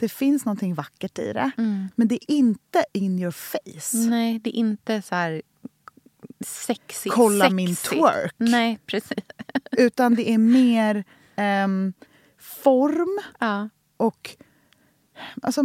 Det 0.00 0.08
finns 0.08 0.44
någonting 0.44 0.74
vackert 0.74 1.18
i 1.18 1.32
det. 1.32 1.50
Mm. 1.58 1.88
Men 1.94 2.08
det 2.08 2.14
är 2.14 2.30
inte 2.30 2.84
in 2.92 3.18
your 3.18 3.30
face. 3.30 3.96
Nej, 4.08 4.38
det 4.38 4.50
är 4.50 4.58
inte 4.58 5.02
så 5.02 5.14
här 5.14 5.42
sexigt. 6.46 7.14
Kolla 7.14 7.44
sexigt. 7.44 7.54
min 7.54 7.76
twerk. 7.76 8.34
Nej, 8.36 8.78
precis. 8.86 9.24
Utan 9.70 10.14
det 10.14 10.30
är 10.30 10.38
mer 10.38 11.04
ehm, 11.36 11.92
form 12.38 13.20
Ja. 13.38 13.68
och... 13.96 14.36
Alltså, 15.42 15.62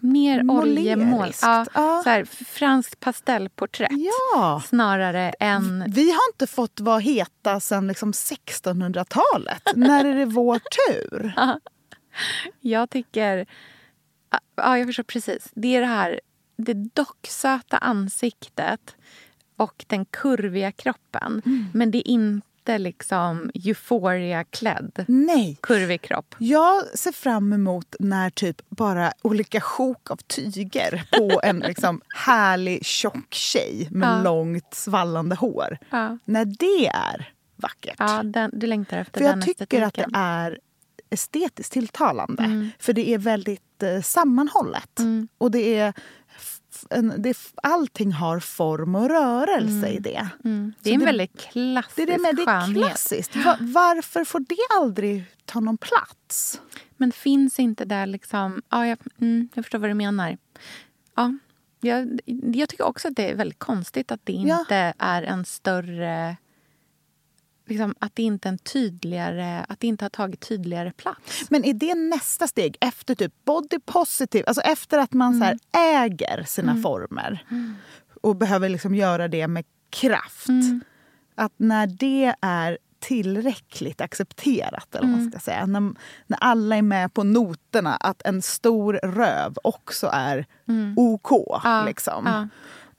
Mer 0.00 0.50
oljemål. 0.50 1.32
Ja, 1.42 1.66
Ja. 1.74 2.00
Så 2.04 2.10
här, 2.10 2.24
franskt 2.24 3.00
pastellporträtt 3.00 3.90
ja! 4.34 4.62
snarare 4.66 5.30
än... 5.40 5.84
Vi 5.88 6.10
har 6.10 6.20
inte 6.32 6.46
fått 6.46 6.80
vara 6.80 6.98
heta 6.98 7.60
sen 7.60 7.86
liksom 7.86 8.12
1600-talet. 8.12 9.62
När 9.74 10.04
är 10.04 10.14
det 10.14 10.24
vår 10.24 10.60
tur? 10.88 11.34
Jag 12.60 12.90
tycker... 12.90 13.46
Ja, 14.56 14.78
jag 14.78 14.86
förstår 14.86 15.02
precis. 15.02 15.48
Det 15.54 15.76
är 15.76 15.80
det 15.80 15.86
här 15.86 16.20
det 16.56 16.74
docksöta 16.74 17.78
ansiktet 17.78 18.96
och 19.56 19.84
den 19.86 20.04
kurviga 20.04 20.72
kroppen. 20.72 21.42
Mm. 21.46 21.66
Men 21.74 21.90
det 21.90 21.98
är 21.98 22.12
inte 22.12 22.78
liksom 22.78 23.50
euphoria-klädd 23.54 25.04
Nej. 25.08 25.58
kurvig 25.62 26.02
kropp. 26.02 26.34
Jag 26.38 26.98
ser 26.98 27.12
fram 27.12 27.52
emot 27.52 27.94
när 27.98 28.30
typ 28.30 28.62
bara 28.68 29.12
olika 29.22 29.60
sjok 29.60 30.10
av 30.10 30.16
tyger 30.16 31.02
på 31.12 31.40
en 31.44 31.58
liksom 31.58 32.00
härlig 32.26 32.84
tjock 32.84 33.34
tjej 33.34 33.88
med 33.90 34.08
Ja. 34.08 34.22
långt 34.22 34.74
svallande 34.74 35.36
hår. 35.36 35.78
Ja, 35.90 36.18
När 36.24 36.44
det 36.44 36.86
är 36.86 37.32
vackert. 37.56 37.96
ja 37.98 38.22
den, 38.22 38.50
du 38.54 38.66
längtar 38.66 38.98
efter 38.98 39.20
För 39.20 39.28
den 39.28 39.38
jag 39.38 39.46
tycker 39.48 39.62
att 39.62 39.68
det 39.94 40.00
estetiken. 40.00 40.14
är 40.14 40.58
estetiskt 41.10 41.72
tilltalande. 41.72 42.42
Mm. 42.44 42.70
För 42.78 42.92
det 42.92 43.08
är 43.14 43.18
väldigt 43.18 43.82
eh, 43.82 44.02
sammanhållet. 44.02 44.98
Mm. 44.98 45.28
Och 45.38 45.50
det 45.50 45.74
är, 45.78 45.92
en, 46.90 47.14
det 47.18 47.36
allting 47.62 48.12
har 48.12 48.40
form 48.40 48.94
och 48.94 49.08
rörelse 49.08 49.88
i 49.88 49.98
det. 49.98 50.28
Mm. 50.44 50.72
Det 50.82 50.90
är 50.90 50.94
en 50.94 51.00
det- 51.00 51.06
väldigt 51.06 51.38
klassisk 51.40 51.96
Det 51.96 52.04
det 52.06 52.18
med 52.18 52.36
det 52.36 52.42
är 52.42 52.74
klassiskt. 52.74 53.36
Va, 53.36 53.56
varför 53.60 54.24
får 54.24 54.40
det 54.40 54.56
aldrig 54.80 55.24
ta 55.44 55.60
någon 55.60 55.78
plats? 55.78 56.60
Men 56.96 57.12
finns 57.12 57.58
inte 57.58 57.84
där 57.84 58.06
liksom... 58.06 58.62
Ja, 58.68 58.86
jag, 58.86 58.98
mm, 59.20 59.48
jag 59.54 59.64
förstår 59.64 59.78
vad 59.78 59.90
du 59.90 59.94
menar. 59.94 60.38
Ja, 61.14 61.34
jag, 61.80 62.20
jag 62.54 62.68
tycker 62.68 62.84
också 62.84 63.08
att 63.08 63.16
det 63.16 63.30
är 63.30 63.34
väldigt 63.34 63.58
konstigt 63.58 64.12
att 64.12 64.20
det 64.24 64.32
Ja. 64.32 64.60
inte 64.60 64.94
är 64.98 65.22
en 65.22 65.44
större... 65.44 66.36
Liksom, 67.68 67.94
att 67.98 68.14
det 68.14 68.22
inte 68.22 68.48
en 68.48 68.58
tydligare... 68.58 69.64
Att 69.68 69.80
det 69.80 69.86
inte 69.86 70.04
har 70.04 70.10
tagit 70.10 70.40
tydligare 70.40 70.92
plats. 70.92 71.50
Men 71.50 71.64
är 71.64 71.74
det 71.74 71.94
nästa 71.94 72.48
steg 72.48 72.76
efter 72.80 73.14
typ 73.14 73.44
body 73.44 73.78
positive? 73.84 74.44
Alltså 74.46 74.60
efter 74.60 74.98
att 74.98 75.12
man 75.12 75.38
så 75.38 75.44
här 75.44 75.58
äger 75.72 76.42
sina 76.42 76.76
former 76.82 77.44
och 78.22 78.36
behöver 78.36 78.68
liksom 78.68 78.94
göra 78.94 79.28
det 79.28 79.48
med 79.48 79.64
kraft. 79.90 80.48
Att 81.34 81.52
när 81.56 81.86
det 81.86 82.34
är 82.40 82.78
tillräckligt 83.00 84.00
accepterat, 84.00 84.94
eller 84.94 85.08
vad 85.08 85.18
man 85.18 85.30
ska 85.30 85.40
säga. 85.40 85.66
När, 85.66 85.80
när 86.26 86.38
alla 86.40 86.76
är 86.76 86.82
med 86.82 87.14
på 87.14 87.24
noterna 87.24 87.96
att 87.96 88.22
en 88.24 88.42
stor 88.42 88.94
röv 89.02 89.54
också 89.64 90.10
är 90.12 90.46
OK. 90.96 91.30
liksom. 91.86 92.26
Ja, 92.26 92.48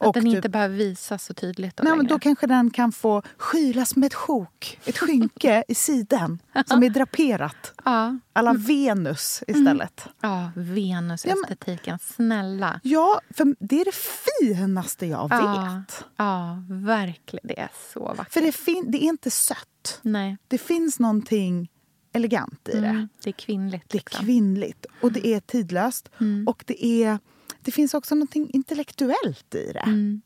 att 0.07 0.13
den 0.13 0.27
inte 0.27 0.49
behöver 0.49 0.75
visas 0.75 1.25
så 1.25 1.33
tydligt 1.33 1.77
då 1.77 1.83
Nej, 1.83 1.97
men 1.97 2.07
då 2.07 2.19
kanske 2.19 2.47
den 2.47 2.71
kan 2.71 2.91
få 2.91 3.21
skylas 3.37 3.95
med 3.95 4.07
ett 4.07 4.13
sjok, 4.13 4.79
ett 4.85 4.97
skynke 4.97 5.63
i 5.67 5.75
sidan 5.75 6.39
som 6.65 6.83
är 6.83 6.89
draperat. 6.89 7.73
ja, 7.85 8.17
Alla 8.33 8.53
Venus 8.53 9.43
istället. 9.47 10.07
ja, 10.21 10.51
Venus-estetiken. 10.55 11.99
Snälla. 12.15 12.79
Ja, 12.83 13.21
för 13.29 13.55
det 13.59 13.81
är 13.81 13.85
det 13.85 13.95
finaste 14.39 15.05
jag 15.05 15.27
Ja. 15.31 15.73
vet. 15.87 16.05
Ja, 16.15 16.63
verkligen. 16.69 17.47
Det 17.47 17.59
är 17.59 17.69
så 17.93 17.99
vackert. 18.17 18.33
För 18.33 18.41
det, 18.41 18.51
fin- 18.51 18.91
det 18.91 18.97
är 19.03 19.07
inte 19.07 19.31
sött. 19.31 19.99
Nej. 20.01 20.37
Det 20.47 20.57
finns 20.57 20.99
någonting 20.99 21.69
elegant 22.13 22.69
i 22.69 22.79
det. 22.79 22.87
Mm, 22.87 23.09
det 23.23 23.29
är 23.29 23.33
kvinnligt. 23.33 23.83
Det 23.89 23.95
är 23.97 23.99
liksom. 23.99 24.25
kvinnligt 24.25 24.85
och 25.01 25.11
det 25.11 25.27
är 25.27 25.39
tidlöst. 25.39 26.09
Mm. 26.19 26.47
Och 26.47 26.63
det, 26.67 26.85
är, 26.85 27.19
det 27.61 27.71
finns 27.71 27.93
också 27.93 28.15
något 28.15 28.35
intellektuellt 28.35 29.55
i 29.55 29.71
det. 29.73 29.79
Mm. 29.79 30.21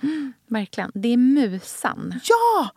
Verkligen. 0.46 0.90
Det 0.94 1.08
är 1.08 1.16
musan. 1.16 2.20
Ja! 2.24 2.70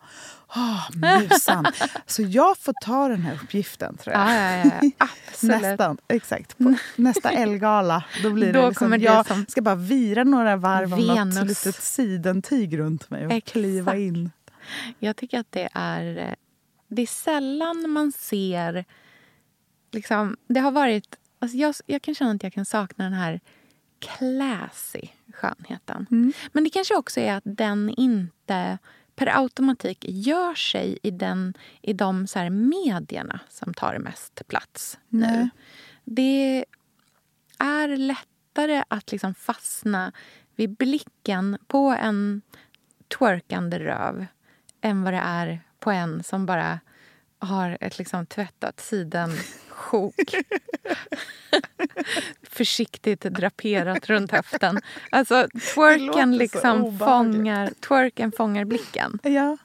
Oh, 0.54 0.88
musan. 0.96 1.66
Så 2.06 2.22
jag 2.22 2.58
får 2.58 2.74
ta 2.82 3.08
den 3.08 3.20
här 3.20 3.34
uppgiften, 3.34 3.96
tror 3.96 4.16
jag. 4.16 4.28
Ja, 4.28 4.56
ja, 4.64 4.80
ja. 4.82 4.90
Absolut. 5.28 5.62
Nästan, 5.62 5.98
exakt. 6.08 6.58
På 6.58 6.74
nästa 6.96 7.30
Elgala. 7.30 8.04
Då 8.22 8.30
blir 8.30 8.52
Då 8.52 8.60
det 8.60 8.68
liksom, 8.68 8.84
kommer 8.84 8.98
jag 8.98 9.26
som 9.26 9.46
ska 9.48 9.62
bara 9.62 9.74
vira 9.74 10.24
några 10.24 10.56
varv 10.56 10.94
av 10.94 11.00
något 11.00 11.16
Venus. 11.16 11.64
litet 11.64 11.82
sidentyg 11.82 12.78
runt 12.78 13.10
mig 13.10 13.26
och 13.26 13.32
Exakt. 13.32 13.52
kliva 13.52 13.96
in. 13.96 14.30
Jag 14.98 15.16
tycker 15.16 15.40
att 15.40 15.52
det 15.52 15.68
är... 15.72 16.34
Det 16.88 17.02
är 17.02 17.06
sällan 17.06 17.90
man 17.90 18.12
ser... 18.12 18.84
Liksom, 19.92 20.36
det 20.46 20.60
har 20.60 20.70
varit... 20.70 21.16
Alltså 21.38 21.56
jag, 21.56 21.74
jag 21.86 22.02
kan 22.02 22.14
känna 22.14 22.30
att 22.30 22.42
jag 22.42 22.52
kan 22.52 22.64
sakna 22.64 23.04
den 23.04 23.12
här 23.12 23.40
classy 24.00 25.08
skönheten. 25.34 26.06
Mm. 26.10 26.32
Men 26.52 26.64
det 26.64 26.70
kanske 26.70 26.96
också 26.96 27.20
är 27.20 27.34
att 27.34 27.42
den 27.46 27.90
inte 27.90 28.78
per 29.16 29.38
automatik 29.38 30.04
gör 30.08 30.54
sig 30.54 30.98
i, 31.02 31.10
den, 31.10 31.54
i 31.82 31.92
de 31.92 32.26
så 32.26 32.38
här 32.38 32.50
medierna 32.50 33.40
som 33.48 33.74
tar 33.74 33.98
mest 33.98 34.42
plats 34.48 34.98
nu. 35.08 35.50
Det 36.04 36.64
är 37.58 37.96
lättare 37.96 38.84
att 38.88 39.12
liksom 39.12 39.34
fastna 39.34 40.12
vid 40.56 40.70
blicken 40.76 41.58
på 41.66 41.96
en 42.00 42.42
twerkande 43.18 43.78
röv 43.78 44.26
än 44.80 45.02
vad 45.02 45.12
det 45.12 45.22
är 45.24 45.60
på 45.78 45.90
en 45.90 46.22
som 46.22 46.46
bara 46.46 46.80
har 47.38 47.78
ett 47.80 47.98
liksom 47.98 48.26
tvättat 48.26 48.80
sidensjok 49.90 50.34
försiktigt 52.42 53.20
draperat 53.20 54.06
runt 54.06 54.30
höften. 54.32 54.80
Alltså, 55.10 55.48
twerken 55.74 56.36
liksom 56.36 56.98
fångar, 56.98 57.70
twerken 57.88 58.32
fångar 58.32 58.64
blicken. 58.64 59.18
Ja. 59.22 59.56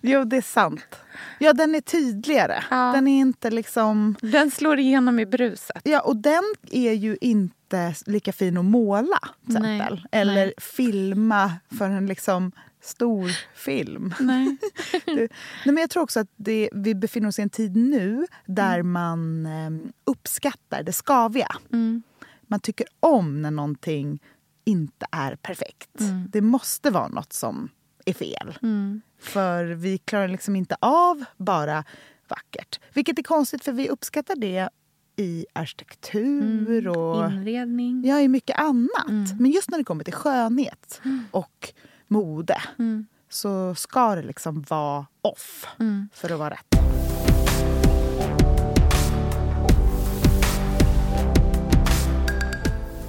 Jo, 0.00 0.24
det 0.24 0.36
är 0.36 0.42
sant. 0.42 0.96
Ja, 1.38 1.52
den 1.52 1.74
är 1.74 1.80
tydligare. 1.80 2.64
Ja. 2.70 2.92
Den 2.94 3.08
är 3.08 3.20
inte 3.20 3.50
liksom... 3.50 4.16
Den 4.20 4.50
slår 4.50 4.78
igenom 4.78 5.18
i 5.18 5.26
bruset. 5.26 5.80
Ja, 5.84 6.00
och 6.00 6.16
den 6.16 6.42
är 6.70 6.92
ju 6.92 7.18
inte 7.20 7.94
lika 8.06 8.32
fin 8.32 8.56
att 8.56 8.64
måla, 8.64 9.18
till 9.46 9.58
Nej, 9.58 9.76
exempel. 9.76 10.06
Eller 10.12 10.46
nej. 10.46 10.54
filma 10.58 11.52
för 11.78 11.90
en 11.90 12.06
liksom 12.06 12.52
stor 12.82 13.30
film. 13.54 14.14
Nej. 14.20 14.56
Det, 15.06 15.14
nej, 15.14 15.28
men 15.64 15.76
jag 15.76 15.90
tror 15.90 16.02
också 16.02 16.20
att 16.20 16.28
det, 16.36 16.70
vi 16.72 16.94
befinner 16.94 17.28
oss 17.28 17.38
i 17.38 17.42
en 17.42 17.50
tid 17.50 17.76
nu 17.76 18.26
där 18.46 18.78
Mm. 18.78 18.92
man 18.92 19.46
eh, 19.46 19.90
uppskattar 20.04 20.82
det 20.82 20.92
skaviga. 20.92 21.56
Mm. 21.72 22.02
Man 22.42 22.60
tycker 22.60 22.86
om 23.00 23.42
när 23.42 23.50
någonting 23.50 24.22
inte 24.64 25.06
är 25.10 25.36
perfekt. 25.36 26.00
Mm. 26.00 26.28
Det 26.32 26.40
måste 26.40 26.90
vara 26.90 27.08
något 27.08 27.32
som 27.32 27.68
är 28.06 28.12
fel. 28.12 28.58
Mm. 28.62 29.00
För 29.20 29.64
vi 29.64 29.98
klarar 29.98 30.28
liksom 30.28 30.56
inte 30.56 30.76
av 30.80 31.24
bara 31.36 31.84
vackert. 32.28 32.80
Vilket 32.94 33.18
är 33.18 33.22
konstigt 33.22 33.64
för 33.64 33.72
vi 33.72 33.88
uppskattar 33.88 34.36
det 34.36 34.68
i 35.16 35.46
arkitektur 35.52 36.88
och 36.88 37.30
Inredning. 37.32 38.02
ja, 38.06 38.20
i 38.20 38.28
mycket 38.28 38.58
annat. 38.58 39.08
Mm. 39.08 39.24
Men 39.38 39.50
just 39.50 39.70
när 39.70 39.78
det 39.78 39.84
kommer 39.84 40.04
till 40.04 40.12
skönhet 40.14 41.00
och 41.30 41.72
mode 42.12 42.62
Mm. 42.78 43.06
så 43.28 43.74
ska 43.74 44.14
det 44.14 44.22
liksom 44.22 44.64
vara 44.68 45.06
off 45.22 45.66
Mm. 45.80 46.08
för 46.14 46.32
att 46.32 46.38
vara 46.38 46.50
rätt. 46.50 46.66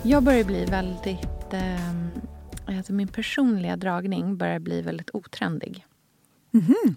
Jag 0.04 0.24
börjar 0.24 0.44
bli 0.44 0.66
väldigt... 0.66 1.54
Eh, 1.54 2.78
alltså 2.78 2.94
min 2.94 3.08
personliga 3.08 3.78
dragning 3.78 4.38
börjar 4.38 4.60
bli 4.60 4.82
väldigt 4.82 5.10
otrendig. 5.14 5.86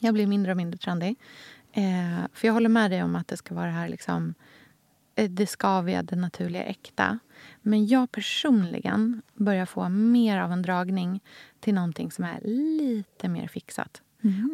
Jag 0.00 0.14
blir 0.14 0.26
mindre 0.26 0.52
och 0.52 0.56
mindre 0.56 0.78
trendig. 0.78 1.16
Eh, 1.72 2.26
för 2.32 2.46
jag 2.48 2.52
håller 2.52 2.68
med 2.68 2.90
dig 2.90 3.02
om 3.02 3.16
att 3.16 3.28
det 3.28 3.36
ska 3.36 3.54
vara 3.54 3.66
det 3.66 3.72
här 3.72 3.88
liksom, 3.88 4.34
eh, 5.14 5.30
det 5.30 5.46
skaviga, 5.46 6.02
det 6.02 6.16
naturliga, 6.16 6.64
äkta. 6.64 7.18
Men 7.66 7.86
jag 7.86 8.12
personligen 8.12 9.22
börjar 9.34 9.66
få 9.66 9.88
mer 9.88 10.38
av 10.38 10.52
en 10.52 10.62
dragning 10.62 11.20
till 11.60 11.74
någonting 11.74 12.10
som 12.10 12.24
är 12.24 12.40
lite 12.44 13.28
mer 13.28 13.48
fixat. 13.48 14.02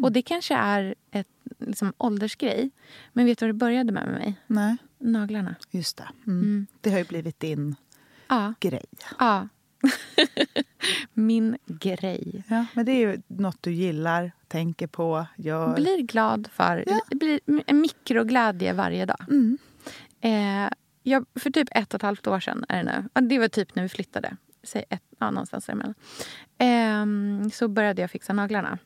Och 0.02 0.12
det 0.12 0.22
kanske 0.22 0.54
är 0.56 0.94
ett 1.10 1.26
liksom, 1.58 1.92
åldersgrej. 1.98 2.70
Men 3.12 3.26
vet 3.26 3.38
du 3.38 3.44
vad 3.46 3.48
det 3.48 3.58
började 3.58 3.92
med 3.92 4.06
med 4.06 4.14
mig? 4.14 4.34
Nej, 4.46 4.76
Naglarna. 4.98 5.54
just 5.70 5.96
det. 5.96 6.08
Mm. 6.26 6.66
Det 6.80 6.90
har 6.90 6.98
ju 6.98 7.04
blivit 7.04 7.40
din 7.40 7.76
Ja. 8.28 8.54
grej. 8.60 8.84
ja. 9.18 9.48
Min 11.12 11.56
grej. 11.66 12.44
Ja, 12.48 12.66
men 12.74 12.86
det 12.86 12.92
är 12.92 12.96
ju 13.12 13.22
något 13.26 13.62
du 13.62 13.72
gillar, 13.72 14.32
tänker 14.48 14.86
på, 14.86 15.26
gör. 15.36 15.74
Blir 15.74 16.02
glad 16.02 16.48
för. 16.52 16.84
Ja. 16.86 17.00
Blir 17.16 17.40
en 17.66 17.80
mikroglädje 17.80 18.72
varje 18.72 19.06
dag. 19.06 19.24
Mm. 19.30 19.58
Eh, 20.20 20.72
jag, 21.02 21.26
för 21.34 21.50
typ 21.50 21.68
ett 21.70 21.94
och 21.94 21.98
ett 21.98 22.02
halvt 22.02 22.26
år 22.26 22.40
sedan 22.40 22.64
är 22.68 22.84
det 22.84 23.08
nu. 23.14 23.28
Det 23.28 23.38
var 23.38 23.48
typ 23.48 23.74
när 23.74 23.82
vi 23.82 23.88
flyttade. 23.88 24.36
Säg 24.62 24.84
ett, 24.88 25.02
ja, 25.18 25.30
någonstans 25.30 25.66
däremellan. 25.66 25.94
Ehm, 26.58 27.50
så 27.50 27.68
började 27.68 28.02
jag 28.02 28.10
fixa 28.10 28.32
naglarna. 28.32 28.78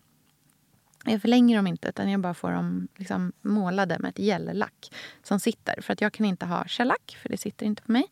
Jag 1.05 1.23
förlänger 1.23 1.57
dem 1.57 1.67
inte, 1.67 1.89
utan 1.89 2.11
jag 2.11 2.21
bara 2.21 2.35
får 2.35 2.53
dem 2.53 2.89
liksom 2.97 3.33
målade 3.43 3.99
med 3.99 4.09
ett 4.09 4.19
gellack 4.19 4.93
som 5.23 5.41
sitter. 5.41 5.81
För 5.81 5.93
att 5.93 6.01
jag 6.01 6.13
kan 6.13 6.27
inte 6.27 6.47
ha 6.47 6.65
shellack, 6.69 7.19
för 7.23 7.29
det 7.29 7.37
sitter 7.37 7.67
inte 7.67 7.83
på 7.83 7.93
mig. 7.93 8.05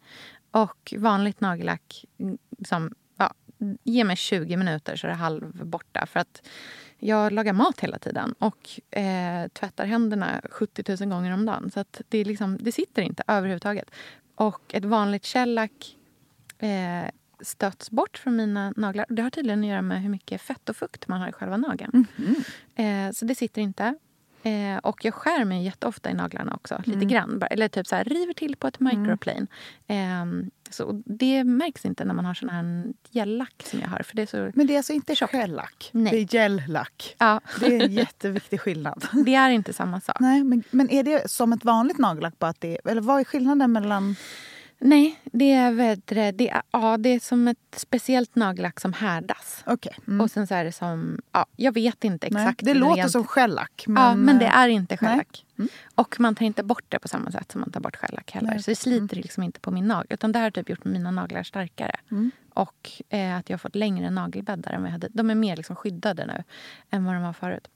Och 0.51 0.95
vanligt 0.99 1.41
nagellack, 1.41 2.05
mm, 2.19 2.39
som, 2.67 2.95
ja, 3.17 3.35
ge 3.83 4.05
mig 4.05 4.17
20 4.17 4.57
minuter 4.57 4.97
så 4.97 5.07
är 5.07 5.09
det 5.09 5.17
halv 5.17 5.67
borta. 5.67 6.07
För 6.07 6.21
att 6.21 6.49
jag 7.07 7.33
lagar 7.33 7.53
mat 7.53 7.81
hela 7.81 7.99
tiden 7.99 8.35
och 8.39 8.81
eh, 8.99 9.49
tvättar 9.49 9.87
händerna 9.87 10.41
70 10.51 10.97
000 11.01 11.11
gånger 11.11 11.35
om 11.35 11.47
dagen. 11.47 11.71
Så 11.75 11.81
att 11.81 12.01
det, 12.09 12.19
är 12.19 12.25
liksom, 12.25 12.59
det 12.61 12.73
sitter 12.73 13.03
inte 13.03 13.23
överhuvudtaget. 13.27 13.91
Och 14.35 14.75
ett 14.75 14.85
vanligt 14.85 15.27
shellack 15.27 15.97
eh, 16.59 17.11
stöts 17.41 17.91
bort 17.91 18.19
från 18.19 18.37
mina 18.37 18.73
naglar. 18.77 19.07
Det 19.09 19.23
har 19.23 19.31
tydligen 19.31 19.61
att 19.61 19.67
göra 19.67 19.83
med 19.83 20.03
hur 20.03 20.09
mycket 20.09 20.41
fett 20.41 20.69
och 20.69 20.77
fukt 20.77 21.09
man 21.09 21.21
har 21.21 21.29
i 21.29 21.33
själva 21.33 21.57
nageln. 21.57 22.07
Eh, 22.75 23.13
så 23.13 23.25
det 23.25 23.35
sitter 23.35 23.63
inte. 23.63 23.95
Eh, 24.45 24.79
och 24.79 25.05
jag 25.05 25.15
skär 25.15 25.45
mig 25.45 25.65
jätteofta 25.65 26.11
i 26.11 26.15
naglarna 26.15 26.55
också. 26.55 26.83
Lite 26.85 27.05
grann. 27.05 27.39
Bara. 27.39 27.47
Eller 27.47 27.69
typ 27.69 27.87
så 27.87 27.97
här, 27.97 28.05
river 28.05 28.35
till 28.35 28.57
på 28.57 28.67
ett 28.67 28.81
microplane. 28.81 29.47
Eh, 29.87 30.25
så 30.71 31.03
det 31.07 31.45
märks 31.45 31.85
inte 31.85 32.05
när 32.05 32.15
man 32.15 32.25
har 32.25 32.35
sån 32.35 32.49
här 32.49 32.85
gellack 33.11 33.65
som 33.65 33.81
jag 33.81 33.89
har. 33.89 34.03
För 34.03 34.17
det 34.17 34.23
är 34.23 34.27
så, 34.27 34.51
Men 34.55 34.67
det 34.67 34.73
är 34.73 34.77
alltså 34.77 34.93
inte 34.93 35.15
Tjockt. 35.15 35.33
shellack, 35.33 35.89
Nej. 35.93 36.13
det 36.13 36.19
är 36.19 36.41
gellack. 36.41 37.17
ja, 37.19 37.41
Det 37.61 37.67
är 37.67 37.85
en 37.85 37.93
jätteviktig 37.93 38.61
skillnad. 38.61 39.07
det 39.27 39.35
är 39.35 39.51
inte 39.51 39.73
samma 39.73 40.01
sak. 40.01 40.17
Nej, 40.21 40.45
men, 40.45 40.63
men 40.71 40.91
är 40.91 41.03
det 41.03 41.31
som 41.31 41.53
ett 41.53 41.65
vanligt 41.65 41.99
nagellack? 41.99 42.39
Bara 42.39 42.51
att 42.51 42.61
det, 42.61 42.79
eller 42.85 43.01
vad 43.01 43.21
är 43.21 43.25
skillnaden 43.25 43.73
mellan... 43.73 44.17
Nej, 44.87 45.21
det 45.25 45.53
är, 45.53 45.73
vet 45.73 46.07
det, 46.07 46.51
är, 46.51 46.63
ja, 46.71 46.97
det 46.97 47.09
är 47.09 47.21
som 47.21 47.49
ett 47.49 47.59
speciellt 47.77 48.35
nagellack 48.37 48.81
som 48.81 48.93
härdas. 48.93 49.63
Okej. 49.67 49.97
Mm. 50.07 50.21
Och 50.21 50.31
sen 50.31 50.47
så 50.47 50.55
är 50.55 50.65
det 50.65 50.73
som... 50.73 51.21
Ja, 51.33 51.47
jag 51.57 51.73
vet 51.73 52.05
inte 52.05 52.29
Nej, 52.31 52.43
exakt. 52.43 52.65
det 52.65 52.75
låter 52.75 53.03
rent- 53.03 53.11
som 53.11 53.25
shellack. 53.25 53.85
Men, 53.87 54.03
ja, 54.03 54.15
men 54.15 54.39
det 54.39 54.45
eh, 54.45 54.59
är 54.59 54.69
inte 54.69 54.97
shellack. 54.97 55.47
Mm. 55.59 55.69
Och 55.95 56.21
man 56.21 56.35
tar 56.35 56.47
inte 56.47 56.63
bort 56.63 56.85
det 56.89 56.99
på 56.99 57.09
samma 57.09 57.31
sätt 57.31 57.53
som 57.53 57.61
man 57.61 57.71
tar 57.71 57.81
bort 57.81 57.97
shellack 57.97 58.31
heller. 58.31 58.49
Nej. 58.49 58.63
Så 58.63 58.71
det 58.71 58.75
sliter 58.77 59.17
liksom 59.17 59.43
inte 59.43 59.61
på 59.61 59.71
min 59.71 59.89
nagel. 59.89 60.07
Utan 60.11 60.33
det 60.33 60.39
har 60.39 60.51
typ 60.51 60.69
gjort 60.69 60.85
mina 60.85 61.11
naglar 61.11 61.43
starkare. 61.43 61.97
Mm. 62.11 62.31
Och 62.55 62.91
eh, 63.09 63.37
att 63.37 63.51
jag 63.51 63.55
har 63.55 63.59
fått 63.59 63.75
längre 63.75 64.11
nagelbäddar 64.11 64.73
än 64.73 64.81
vad 64.81 64.89
jag 64.89 64.93
hade. 64.93 65.09
De 65.11 65.31
är 65.31 65.35
mer 65.35 65.57
liksom 65.57 65.77
skyddade 65.77 66.27
nu 66.27 66.45
än 66.91 67.05
vad 67.05 67.15
de 67.15 67.23
var 67.23 67.33
förut. 67.33 67.69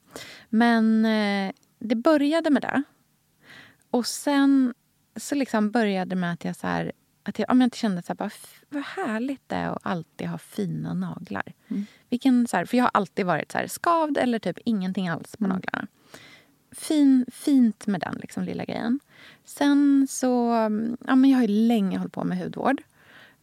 Men 0.49 1.05
eh, 1.05 1.51
det 1.79 1.95
började 1.95 2.49
med 2.49 2.61
det. 2.61 2.83
Och 3.91 4.07
sen 4.07 4.73
så 5.15 5.35
liksom 5.35 5.71
började 5.71 6.09
det 6.09 6.15
med 6.15 6.33
att 6.33 6.45
jag 6.45 6.55
så 6.55 6.67
här, 6.67 6.91
att 7.29 7.39
jag, 7.39 7.51
om 7.51 7.61
jag 7.61 7.65
inte 7.65 7.77
kände 7.77 8.01
så 8.01 8.07
här, 8.07 8.15
bara, 8.15 8.25
"F- 8.33 8.61
vad 8.69 8.83
härligt 8.83 9.49
det 9.49 9.55
är 9.55 9.69
att 9.69 9.79
alltid 9.81 10.27
ha 10.27 10.37
fina 10.37 10.93
naglar. 10.93 11.53
Vilken, 12.09 12.47
så 12.47 12.57
här, 12.57 12.65
för 12.65 12.77
jag 12.77 12.83
har 12.83 12.91
alltid 12.93 13.25
varit 13.25 13.51
så 13.51 13.57
här, 13.57 13.67
skavd 13.67 14.17
eller 14.17 14.39
typ 14.39 14.57
ingenting 14.65 15.07
alls 15.09 15.35
på 15.37 15.47
naglarna. 15.47 15.87
Fin, 16.71 17.25
fint 17.31 17.87
med 17.87 18.01
den 18.01 18.15
liksom, 18.21 18.43
lilla 18.43 18.65
grejen. 18.65 18.99
Sen 19.45 20.07
så... 20.09 20.49
Ja, 21.07 21.15
men 21.15 21.29
jag 21.29 21.37
har 21.37 21.41
ju 21.41 21.67
länge 21.67 21.97
hållit 21.97 22.13
på 22.13 22.23
med 22.23 22.37
hudvård. 22.37 22.81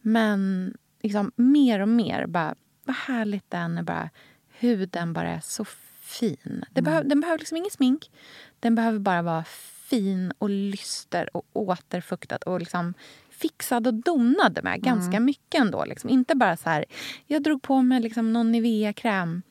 Men 0.01 0.73
liksom, 1.01 1.31
mer 1.35 1.79
och 1.79 1.89
mer, 1.89 2.25
bara, 2.25 2.55
vad 2.83 2.95
härligt 2.95 3.51
det 3.51 3.57
är 3.57 3.83
bara, 3.83 4.09
huden 4.49 5.13
bara 5.13 5.29
är 5.29 5.39
så 5.39 5.65
fin. 6.01 6.65
Det 6.71 6.81
behöv, 6.81 7.07
den 7.07 7.21
behöver 7.21 7.39
liksom 7.39 7.57
ingen 7.57 7.71
smink. 7.71 8.11
Den 8.59 8.75
behöver 8.75 8.99
bara 8.99 9.21
vara 9.21 9.43
fin 9.89 10.33
och 10.37 10.49
lyster 10.49 11.37
och 11.37 11.45
återfuktad 11.53 12.37
och 12.37 12.59
liksom 12.59 12.93
fixad 13.37 13.87
och 13.87 13.93
donad 13.93 14.59
med 14.63 14.81
ganska 14.81 15.19
mycket 15.19 15.61
ändå. 15.61 15.85
Liksom. 15.85 16.09
Inte 16.09 16.35
bara 16.35 16.57
så 16.57 16.69
här, 16.69 16.85
jag 17.25 17.43
drog 17.43 17.61
på 17.61 17.81
mig 17.81 17.99
liksom 17.99 18.33
någon 18.33 18.51
Nivea-kräm 18.51 19.41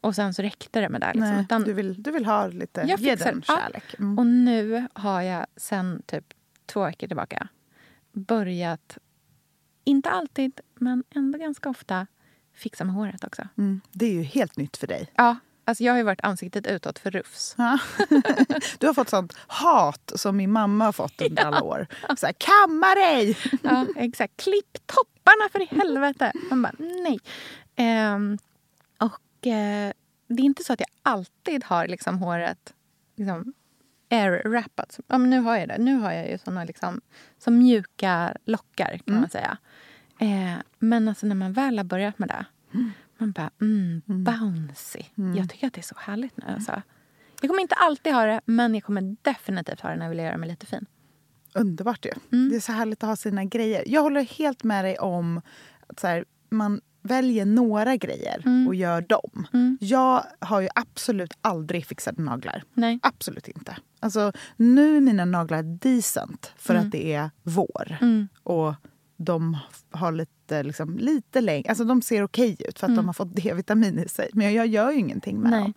Och 0.00 0.14
sen 0.14 0.34
så 0.34 0.42
räckte 0.42 0.80
det 0.80 0.88
med 0.88 1.00
det. 1.00 1.06
Liksom. 1.06 1.30
Nej, 1.30 1.42
Utan, 1.42 1.62
du, 1.62 1.72
vill, 1.72 2.02
du 2.02 2.10
vill 2.10 2.24
ha 2.24 2.46
lite, 2.46 2.80
Jag 2.80 3.00
ge 3.00 3.14
den 3.14 3.42
kärlek. 3.42 3.94
Mm. 3.98 4.18
Och 4.18 4.26
nu 4.26 4.86
har 4.92 5.22
jag 5.22 5.46
sen 5.56 6.02
typ 6.06 6.24
två 6.66 6.84
veckor 6.84 7.06
tillbaka 7.06 7.48
börjat, 8.12 8.98
inte 9.84 10.10
alltid, 10.10 10.60
men 10.74 11.04
ändå 11.14 11.38
ganska 11.38 11.68
ofta, 11.68 12.06
fixa 12.54 12.84
med 12.84 12.94
håret 12.94 13.24
också. 13.24 13.48
Mm. 13.58 13.80
Det 13.92 14.06
är 14.06 14.12
ju 14.12 14.22
helt 14.22 14.56
nytt 14.56 14.76
för 14.76 14.86
dig. 14.86 15.12
Ja, 15.16 15.36
alltså 15.64 15.84
jag 15.84 15.92
har 15.92 15.98
ju 15.98 16.02
varit 16.02 16.20
ansiktet 16.24 16.66
utåt 16.66 16.98
för 16.98 17.10
rufs. 17.10 17.54
Ja. 17.58 17.78
Du 18.78 18.86
har 18.86 18.94
fått 18.94 19.08
sånt 19.08 19.36
hat 19.46 20.12
som 20.14 20.36
min 20.36 20.52
mamma 20.52 20.84
har 20.84 20.92
fått 20.92 21.22
under 21.22 21.42
alla 21.44 21.62
år. 21.62 21.86
Så 22.16 22.26
här, 22.26 22.34
kamma 22.38 22.94
dig! 22.94 23.38
Ja, 23.62 23.86
exakt. 23.96 24.36
Klipp 24.36 24.86
topparna 24.86 25.48
för 25.52 25.62
i 25.62 25.68
helvete! 25.76 26.32
Man 26.50 26.62
bara, 26.62 26.72
nej. 26.78 27.18
Ehm, 27.76 28.38
och 28.98 29.46
eh, 29.46 29.92
det 30.28 30.42
är 30.42 30.44
inte 30.44 30.64
så 30.64 30.72
att 30.72 30.80
jag 30.80 30.88
alltid 31.02 31.64
har 31.64 31.86
liksom 31.86 32.18
håret 32.18 32.74
liksom 33.16 33.52
air-wrappat. 34.10 35.00
Ja, 35.06 35.18
men 35.18 35.30
nu 35.30 35.40
har 35.40 35.56
jag 35.56 35.68
det. 35.68 35.78
Nu 35.78 35.94
har 35.96 36.12
jag 36.12 36.30
ju 36.30 36.38
såna 36.38 36.64
liksom, 36.64 37.00
som 37.38 37.58
mjuka 37.58 38.36
lockar 38.44 39.00
kan 39.06 39.20
man 39.20 39.30
säga. 39.30 39.56
Eh, 40.20 40.58
men 40.78 41.08
alltså 41.08 41.26
när 41.26 41.34
man 41.34 41.52
väl 41.52 41.78
har 41.78 41.84
börjat 41.84 42.18
med 42.18 42.28
det, 42.28 42.44
man 43.22 43.32
bara, 43.32 43.50
mm, 43.60 44.02
bouncy. 44.06 45.02
Jag 45.36 45.50
tycker 45.50 45.66
att 45.66 45.72
det 45.72 45.80
är 45.80 45.82
så 45.82 45.94
härligt 45.98 46.36
nu. 46.36 46.44
Alltså. 46.48 46.82
Jag 47.40 47.48
kommer 47.50 47.62
inte 47.62 47.74
alltid 47.74 48.12
ha 48.14 48.24
det, 48.24 48.40
men 48.44 48.74
jag 48.74 48.84
kommer 48.84 49.16
definitivt 49.22 49.80
ha 49.80 49.90
det 49.90 49.96
när 49.96 50.04
jag 50.04 50.10
vill 50.10 50.18
göra 50.18 50.36
mig 50.36 50.48
lite 50.48 50.66
fin. 50.66 50.86
Underbart 51.54 52.06
ju. 52.06 52.12
Mm. 52.32 52.48
Det 52.50 52.56
är 52.56 52.60
så 52.60 52.72
härligt 52.72 53.02
att 53.02 53.08
ha 53.08 53.16
sina 53.16 53.44
grejer. 53.44 53.84
Jag 53.86 54.02
håller 54.02 54.22
helt 54.22 54.64
med 54.64 54.84
dig 54.84 54.98
om 54.98 55.40
att 55.86 56.00
så 56.00 56.06
här, 56.06 56.24
man 56.50 56.80
väljer 57.02 57.46
några 57.46 57.96
grejer 57.96 58.42
Mm. 58.44 58.68
och 58.68 58.74
gör 58.74 59.00
dem. 59.00 59.46
Jag 59.80 60.24
har 60.38 60.60
ju 60.60 60.68
absolut 60.74 61.32
aldrig 61.40 61.86
fixade 61.86 62.22
naglar. 62.22 62.64
Nej. 62.74 62.98
Absolut 63.02 63.48
inte. 63.48 63.76
Alltså, 64.00 64.32
nu 64.56 64.96
är 64.96 65.00
mina 65.00 65.24
naglar 65.24 65.62
decent 65.62 66.52
för 66.56 66.74
att 66.74 66.90
det 66.90 67.12
är 67.14 67.30
vår. 67.42 67.96
Mm. 68.00 68.28
Och 68.42 68.74
de 69.24 69.56
har 69.90 70.12
lite, 70.12 70.62
liksom, 70.62 70.98
lite 70.98 71.40
längre... 71.40 71.68
Alltså 71.68 71.84
de 71.84 72.02
ser 72.02 72.22
okej 72.22 72.56
ut 72.68 72.78
för 72.78 72.86
att 72.86 72.96
de 72.96 73.06
har 73.06 73.12
fått 73.12 73.36
D-vitamin 73.36 73.98
i 73.98 74.08
sig. 74.08 74.30
Men 74.32 74.54
jag 74.54 74.66
gör 74.66 74.90
ju 74.90 74.98
ingenting 74.98 75.40
med 75.40 75.50
Nej. 75.50 75.60
dem. 75.62 75.72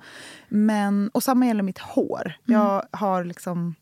Men, 0.50 1.10
och 1.14 1.24
samma 1.24 1.48
gäller 1.48 1.64
mitt 1.64 1.80
hår. 1.80 2.34
Jag 2.44 2.84
har 2.92 3.24
liksom 3.24 3.76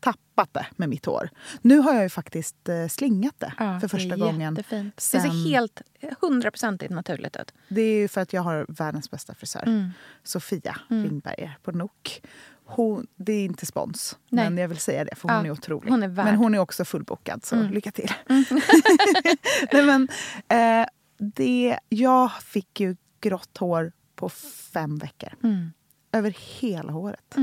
tappat 0.00 0.54
det 0.54 0.66
med 0.76 0.88
mitt 0.88 1.04
hår. 1.06 1.30
Nu 1.62 1.78
har 1.78 1.94
jag 1.94 2.02
ju 2.02 2.08
faktiskt 2.08 2.68
eh, 2.68 2.86
slingat 2.88 3.34
det 3.38 3.52
Ja, 3.58 3.80
för 3.80 3.88
första 3.88 4.16
det 4.16 4.20
gången. 4.20 4.54
Jättefint. 4.56 4.96
Det 4.96 5.02
sen- 5.02 5.22
ser 5.22 5.50
helt 5.50 5.82
hundraprocentigt 6.20 6.92
naturligt 6.92 7.36
ut. 7.36 7.54
Det 7.68 7.80
är 7.80 7.94
ju 8.00 8.08
för 8.08 8.20
att 8.20 8.32
jag 8.32 8.42
har 8.42 8.66
världens 8.68 9.10
bästa 9.10 9.34
frisör. 9.34 9.62
Mm. 9.66 9.90
Sofia 10.22 10.76
Ringberger 10.88 11.58
på 11.62 11.72
Nook. 11.72 12.22
Hon, 12.70 13.06
det 13.16 13.32
är 13.32 13.44
inte 13.44 13.66
spons, 13.66 14.18
Nej. 14.30 14.44
men 14.44 14.58
jag 14.58 14.68
vill 14.68 14.78
säga 14.78 15.04
det 15.04 15.14
för 15.16 15.28
hon 15.28 15.38
Ja, 15.38 15.46
är 15.46 15.50
otrolig. 15.50 15.90
hon 15.90 16.02
är 16.02 16.08
men 16.08 16.34
hon 16.34 16.54
är 16.54 16.58
också 16.58 16.84
fullbokad, 16.84 17.44
så 17.44 17.56
Mm. 17.56 17.72
lycka 17.72 17.90
till. 17.92 18.10
Nej, 19.72 19.84
men, 19.86 20.08
eh, 20.48 20.86
det, 21.18 21.78
jag 21.88 22.32
fick 22.42 22.80
ju 22.80 22.96
grått 23.20 23.56
hår 23.58 23.92
på 24.14 24.28
fem 24.72 24.98
veckor. 24.98 25.32
Mm. 25.42 25.72
Över 26.12 26.36
hela 26.60 26.92
håret. 26.92 27.36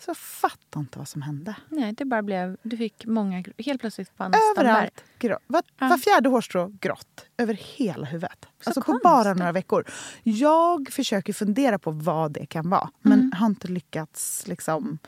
Mm. 0.00 0.04
Så 0.04 0.10
jag 0.10 0.16
fattar 0.16 0.80
inte 0.80 0.98
vad 0.98 1.08
som 1.08 1.22
hände. 1.22 1.54
Nej, 1.68 1.92
det 1.92 2.04
bara 2.04 2.22
blev... 2.22 2.56
Du 2.62 2.76
fick 2.76 3.06
många... 3.06 3.44
Helt 3.58 3.80
plötsligt 3.80 4.08
fanns. 4.16 4.36
Överallt 4.58 5.04
grått. 5.18 5.42
Var, 5.46 5.62
var 5.78 5.98
fjärde 5.98 6.28
hårstrå 6.28 6.68
grått. 6.80 7.26
Över 7.38 7.54
hela 7.54 8.06
huvudet. 8.06 8.46
alltså 8.64 8.80
på 8.80 8.84
konstigt. 8.84 9.02
bara 9.02 9.34
några 9.34 9.52
veckor. 9.52 9.84
Jag 10.22 10.88
försöker 10.92 11.32
fundera 11.32 11.78
på 11.78 11.90
vad 11.90 12.32
det 12.32 12.46
kan 12.46 12.70
vara. 12.70 12.90
Men 13.02 13.18
Mm. 13.18 13.32
har 13.32 13.46
inte 13.46 13.68
lyckats 13.68 14.46
liksom... 14.46 14.98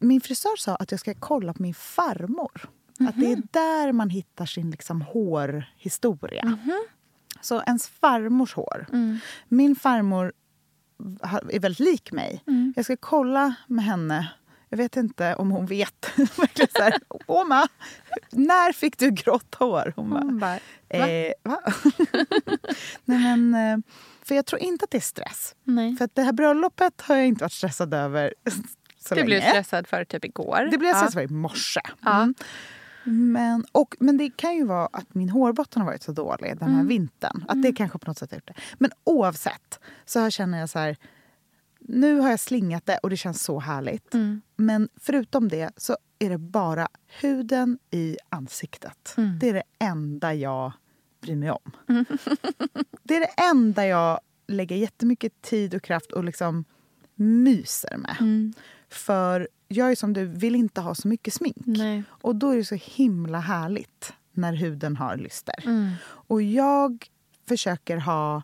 Min 0.00 0.20
frisör 0.20 0.56
sa 0.58 0.74
att 0.76 0.90
jag 0.90 1.00
ska 1.00 1.14
kolla 1.14 1.52
på 1.54 1.62
min 1.62 1.74
farmor. 1.74 2.68
Att 3.08 3.16
det 3.20 3.26
är 3.32 3.36
Mhm. 3.36 3.48
där 3.50 3.92
man 3.92 4.10
hittar 4.10 4.46
sin 4.46 4.70
liksom 4.70 5.02
hårhistoria. 5.02 6.58
Så 7.40 7.62
ens 7.62 7.88
farmors 7.88 8.54
hår. 8.54 8.86
Mm. 8.92 9.18
Min 9.48 9.76
farmor 9.76 10.32
är 11.52 11.60
väldigt 11.60 11.80
lik 11.80 12.12
mig. 12.12 12.42
Mm. 12.46 12.72
Jag 12.76 12.84
ska 12.84 12.96
kolla 12.96 13.54
med 13.66 13.84
henne. 13.84 14.32
Jag 14.68 14.76
vet 14.78 14.96
inte 14.96 15.34
om 15.34 15.50
hon 15.50 15.66
vet. 15.66 16.10
Verkligen 16.16 16.68
så 16.76 16.82
här, 16.82 16.94
Oma, 17.26 17.68
när 18.30 18.72
fick 18.72 18.98
du 18.98 19.10
grått 19.10 19.54
hår? 19.54 19.92
Hon 19.96 20.10
bara, 20.10 20.20
Hon 20.20 20.38
bara, 20.38 20.58
va? 20.90 21.08
eh, 21.08 21.32
va? 21.42 21.60
Nej, 23.04 23.36
men, 23.36 23.54
eh, 23.54 23.78
för 24.24 24.34
jag 24.34 24.46
tror 24.46 24.60
inte 24.62 24.84
att 24.84 24.90
det 24.90 24.98
är 24.98 25.00
stress. 25.00 25.54
Nej. 25.64 25.96
För 25.96 26.08
det 26.12 26.22
här 26.22 26.32
bröllopet 26.32 27.00
har 27.00 27.16
jag 27.16 27.26
inte 27.26 27.44
varit 27.44 27.52
stressad 27.52 27.94
över 27.94 28.34
så 28.98 29.14
Du 29.14 29.20
länge. 29.20 29.26
blev 29.26 29.40
stressad 29.40 29.86
för 29.86 30.04
typ 30.04 30.24
igår. 30.24 30.68
Det 30.70 30.78
blev 30.78 30.88
jag 30.88 30.94
Ja. 30.96 30.98
stressad 30.98 31.12
för 31.14 31.22
i 31.22 31.28
morse. 31.34 31.80
Ja. 32.00 32.16
Mm. 32.22 32.34
Men, 33.04 33.64
och, 33.72 33.96
men 34.00 34.16
det 34.16 34.30
kan 34.36 34.54
ju 34.54 34.64
vara 34.64 34.86
att 34.92 35.14
min 35.14 35.30
hårbotten 35.30 35.82
har 35.82 35.86
varit 35.86 36.02
så 36.02 36.12
dålig 36.12 36.58
den 36.58 36.68
här 36.68 36.74
Mm. 36.74 36.88
vintern. 36.88 37.44
Att 37.48 37.62
det 37.62 37.72
kanske 37.72 37.98
på 37.98 38.10
något 38.10 38.18
sätt 38.18 38.30
har 38.30 38.36
gjort 38.36 38.46
det. 38.46 38.54
Men 38.78 38.90
oavsett 39.04 39.80
så 40.04 40.20
här 40.20 40.30
känner 40.30 40.58
jag 40.60 40.68
så 40.70 40.78
här. 40.78 40.96
Nu 41.80 42.18
har 42.18 42.30
jag 42.30 42.40
slingat 42.40 42.86
det 42.86 42.98
och 42.98 43.10
det 43.10 43.16
känns 43.16 43.42
så 43.42 43.60
härligt. 43.60 44.14
Mm. 44.14 44.40
Men 44.56 44.88
förutom 44.96 45.48
det 45.48 45.70
så 45.76 45.96
är 46.18 46.30
det 46.30 46.38
bara 46.38 46.88
huden 47.20 47.78
i 47.90 48.16
ansiktet. 48.28 49.14
Mm. 49.16 49.38
Det 49.38 49.48
är 49.48 49.54
det 49.54 49.62
enda 49.78 50.34
jag 50.34 50.72
bryr 51.20 51.36
mig 51.36 51.50
om. 51.50 51.70
det 53.02 53.16
är 53.16 53.20
det 53.20 53.42
enda 53.50 53.86
jag 53.86 54.20
lägger 54.46 54.76
jättemycket 54.76 55.42
tid 55.42 55.74
och 55.74 55.82
kraft 55.82 56.12
och 56.12 56.24
liksom 56.24 56.64
myser 57.14 57.96
med. 57.96 58.16
Mm. 58.92 58.98
För 58.98 59.48
jag 59.68 59.90
är 59.90 59.96
som 59.96 60.12
du, 60.12 60.24
vill 60.24 60.54
inte 60.54 60.80
ha 60.80 60.94
så 60.94 61.08
mycket 61.08 61.34
smink. 61.34 61.56
Nej. 61.66 62.02
Och 62.08 62.36
då 62.36 62.50
är 62.50 62.56
det 62.56 62.64
så 62.64 62.74
himla 62.74 63.40
härligt 63.40 64.12
när 64.32 64.52
huden 64.52 64.96
har 64.96 65.16
lyster. 65.16 65.54
Mm. 65.64 65.92
Och 66.04 66.42
jag 66.42 67.06
försöker 67.48 67.96
ha 67.96 68.42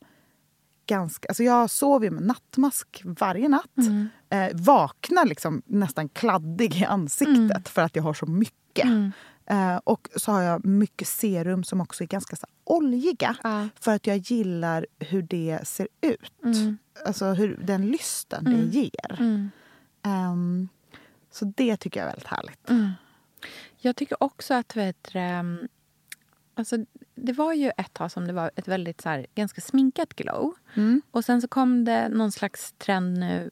ganska... 0.86 1.28
Alltså 1.28 1.42
jag 1.42 1.70
sover 1.70 2.11
med 2.11 2.22
nattmask 2.22 3.03
varje 3.05 3.49
natt. 3.49 3.76
Mm. 3.76 4.09
Eh, 4.30 4.49
vaknar 4.55 5.24
liksom 5.24 5.62
nästan 5.66 6.09
kladdig 6.09 6.76
i 6.76 6.84
ansiktet 6.84 7.68
för 7.68 7.82
att 7.82 7.96
jag 7.96 8.03
har 8.03 8.14
så 8.14 8.26
mycket. 8.26 8.84
Mm. 8.84 9.12
Eh, 9.46 9.76
och 9.84 10.09
så 10.16 10.32
har 10.32 10.42
jag 10.42 10.64
mycket 10.64 11.09
serum 11.09 11.64
som 11.64 11.80
också 11.80 12.05
är 12.05 12.09
ganska 12.09 12.36
så 12.36 12.46
oljiga. 12.64 13.36
Ja. 13.42 13.68
För 13.80 13.94
att 13.94 14.07
jag 14.07 14.16
gillar 14.16 14.86
hur 14.99 15.22
det 15.22 15.61
ser 15.64 15.88
ut. 16.01 16.32
Mm. 16.44 16.78
Alltså 17.07 17.26
hur 17.26 17.61
den 17.64 17.86
lysten 17.86 18.44
det 18.44 18.51
Mm. 18.51 18.70
ger. 18.70 19.16
Ehm, 20.09 20.68
så 21.30 21.44
det 21.44 21.76
tycker 21.76 22.00
jag 22.00 22.06
är 22.06 22.11
väldigt 22.11 22.28
härligt. 22.28 22.70
Mm. 22.70 22.90
Jag 23.76 23.96
tycker 23.96 24.22
också 24.22 24.54
att... 24.54 24.76
Vet, 24.76 25.09
du, 25.12 25.18
ehm, 25.18 25.68
alltså, 26.54 26.76
det 27.14 27.32
var 27.32 27.52
ju 27.52 27.70
ett 27.76 27.92
tag 27.92 28.11
som 28.11 28.26
det 28.26 28.32
var 28.32 28.50
ett 28.56 28.68
väldigt 28.68 29.00
så 29.00 29.09
här, 29.09 29.26
ganska 29.34 29.61
sminkat 29.61 30.14
glow. 30.14 30.54
Mm. 30.74 31.02
Och 31.11 31.24
sen 31.24 31.42
så 31.42 31.48
kom 31.48 31.84
det 31.84 32.09
någon 32.09 32.32
slags 32.32 32.74
trend 32.78 33.18
nu, 33.18 33.50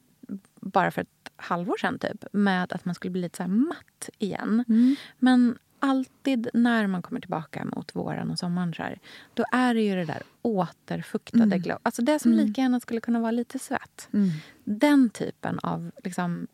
bara 0.61 0.90
för 0.90 1.02
ett 1.02 1.30
halvår 1.36 1.76
sedan 1.76 1.98
typ, 1.98 2.24
med 2.32 2.72
att 2.72 2.84
man 2.84 2.94
skulle 2.94 3.11
bli 3.11 3.22
lite 3.22 3.36
så 3.36 3.42
här 3.42 3.50
matt 3.50 4.11
igen. 4.18 4.64
Mm. 4.68 4.96
Men 5.18 5.59
alltid 5.89 6.49
när 6.55 6.87
man 6.87 7.03
kommer 7.03 7.20
tillbaka 7.20 7.64
mot 7.64 7.95
våren 7.97 8.30
och 8.30 8.39
sommaren 8.39 8.74
så 8.74 8.82
här, 8.82 8.99
då 9.34 9.45
är 9.53 9.74
det 9.74 9.80
ju 9.82 9.95
det 9.95 10.05
där 10.05 10.22
återfuktade 10.43 11.45
Mm. 11.45 11.61
glow. 11.62 11.78
Alltså 11.82 12.03
det 12.03 12.18
som 12.18 12.32
lika 12.32 12.61
gärna 12.61 12.80
skulle 12.80 13.01
kunna 13.01 13.20
vara 13.20 13.30
lite 13.30 13.59
svett. 13.59 14.09
Mm. 14.12 14.30
Den 14.64 15.11
typen 15.11 15.59
av 15.59 15.91
liksom 16.05 16.47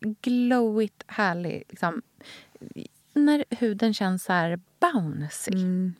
glowigt, 0.00 1.04
härlig... 1.06 1.62
Liksom, 1.68 2.02
när 3.14 3.44
huden 3.50 3.94
känns 3.94 4.24
så 4.24 4.32
här 4.32 4.60
bouncy. 4.80 5.52
Mm. 5.52 5.94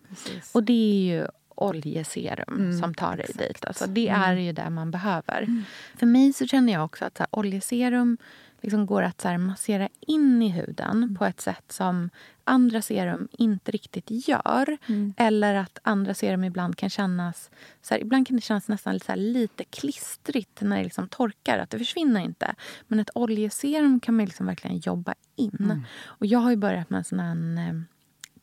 Och 0.55 0.63
det 0.63 0.73
är 0.73 1.17
ju 1.17 1.27
oljeserum 1.55 2.57
Mm, 2.57 2.79
som 2.81 2.95
tar 2.95 3.17
dig 3.17 3.27
exakt. 3.29 3.39
dit. 3.49 3.65
Alltså 3.65 3.87
det 3.87 4.09
är 4.09 4.35
ju 4.37 4.53
det 4.53 4.71
man 4.71 4.91
behöver. 4.91 5.43
Mm. 5.43 5.63
För 5.97 6.07
mig 6.07 6.33
så 6.33 6.47
känner 6.47 6.73
jag 6.73 6.85
också 6.85 7.05
att 7.05 7.19
här, 7.19 7.27
oljeserum 7.31 8.19
liksom 8.61 8.87
går 8.87 9.03
att 9.03 9.21
så 9.21 9.29
här, 9.29 9.39
massera 9.39 9.89
in 10.01 10.43
i 10.43 10.49
huden 10.49 10.97
Mm. 10.97 11.17
på 11.17 11.25
ett 11.25 11.41
sätt 11.41 11.65
som 11.73 12.11
andra 12.49 12.83
serum 12.83 13.29
inte 13.33 13.71
riktigt 13.71 14.29
gör. 14.29 14.79
Mm. 14.87 15.15
Eller 15.17 15.55
att 15.55 15.79
andra 15.83 16.15
serum 16.15 16.45
ibland 16.45 16.77
kan 16.77 16.91
kännas... 16.91 17.51
Så 17.83 17.95
här, 17.95 18.01
ibland 18.01 18.27
kan 18.27 18.37
det 18.37 18.43
kännas 18.43 18.69
nästan 18.69 19.01
så 19.01 19.15
lite 19.15 19.65
klistrigt 19.65 20.61
när 20.61 20.77
det 20.77 20.85
liksom 20.85 21.09
torkar. 21.09 21.59
Att 21.59 21.71
det 21.71 21.79
försvinner 21.79 22.21
inte. 22.21 22.55
Men 22.87 23.01
ett 23.01 23.11
oljeserum 23.15 24.01
kan 24.01 24.17
man 24.17 24.25
liksom 24.25 24.47
verkligen 24.47 24.79
jobba 24.79 25.15
in. 25.37 25.57
Mm. 25.61 25.85
Och 26.05 26.27
jag 26.27 26.39
har 26.39 26.51
ju 26.51 26.57
börjat 26.57 26.91
med 26.91 26.99
en 26.99 27.05
sån 27.05 27.21
här 27.21 27.69
eh, 27.69 27.81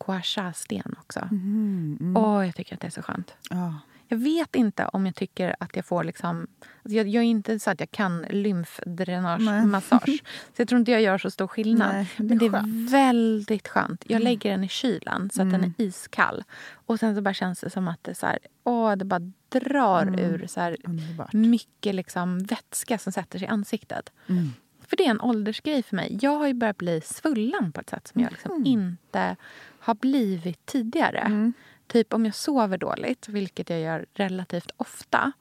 gua 0.06 0.22
sha-sten 0.22 0.96
också. 1.00 1.20
Mm, 1.20 1.98
mm. 2.00 2.18
Åh, 2.18 2.46
jag 2.46 2.56
tycker 2.56 2.74
att 2.74 2.82
det 2.82 2.88
är 2.88 2.92
så 2.92 3.02
skönt. 3.02 3.34
Ja. 3.50 3.74
Jag 4.08 4.18
vet 4.18 4.56
inte 4.56 4.86
om 4.86 5.06
jag 5.06 5.16
tycker 5.16 5.56
att 5.60 5.76
jag 5.76 5.86
får... 5.86 6.04
liksom... 6.04 6.48
Alltså 6.84 6.98
jag, 6.98 7.08
jag 7.08 7.24
är 7.24 7.28
inte 7.28 7.60
så 7.60 7.72
att 7.72 7.80
jag 7.80 7.92
kan 7.92 8.22
lymfdränagemassage. 8.30 10.24
så 10.56 10.62
jag 10.62 10.68
tror 10.68 10.80
inte 10.80 10.92
jag 10.92 11.02
gör 11.02 11.18
så 11.18 11.32
stor 11.32 11.48
skillnad. 11.48 11.94
Nej, 11.94 12.10
men 12.18 12.28
det 12.28 12.34
men 12.34 12.38
det 12.38 12.46
är 12.46 12.50
skönt. 12.50 12.66
Mm. 12.66 12.86
väldigt 12.86 13.68
skönt. 13.68 14.04
Jag 14.08 14.24
lägger 14.24 14.52
den 14.52 14.64
i 14.64 14.70
kylan 14.70 15.30
så 15.34 15.42
att 15.42 15.52
den 15.52 15.64
är 15.64 15.72
iskall. 15.78 16.44
Och 16.72 17.00
sen 17.00 17.16
så 17.16 17.22
bara 17.22 17.34
känns 17.34 17.60
det 17.60 17.70
som 17.70 17.88
att 17.88 18.04
det, 18.04 18.16
så 18.16 18.26
här, 18.26 18.40
åh, 18.64 18.96
det 18.96 19.06
bara 19.06 19.32
drar 19.50 20.20
ur 20.20 20.48
så 20.48 20.60
här 20.60 20.78
Underbart. 20.84 21.34
mycket 21.34 21.96
liksom 21.96 22.40
vätska 22.40 22.98
som 22.98 23.12
sätter 23.12 23.40
sig 23.40 23.48
i 23.48 23.52
ansiktet. 23.52 24.12
För 24.88 24.98
det 24.98 25.06
är 25.06 25.10
en 25.10 25.22
åldersgrej 25.22 25.84
för 25.84 25.96
mig. 25.96 26.18
Jag 26.22 26.38
har 26.38 26.48
ju 26.48 26.54
börjat 26.54 26.78
bli 26.78 27.02
svullen 27.02 27.72
på 27.72 27.82
ett 27.82 27.90
sätt 27.90 28.08
som 28.08 28.22
jag 28.22 28.32
liksom 28.32 28.66
inte 28.66 29.36
har 29.80 29.96
blivit 29.96 30.66
tidigare. 30.66 31.52
Typ 31.88 32.14
om 32.14 32.26
jag 32.26 32.36
sover 32.36 32.78
dåligt, 32.78 33.30
vilket 33.30 33.70
jag 33.70 33.80
gör 33.80 34.06
relativt 34.14 34.72
ofta. 34.78 35.32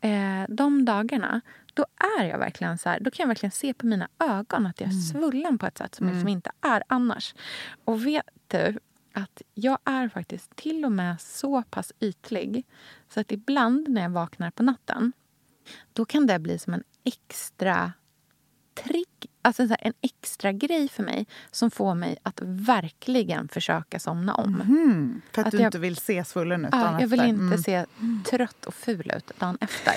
Eh, 0.00 0.44
de 0.48 0.84
dagarna, 0.84 1.40
då 1.74 1.86
är 2.18 2.24
jag 2.24 2.38
verkligen 2.38 2.78
så 2.78 2.88
här, 2.88 3.00
då 3.00 3.10
kan 3.10 3.24
jag 3.24 3.28
verkligen 3.28 3.50
se 3.50 3.74
på 3.74 3.86
mina 3.86 4.08
ögon 4.18 4.66
att 4.66 4.80
jag 4.80 4.88
är 4.88 4.92
svullen 4.92 5.58
på 5.58 5.66
ett 5.66 5.78
sätt 5.78 5.94
som 5.94 6.06
jag 6.06 6.14
liksom 6.14 6.28
inte 6.28 6.50
är 6.60 6.82
annars. 6.86 7.34
Och 7.84 8.06
vet 8.06 8.30
du 8.46 8.78
att 9.12 9.42
jag 9.54 9.78
är 9.84 10.08
faktiskt 10.08 10.56
till 10.56 10.84
och 10.84 10.92
med 10.92 11.20
så 11.20 11.62
pass 11.62 11.92
ytlig 12.00 12.66
så 13.08 13.20
att 13.20 13.32
ibland 13.32 13.88
när 13.88 14.02
jag 14.02 14.10
vaknar 14.10 14.50
på 14.50 14.62
natten 14.62 15.12
då 15.92 16.04
kan 16.04 16.26
det 16.26 16.38
bli 16.38 16.58
som 16.58 16.74
en 16.74 16.84
extra 17.04 17.92
trick, 18.74 19.26
alltså 19.42 19.68
så 19.68 19.76
en 19.80 19.92
extra 20.00 20.52
grej 20.52 20.88
för 20.88 21.02
mig 21.02 21.26
som 21.50 21.70
får 21.70 21.94
mig 21.94 22.16
att 22.22 22.40
verkligen 22.44 23.48
försöka 23.48 23.98
somna 23.98 24.34
om. 24.34 24.60
Mm, 24.60 25.22
för 25.32 25.40
att, 25.40 25.46
Att 25.46 25.50
du 25.52 25.58
jag- 25.58 25.66
inte 25.68 25.78
vill 25.78 25.96
se 25.96 26.24
svullen 26.24 26.64
ut 26.64 26.70
dagen 26.72 26.92
Ja, 26.94 27.00
jag 27.00 27.08
vill 27.08 27.20
efter. 27.20 27.28
inte 27.28 27.42
Mm. 27.42 27.62
se 27.62 27.86
trött 28.30 28.66
och 28.66 28.74
ful 28.74 29.12
ut 29.16 29.32
dagen 29.38 29.58
efter. 29.60 29.94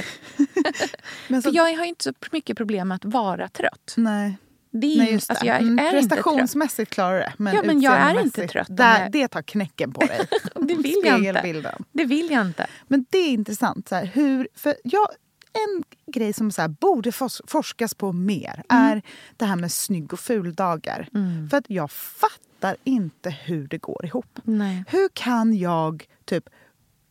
Så, 1.28 1.42
För 1.42 1.56
jag 1.56 1.78
har 1.78 1.86
inte 1.86 2.04
så 2.04 2.14
mycket 2.32 2.58
problem 2.58 2.88
med 2.88 2.96
att 2.96 3.06
vara 3.06 3.48
trött. 3.48 3.94
nej, 3.98 4.38
Det 4.72 4.88
är, 4.94 4.98
nej, 4.98 5.08
ju- 5.08 5.14
just 5.14 5.30
alltså 5.30 5.46
jag 5.46 5.62
Mm, 5.62 5.80
är 5.80 5.84
inte 5.84 5.92
trött. 5.92 6.10
Prestationsmässigt 6.10 6.92
klarar 6.94 7.14
du 7.14 7.20
det. 7.20 7.34
Men 7.38 7.54
Ja, 7.56 7.62
men 7.66 7.82
jag 7.82 7.94
är 7.94 8.22
inte 8.22 8.48
trött 8.48 8.68
Där, 8.70 9.00
jag- 9.02 9.12
Det 9.12 9.28
tar 9.28 9.42
knäcken 9.42 9.92
på 9.94 10.02
dig. 10.02 10.20
Det 10.56 10.76
vill 10.76 11.02
jag 11.04 11.18
inte. 11.26 11.78
Det 11.92 12.06
vill 12.06 12.32
jag 12.32 12.46
inte. 12.46 12.68
Men 12.88 13.06
det 13.10 13.18
är 13.18 13.30
intressant. 13.30 13.90
Så 13.90 13.96
här, 13.96 14.06
hur, 14.06 14.48
för 14.56 14.76
jag, 14.84 15.08
en 15.54 15.84
grej 16.14 16.34
som 16.34 16.52
så 16.52 16.62
här, 16.62 16.68
borde 16.70 17.12
fors- 17.12 17.42
forskas 17.48 17.94
på 17.94 18.12
mer 18.12 18.64
Mm. 18.70 18.84
är 18.86 19.02
det 19.38 19.46
här 19.46 19.56
med 19.56 19.72
snygg 19.72 20.14
och 20.14 20.20
fuldagar. 20.20 21.08
För 21.52 21.58
att 21.58 21.66
jag 21.70 21.92
fattar 21.92 22.76
inte 22.84 23.30
hur 23.30 23.68
det 23.68 23.78
går 23.78 24.06
ihop. 24.06 24.40
Nej. 24.44 24.84
Hur 24.88 25.10
kan 25.14 25.58
jag 25.58 26.08
typ 26.26 26.50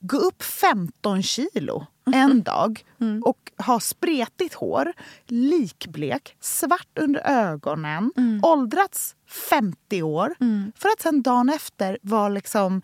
gå 0.02 0.16
upp 0.16 0.42
15 0.42 1.22
kilo 1.22 1.86
Mm. 2.06 2.20
en 2.20 2.42
dag 2.42 2.84
och 3.24 3.52
ha 3.66 3.80
spretigt 3.80 4.54
hår, 4.54 4.92
likblek, 5.26 6.36
svart 6.40 6.98
under 7.00 7.20
ögonen, 7.30 8.12
Mm. 8.16 8.40
åldrats 8.44 9.14
50 9.50 10.02
år 10.02 10.34
för 10.76 10.88
att 10.88 11.00
sen 11.00 11.22
dagen 11.22 11.48
efter 11.48 11.98
vara 12.02 12.28
liksom 12.28 12.82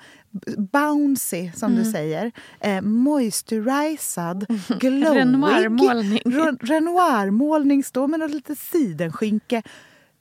bouncy, 0.56 1.50
som 1.56 1.72
Mm. 1.72 1.84
du 1.84 1.90
säger, 1.90 2.32
eh, 2.60 2.80
moisturized, 2.82 4.46
glowig. 4.80 5.16
Renoir-målning. 5.20 6.18
Re- 6.24 6.58
Renoir-målning, 6.60 7.84
stå 7.84 8.06
med 8.06 8.20
något 8.20 8.30
lite 8.30 8.56
sidenskynke. 8.56 9.62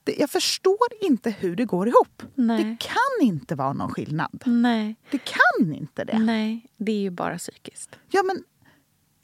Det- 0.08 0.16
Jag 0.20 0.30
förstår 0.30 0.88
inte 1.02 1.30
hur 1.30 1.56
det 1.56 1.66
går 1.66 1.88
ihop. 1.88 2.24
Nej. 2.36 2.64
Det 2.64 2.78
kan 2.80 3.28
inte 3.28 3.56
vara 3.56 3.74
någon 3.74 3.90
skillnad. 3.90 4.44
Nej. 4.46 4.96
Det 5.12 5.18
kan 5.18 5.74
inte 5.74 6.04
det. 6.04 6.20
Nej, 6.20 6.66
det 6.78 6.92
är 6.92 7.00
ju 7.00 7.10
bara 7.10 7.38
psykiskt. 7.38 7.90
Ja, 8.10 8.24
men 8.24 8.44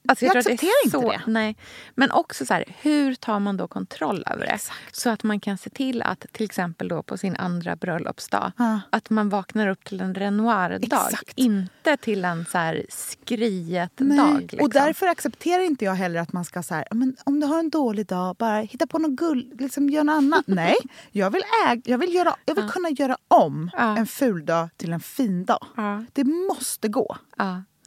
Alltså 0.08 0.26
Jag 0.26 0.36
är 0.36 0.40
accepterar 0.40 0.72
inte 0.86 0.98
så, 0.98 1.12
det. 1.12 1.22
Nej. 1.28 1.56
Men 1.96 2.12
också 2.12 2.46
så 2.46 2.54
här, 2.54 2.64
hur 2.82 3.16
tar 3.16 3.40
man 3.40 3.58
då 3.58 3.68
kontroll 3.68 4.24
över 4.28 4.46
det? 4.46 4.60
Så 4.92 5.10
att 5.10 5.24
man 5.24 5.40
kan 5.40 5.58
se 5.58 5.70
till 5.70 6.02
att 6.02 6.26
till 6.32 6.46
exempel 6.46 6.88
då 6.88 7.04
på 7.04 7.18
sin 7.18 7.36
andra 7.36 7.76
bröllopsdag 7.76 8.52
Ja. 8.58 8.80
att 8.90 9.10
man 9.10 9.30
vaknar 9.30 9.68
upp 9.68 9.84
till 9.86 10.02
en 10.02 10.16
Renoir-dag. 10.16 11.08
Exakt. 11.12 11.34
Inte 11.36 11.98
till 11.98 12.26
en 12.26 12.46
så 12.46 12.58
här 12.58 12.86
skriet-dag. 12.90 14.42
Liksom. 14.42 14.60
Och 14.60 14.70
därför 14.70 15.08
accepterar 15.08 15.64
inte 15.64 15.86
jag 15.86 15.96
heller 15.96 16.20
att 16.20 16.34
man 16.34 16.46
ska 16.46 16.64
så 16.64 16.74
här, 16.76 16.88
men 16.92 17.16
om 17.24 17.40
du 17.40 17.48
har 17.48 17.60
en 17.60 17.70
dålig 17.70 18.06
dag, 18.06 18.36
bara 18.36 18.60
hitta 18.60 18.88
på 18.88 19.00
något 19.00 19.12
guld, 19.12 19.62
liksom 19.62 19.90
gör 19.90 20.04
något 20.04 20.14
annat. 20.14 20.44
Nej, 20.48 20.76
jag 21.12 21.30
vill, 21.30 21.44
äg, 21.70 21.82
jag 21.86 21.98
vill, 21.98 22.14
göra, 22.16 22.36
jag 22.46 22.56
vill 22.56 22.70
kunna 22.70 22.90
göra 22.90 23.18
om 23.28 23.70
Ja. 23.74 23.98
en 23.98 24.08
ful 24.08 24.46
dag 24.46 24.70
till 24.78 24.94
en 24.94 25.00
fin 25.00 25.46
dag. 25.46 25.66
Det 26.14 26.24
måste 26.24 26.88
gå. 26.88 27.18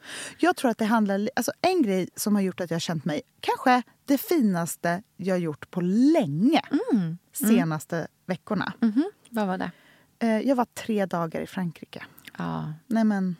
Ja. 0.06 0.36
Jag 0.38 0.56
tror 0.56 0.70
att 0.70 0.78
det 0.78 0.84
handlar... 0.84 1.28
Alltså 1.36 1.52
en 1.60 1.82
grej 1.82 2.08
som 2.16 2.34
har 2.34 2.42
gjort 2.42 2.60
att 2.60 2.70
jag 2.70 2.74
har 2.74 2.80
känt 2.80 3.04
mig 3.04 3.22
kanske 3.40 3.82
det 4.04 4.18
finaste 4.18 5.02
jag 5.16 5.38
gjort 5.38 5.70
på 5.70 5.80
länge 5.80 6.62
Mm. 6.92 7.18
senaste 7.32 8.08
veckorna. 8.26 8.72
Mhm. 8.80 9.10
Vad 9.30 9.46
var 9.46 9.58
det? 9.58 9.70
Eh, 10.18 10.38
Jag 10.40 10.56
var 10.56 10.64
tre 10.64 11.06
dagar 11.06 11.40
i 11.40 11.46
Frankrike. 11.46 12.04
Ja, 12.38 12.72
Nej 12.86 13.04
men, 13.04 13.36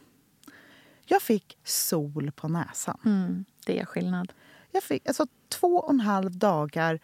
jag 1.07 1.23
fick 1.23 1.59
sol 1.64 2.31
på 2.37 2.49
näsan. 2.49 2.99
mm. 3.05 3.45
det 3.67 3.81
är 3.81 3.85
skillnad. 3.85 4.33
Jag 4.73 4.83
fick 4.83 5.09
alltså 5.09 5.27
två 5.49 5.77
och 5.77 5.91
en 5.91 6.01
halv 6.01 6.39
dagar 6.39 7.01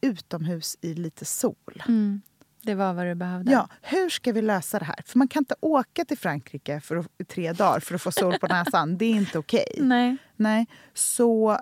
utomhus 0.00 0.76
i 0.80 0.94
lite 0.94 1.24
sol. 1.24 1.82
Mm. 1.88 2.22
Det 2.64 2.74
var 2.74 2.94
vad 2.94 3.06
du 3.06 3.14
behövde. 3.14 3.52
Ja, 3.52 3.68
hur 3.82 4.08
ska 4.10 4.32
vi 4.32 4.42
lösa 4.42 4.78
det 4.78 4.84
här? 4.84 5.02
För 5.06 5.18
man 5.18 5.28
kan 5.28 5.40
inte 5.40 5.54
åka 5.60 6.04
till 6.04 6.18
Frankrike 6.18 6.80
för 6.80 6.96
att, 6.96 7.06
i 7.18 7.24
tre 7.24 7.52
dagar 7.52 7.80
för 7.80 7.94
att 7.94 8.02
få 8.02 8.12
sol 8.12 8.38
på 8.38 8.46
näsan. 8.46 8.98
Det 8.98 9.04
är 9.04 9.10
inte 9.14 9.38
okej. 9.38 9.74
Nej. 9.80 10.16
Nej. 10.36 10.66
Så 10.94 11.58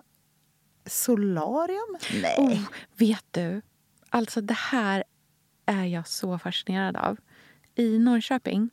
solarium? 0.86 1.96
Nej. 2.22 2.36
Oh, 2.38 2.60
vet 2.96 3.24
du? 3.30 3.62
Alltså 4.10 4.40
det 4.40 4.56
här 4.58 5.04
är 5.66 5.84
jag 5.84 6.08
så 6.08 6.38
fascinerad 6.38 6.96
av. 6.96 7.16
I 7.74 7.98
Norrköping 7.98 8.70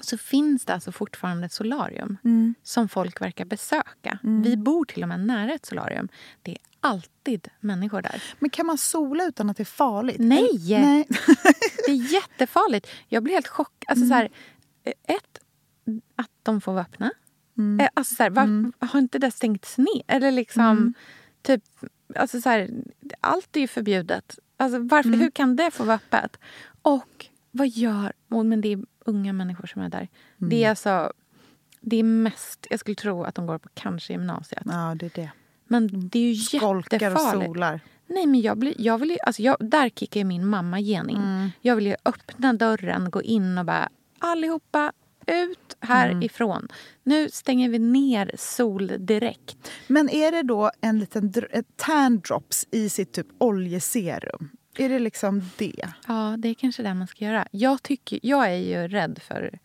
så 0.00 0.18
finns 0.18 0.64
det 0.64 0.74
alltså 0.74 0.92
fortfarande 0.92 1.46
ett 1.46 1.52
solarium 1.52 2.16
som 2.62 2.88
folk 2.88 3.20
verkar 3.20 3.44
besöka. 3.44 4.18
Vi 4.22 4.56
bor 4.56 4.84
till 4.84 5.02
och 5.02 5.08
med 5.08 5.20
nära 5.20 5.52
ett 5.54 5.66
solarium. 5.66 6.08
Det 6.42 6.50
är 6.50 6.58
alltid 6.86 7.48
människor 7.60 8.02
där. 8.02 8.22
Men 8.38 8.50
kan 8.50 8.66
man 8.66 8.78
sola 8.78 9.24
utan 9.24 9.50
att 9.50 9.56
det 9.56 9.62
är 9.62 9.64
farligt? 9.64 10.16
Nej! 10.18 10.48
Nej. 10.68 11.08
Det 11.86 11.92
är 11.92 12.12
jättefarligt. 12.12 12.88
Jag 13.08 13.22
blir 13.22 13.34
helt 13.34 13.48
chockad. 13.48 13.84
Alltså, 13.88 14.06
så 14.08 14.14
här, 14.14 14.28
ett, 14.84 15.38
att 16.16 16.30
de 16.42 16.60
får 16.60 16.72
vara 16.72 16.82
öppna. 16.82 17.12
Eh, 17.80 17.88
Alltså, 17.94 18.14
så 18.14 18.22
här, 18.22 18.30
var, 18.30 18.72
Har 18.86 18.98
inte 18.98 19.18
det 19.18 19.30
stängts 19.30 19.78
ner? 19.78 20.02
Eller 20.06 20.30
liksom, 20.32 20.94
typ, 21.42 21.62
alltså, 22.14 22.40
så 22.40 22.48
här, 22.48 22.70
allt 23.20 23.56
är 23.56 23.60
ju 23.60 23.68
förbjudet. 23.68 24.38
Alltså, 24.56 24.78
varför, 24.78 25.10
Hur 25.10 25.30
kan 25.30 25.56
det 25.56 25.70
få 25.70 25.84
vara 25.84 25.96
öppet? 25.96 26.38
Och 26.82 27.26
vad 27.50 27.68
gör... 27.68 28.12
Men 28.28 28.60
det 28.60 28.72
är 28.72 28.84
unga 29.04 29.32
människor 29.32 29.66
som 29.66 29.82
är 29.82 29.88
där. 29.88 30.08
Det 30.36 30.64
är 30.64 30.70
alltså... 30.70 31.12
Det 31.80 31.96
är 31.96 32.02
mest... 32.02 32.66
Jag 32.70 32.80
skulle 32.80 32.94
tro 32.94 33.24
att 33.24 33.34
de 33.34 33.46
går 33.46 33.58
på 33.58 33.68
kanske 33.74 34.12
gymnasiet. 34.12 34.62
Ja, 34.66 34.94
det 34.98 35.06
är 35.06 35.10
det. 35.22 35.30
Men 35.66 36.08
det 36.08 36.18
är 36.18 36.28
ju 36.28 36.34
Skolkar 36.34 36.96
och 36.96 37.02
jättefarligt. 37.02 37.46
solar. 37.46 37.80
Nej, 38.06 38.26
men 38.26 38.40
jag, 38.40 38.58
blir, 38.58 38.74
jag 38.78 38.98
vill 38.98 39.10
ju, 39.10 39.16
alltså 39.26 39.42
jag, 39.42 39.56
där 39.60 39.88
kickar 39.88 40.24
min 40.24 40.46
mamma 40.46 40.80
gen 40.80 41.10
in. 41.10 41.16
Mm. 41.16 41.50
Jag 41.60 41.76
vill 41.76 41.86
ju 41.86 41.96
öppna 42.04 42.52
dörren, 42.52 43.10
gå 43.10 43.22
in 43.22 43.58
och 43.58 43.64
bara 43.64 43.88
allihopa 44.18 44.92
ut 45.26 45.76
härifrån. 45.80 46.68
Nu 47.02 47.28
stänger 47.30 47.68
vi 47.68 47.78
ner 47.78 48.30
sol 48.38 48.92
direkt. 48.98 49.70
Men 49.86 50.10
är 50.10 50.32
det 50.32 50.42
då 50.42 50.70
en 50.80 50.98
liten 50.98 51.30
dr- 51.32 51.48
ett 51.50 51.76
tan 51.76 52.20
drops 52.20 52.66
i 52.70 52.88
sitt 52.88 53.12
typ 53.12 53.26
oljeserum? 53.38 54.50
Är 54.78 54.88
det 54.88 54.98
liksom 54.98 55.42
det? 55.56 55.88
Ja, 56.08 56.34
det 56.38 56.48
är 56.48 56.54
kanske 56.54 56.82
det 56.82 56.94
man 56.94 57.06
ska 57.06 57.24
göra. 57.24 57.48
Jag, 57.50 57.82
tycker, 57.82 58.20
jag 58.22 58.46
är 58.46 58.56
ju 58.56 58.88
rädd 58.88 59.18
för 59.22 59.58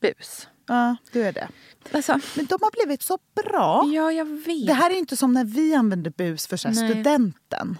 bus. 0.00 0.48
Ja, 0.66 0.96
du 1.12 1.22
är 1.22 1.32
det. 1.32 1.48
Alltså, 1.92 2.12
Men 2.36 2.46
de 2.46 2.58
har 2.60 2.84
blivit 2.84 3.02
så 3.02 3.18
bra. 3.44 3.84
ja, 3.94 4.12
jag 4.12 4.24
vet. 4.24 4.66
Det 4.66 4.72
här 4.74 4.90
är 4.90 4.94
inte 4.98 5.16
som 5.16 5.32
när 5.32 5.44
vi 5.44 5.74
använde 5.74 6.10
bus 6.10 6.46
för 6.46 6.56
så 6.56 6.72
studenten. 6.72 7.78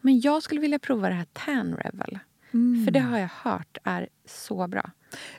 Men 0.00 0.20
jag 0.20 0.42
skulle 0.42 0.60
vilja 0.60 0.78
prova 0.78 1.08
det 1.08 1.14
här 1.14 1.26
Tan 1.32 1.74
Revel. 1.76 2.18
Mm. 2.54 2.84
För 2.84 2.92
det 2.92 3.00
har 3.00 3.18
jag 3.18 3.30
hört 3.42 3.78
är 3.84 4.08
så 4.28 4.66
bra. 4.68 4.90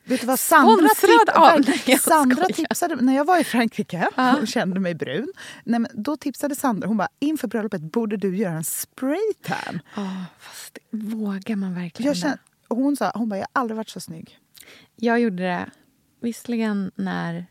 Vet 0.04 0.22
du 0.22 0.28
vad 0.28 0.40
Sandra, 0.40 0.88
Sponsrad 0.90 1.30
av- 1.30 1.64
tip- 1.64 1.88
Nej, 1.88 1.98
Sandra 2.00 2.46
tipsade 2.46 2.96
när 2.96 3.16
jag 3.16 3.26
var 3.26 3.40
i 3.40 3.44
Frankrike 3.44 4.08
Ja. 4.16 4.38
och 4.42 4.48
kände 4.48 4.80
mig 4.80 4.96
brun. 4.96 5.28
Nej, 5.64 5.80
men 5.80 5.92
då 5.94 6.18
tipsade 6.18 6.56
Sandra, 6.56 6.88
hon 6.88 6.98
bara 6.98 7.08
inför 7.20 7.48
bröllopet 7.48 7.82
borde 7.82 8.18
du 8.18 8.36
göra 8.38 8.54
en 8.54 8.64
spraytan. 8.64 9.80
Oh, 9.98 10.24
fast 10.40 10.78
vågar 10.92 11.56
man 11.56 11.76
verkligen 11.76 12.08
Jag 12.10 12.18
kände, 12.18 12.38
hon 12.68 12.96
sa, 12.98 13.12
hon 13.16 13.30
bara 13.30 13.36
jag 13.40 13.48
har 13.54 13.62
aldrig 13.62 13.76
varit 13.78 13.90
så 13.90 14.00
snygg. 14.00 14.38
Jag 14.96 15.20
gjorde 15.20 15.44
det 15.44 15.70
visserligen 16.20 16.92
när, 16.96 17.46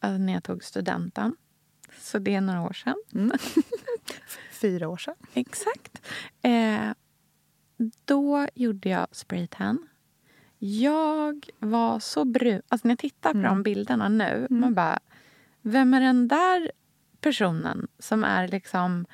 alltså 0.00 0.18
när 0.18 0.32
jag 0.32 0.44
tog 0.44 0.64
studenten. 0.64 1.36
Så 1.98 2.18
det 2.18 2.34
är 2.34 2.40
några 2.40 2.62
år 2.62 2.72
sedan. 2.72 2.96
Fyra 4.52 4.88
år 4.88 4.96
sedan. 4.96 5.14
Exakt. 5.34 6.08
Eh, 6.42 6.90
då 8.04 8.46
gjorde 8.54 8.88
jag 8.88 9.06
spraytan. 9.12 9.88
Jag 10.58 11.48
var 11.58 11.98
så 11.98 12.24
brun. 12.24 12.62
Alltså 12.68 12.88
när 12.88 12.92
jag 12.92 12.98
tittar 12.98 13.32
på 13.32 13.38
de 13.38 13.62
bilderna 13.62 14.08
nu, 14.08 14.46
man 14.50 14.74
bara... 14.74 14.98
Vem 15.62 15.94
är 15.94 16.00
den 16.00 16.28
där 16.28 16.72
personen 17.20 17.88
som 17.98 18.24
är 18.24 18.48
liksom... 18.48 19.06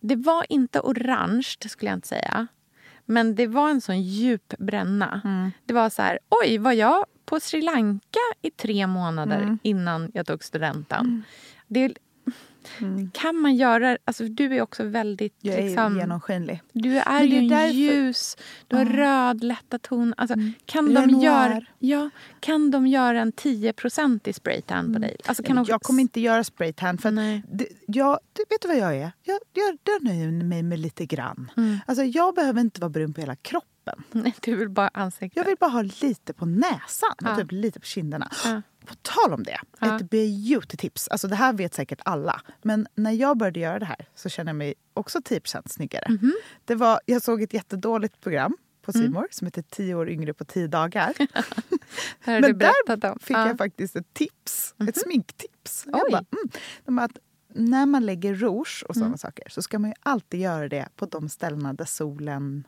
Det 0.00 0.16
var 0.16 0.46
inte 0.48 0.80
orange, 0.80 1.56
skulle 1.68 1.90
jag 1.90 1.96
inte 1.96 2.08
säga. 2.08 2.46
Men 3.04 3.34
det 3.34 3.46
var 3.46 3.70
en 3.70 3.80
sån 3.80 4.02
djup 4.02 4.54
bränna. 4.58 5.20
Det 5.64 5.74
var 5.74 5.90
så 5.90 6.02
här, 6.02 6.18
oj, 6.28 6.58
var 6.58 6.72
jag 6.72 7.06
på 7.28 7.40
Sri 7.40 7.62
Lanka 7.62 8.18
i 8.42 8.50
tre 8.50 8.86
månader 8.86 9.58
innan 9.62 10.10
jag 10.14 10.26
tog 10.26 10.44
studenten? 10.44 11.22
Det 11.66 11.84
är, 11.84 11.92
Kan 13.12 13.36
man 13.36 13.56
göra... 13.56 13.98
Alltså, 14.04 14.24
du 14.24 14.56
är 14.56 14.60
också 14.62 14.84
väldigt... 14.84 15.34
Jag 15.40 15.54
är 15.58 15.62
liksom, 15.62 15.96
genomskinlig. 15.98 16.62
Du 16.72 16.98
är 16.98 17.22
ju 17.22 17.36
är 17.44 17.48
därför- 17.48 17.74
ljus, 17.74 18.36
du 18.68 18.76
har 18.76 18.84
röd, 18.84 19.44
lätta 19.44 19.78
ton. 19.78 20.14
Alltså, 20.16 20.34
kan, 20.66 20.92
Jag 20.92 21.02
är 21.02 21.06
de 21.06 21.20
göra, 21.20 21.62
ja, 21.78 22.10
kan 22.40 22.70
de 22.70 22.86
göra 22.86 23.20
en 23.20 23.32
10% 23.32 24.28
i 24.28 24.32
spraytan 24.32 24.92
på 24.92 24.98
dig? 24.98 25.16
Alltså, 25.26 25.42
kan 25.42 25.56
de, 25.56 25.64
Jag 25.68 25.82
kommer 25.82 26.00
inte 26.00 26.20
göra 26.20 26.44
spraytan. 26.44 26.98
För 26.98 27.08
att 27.08 27.14
Nej. 27.14 27.42
det, 27.52 27.66
jag, 27.86 28.18
du 28.32 28.44
vet 28.50 28.62
du 28.62 28.68
vad 28.68 28.76
jag 28.76 28.96
är? 28.96 29.12
Jag, 29.22 29.38
jag, 29.52 29.78
jag 29.84 30.04
nöjer 30.04 30.30
mig 30.44 30.62
med 30.62 30.78
lite 30.78 31.06
grann. 31.06 31.50
Mm. 31.56 31.76
Alltså, 31.86 32.04
jag 32.04 32.34
behöver 32.34 32.60
inte 32.60 32.80
vara 32.80 32.90
brun 32.90 33.14
på 33.14 33.20
hela 33.20 33.36
kroppen. 33.36 33.68
Nej, 34.12 34.34
du 34.42 34.56
vill 34.56 34.68
bara 34.70 34.88
ansiktet. 34.94 35.36
Jag 35.36 35.44
vill 35.44 35.56
bara 35.60 35.70
ha 35.70 35.82
lite 35.82 36.32
på 36.32 36.46
näsan 36.46 37.10
och 37.22 37.28
Ja. 37.28 37.36
typ 37.36 37.52
lite 37.52 37.80
på 37.80 37.86
kinderna. 37.86 38.30
Ja. 38.44 38.62
På 38.86 38.94
tal 39.02 39.32
om 39.34 39.42
det, 39.42 39.60
Ja. 39.80 39.96
ett 39.96 40.02
beauty-tips. 40.10 41.08
Alltså 41.10 41.28
det 41.28 41.36
här 41.36 41.52
vet 41.52 41.74
säkert 41.74 42.00
alla. 42.04 42.40
Men 42.62 42.86
när 42.94 43.12
jag 43.12 43.36
började 43.38 43.60
göra 43.60 43.78
det 43.78 43.84
här 43.86 44.08
så 44.14 44.28
kände 44.28 44.50
jag 44.50 44.56
mig 44.56 44.74
också 44.94 45.20
10 45.24 45.40
snyggare. 45.66 46.06
Mhm. 46.08 46.32
Det 46.64 46.74
var, 46.74 47.00
jag 47.06 47.22
såg 47.22 47.42
ett 47.42 47.52
jättedåligt 47.54 48.20
program 48.20 48.56
på 48.82 48.92
Mm. 48.94 49.06
Simor 49.06 49.26
som 49.30 49.46
heter 49.46 49.62
10 49.62 49.94
år 49.94 50.08
yngre 50.10 50.34
på 50.34 50.44
10 50.44 50.66
dagar. 50.68 51.14
Men 52.24 52.58
där 52.58 53.12
om. 53.12 53.18
fick 53.18 53.30
Ja. 53.36 53.40
Mhm. 53.40 53.48
jag 53.48 53.58
faktiskt 53.58 53.96
ett 53.96 54.14
tips. 54.14 54.74
Ett 54.88 54.98
sminktips. 55.00 55.84
Jag 55.86 55.94
Oj. 56.04 56.10
bara, 56.10 56.24
mm. 56.32 56.48
De 56.84 56.98
att 56.98 57.18
när 57.54 57.86
man 57.86 58.06
lägger 58.06 58.34
rouge 58.34 58.84
och 58.88 58.94
sådana 58.94 59.06
Mm. 59.06 59.18
saker 59.18 59.48
så 59.48 59.62
ska 59.62 59.78
man 59.78 59.90
ju 59.90 59.94
alltid 60.00 60.40
göra 60.40 60.68
det 60.68 60.88
på 60.96 61.06
de 61.06 61.28
ställena 61.28 61.72
där 61.72 61.84
solen 61.84 62.66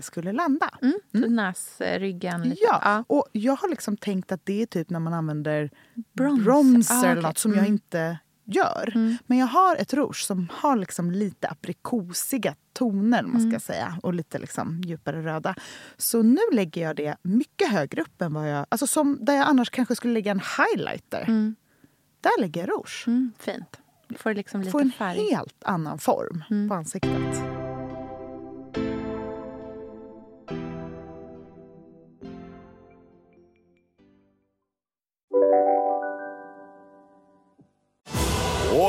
skulle 0.00 0.32
landa. 0.32 0.70
Mm. 0.82 0.94
Så 1.12 1.18
näsryggen 1.30 2.42
lite. 2.42 2.62
Ja, 2.62 3.04
och 3.06 3.26
jag 3.32 3.56
har 3.56 3.68
liksom 3.68 3.96
tänkt 3.96 4.32
att 4.32 4.40
det 4.46 4.62
är 4.62 4.66
typ 4.66 4.90
när 4.90 5.00
man 5.00 5.12
använder 5.12 5.70
Bronzer. 6.12 6.44
bronzer 6.44 6.94
Ah, 6.94 6.98
eller 7.04 7.12
okej. 7.12 7.22
något 7.22 7.38
som 7.38 7.50
jag 7.52 7.58
Mm. 7.60 7.72
inte 7.72 8.18
gör. 8.44 8.92
Men 9.26 9.38
jag 9.38 9.46
har 9.46 9.76
ett 9.76 9.94
rouge 9.94 10.16
som 10.26 10.48
har 10.52 10.76
liksom 10.76 11.10
lite 11.10 11.48
aprikosiga 11.48 12.54
toner 12.72 13.22
man 13.22 13.40
ska 13.40 13.48
Mm. 13.48 13.60
säga, 13.60 13.98
och 14.02 14.14
lite 14.14 14.38
liksom 14.38 14.80
djupare 14.84 15.22
röda. 15.24 15.54
Så 15.96 16.22
nu 16.22 16.40
lägger 16.52 16.82
jag 16.82 16.96
det 16.96 17.16
mycket 17.22 17.68
högre 17.70 18.02
upp 18.02 18.22
än 18.22 18.34
vad 18.34 18.50
jag... 18.50 18.66
Alltså 18.68 18.86
som 18.86 19.18
där 19.20 19.34
jag 19.34 19.46
annars 19.46 19.70
kanske 19.70 19.96
skulle 19.96 20.12
lägga 20.12 20.30
en 20.30 20.40
highlighter. 20.58 21.24
Mm. 21.28 21.54
Där 22.20 22.40
lägger 22.40 22.60
jag 22.60 22.70
rouge. 22.70 23.04
Mm, 23.06 23.32
fint. 23.38 23.78
Får 24.18 24.34
liksom 24.34 24.60
lite 24.60 24.70
Får 24.72 24.80
en 24.80 24.92
färg. 24.92 25.18
Mm. 25.18 25.36
helt 25.36 25.64
annan 25.64 25.98
form 25.98 26.68
på 26.68 26.74
ansiktet. 26.74 27.61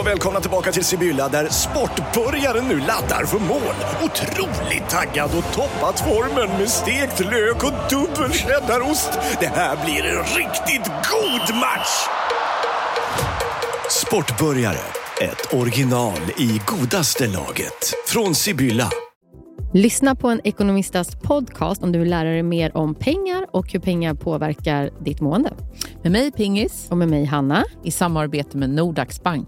Och 0.03 0.09
välkomna 0.09 0.39
tillbaka 0.39 0.71
till 0.71 0.85
Sibylla 0.85 1.29
där 1.29 1.49
sportbörjaren 1.49 2.67
nu 2.67 2.79
laddar 2.79 3.25
för 3.25 3.39
mål. 3.39 3.75
Otroligt 4.03 4.89
taggad 4.89 5.29
och 5.37 5.53
toppat 5.53 5.99
formen 5.99 6.59
med 6.59 6.69
stekt 6.69 7.19
lök 7.19 7.63
och 7.63 7.89
dubbel 7.89 8.31
cheddarost. 8.31 9.09
Det 9.39 9.47
här 9.47 9.85
blir 9.85 10.03
en 10.05 10.23
riktigt 10.23 10.85
god 10.85 11.55
match! 11.55 12.07
Sportbörjare, 13.89 14.77
ett 15.21 15.53
original 15.53 16.19
i 16.37 16.61
godaste 16.65 17.27
laget. 17.27 17.93
Från 18.07 18.35
Sibylla. 18.35 18.89
Lyssna 19.73 20.15
på 20.15 20.29
en 20.29 20.41
ekonomistas 20.43 21.15
podcast 21.15 21.83
om 21.83 21.91
du 21.91 21.99
vill 21.99 22.09
lära 22.09 22.29
dig 22.29 22.43
mer 22.43 22.77
om 22.77 22.95
pengar 22.95 23.45
och 23.51 23.71
hur 23.71 23.79
pengar 23.79 24.13
påverkar 24.13 24.89
ditt 25.05 25.21
mående. 25.21 25.53
Med 26.03 26.11
mig 26.11 26.31
Pingis 26.31 26.87
Och 26.89 26.97
med 26.97 27.07
mig 27.07 27.25
Hanna. 27.25 27.63
i 27.83 27.91
samarbete 27.91 28.57
med 28.57 28.69
Nordax 28.69 29.23
Bank. 29.23 29.47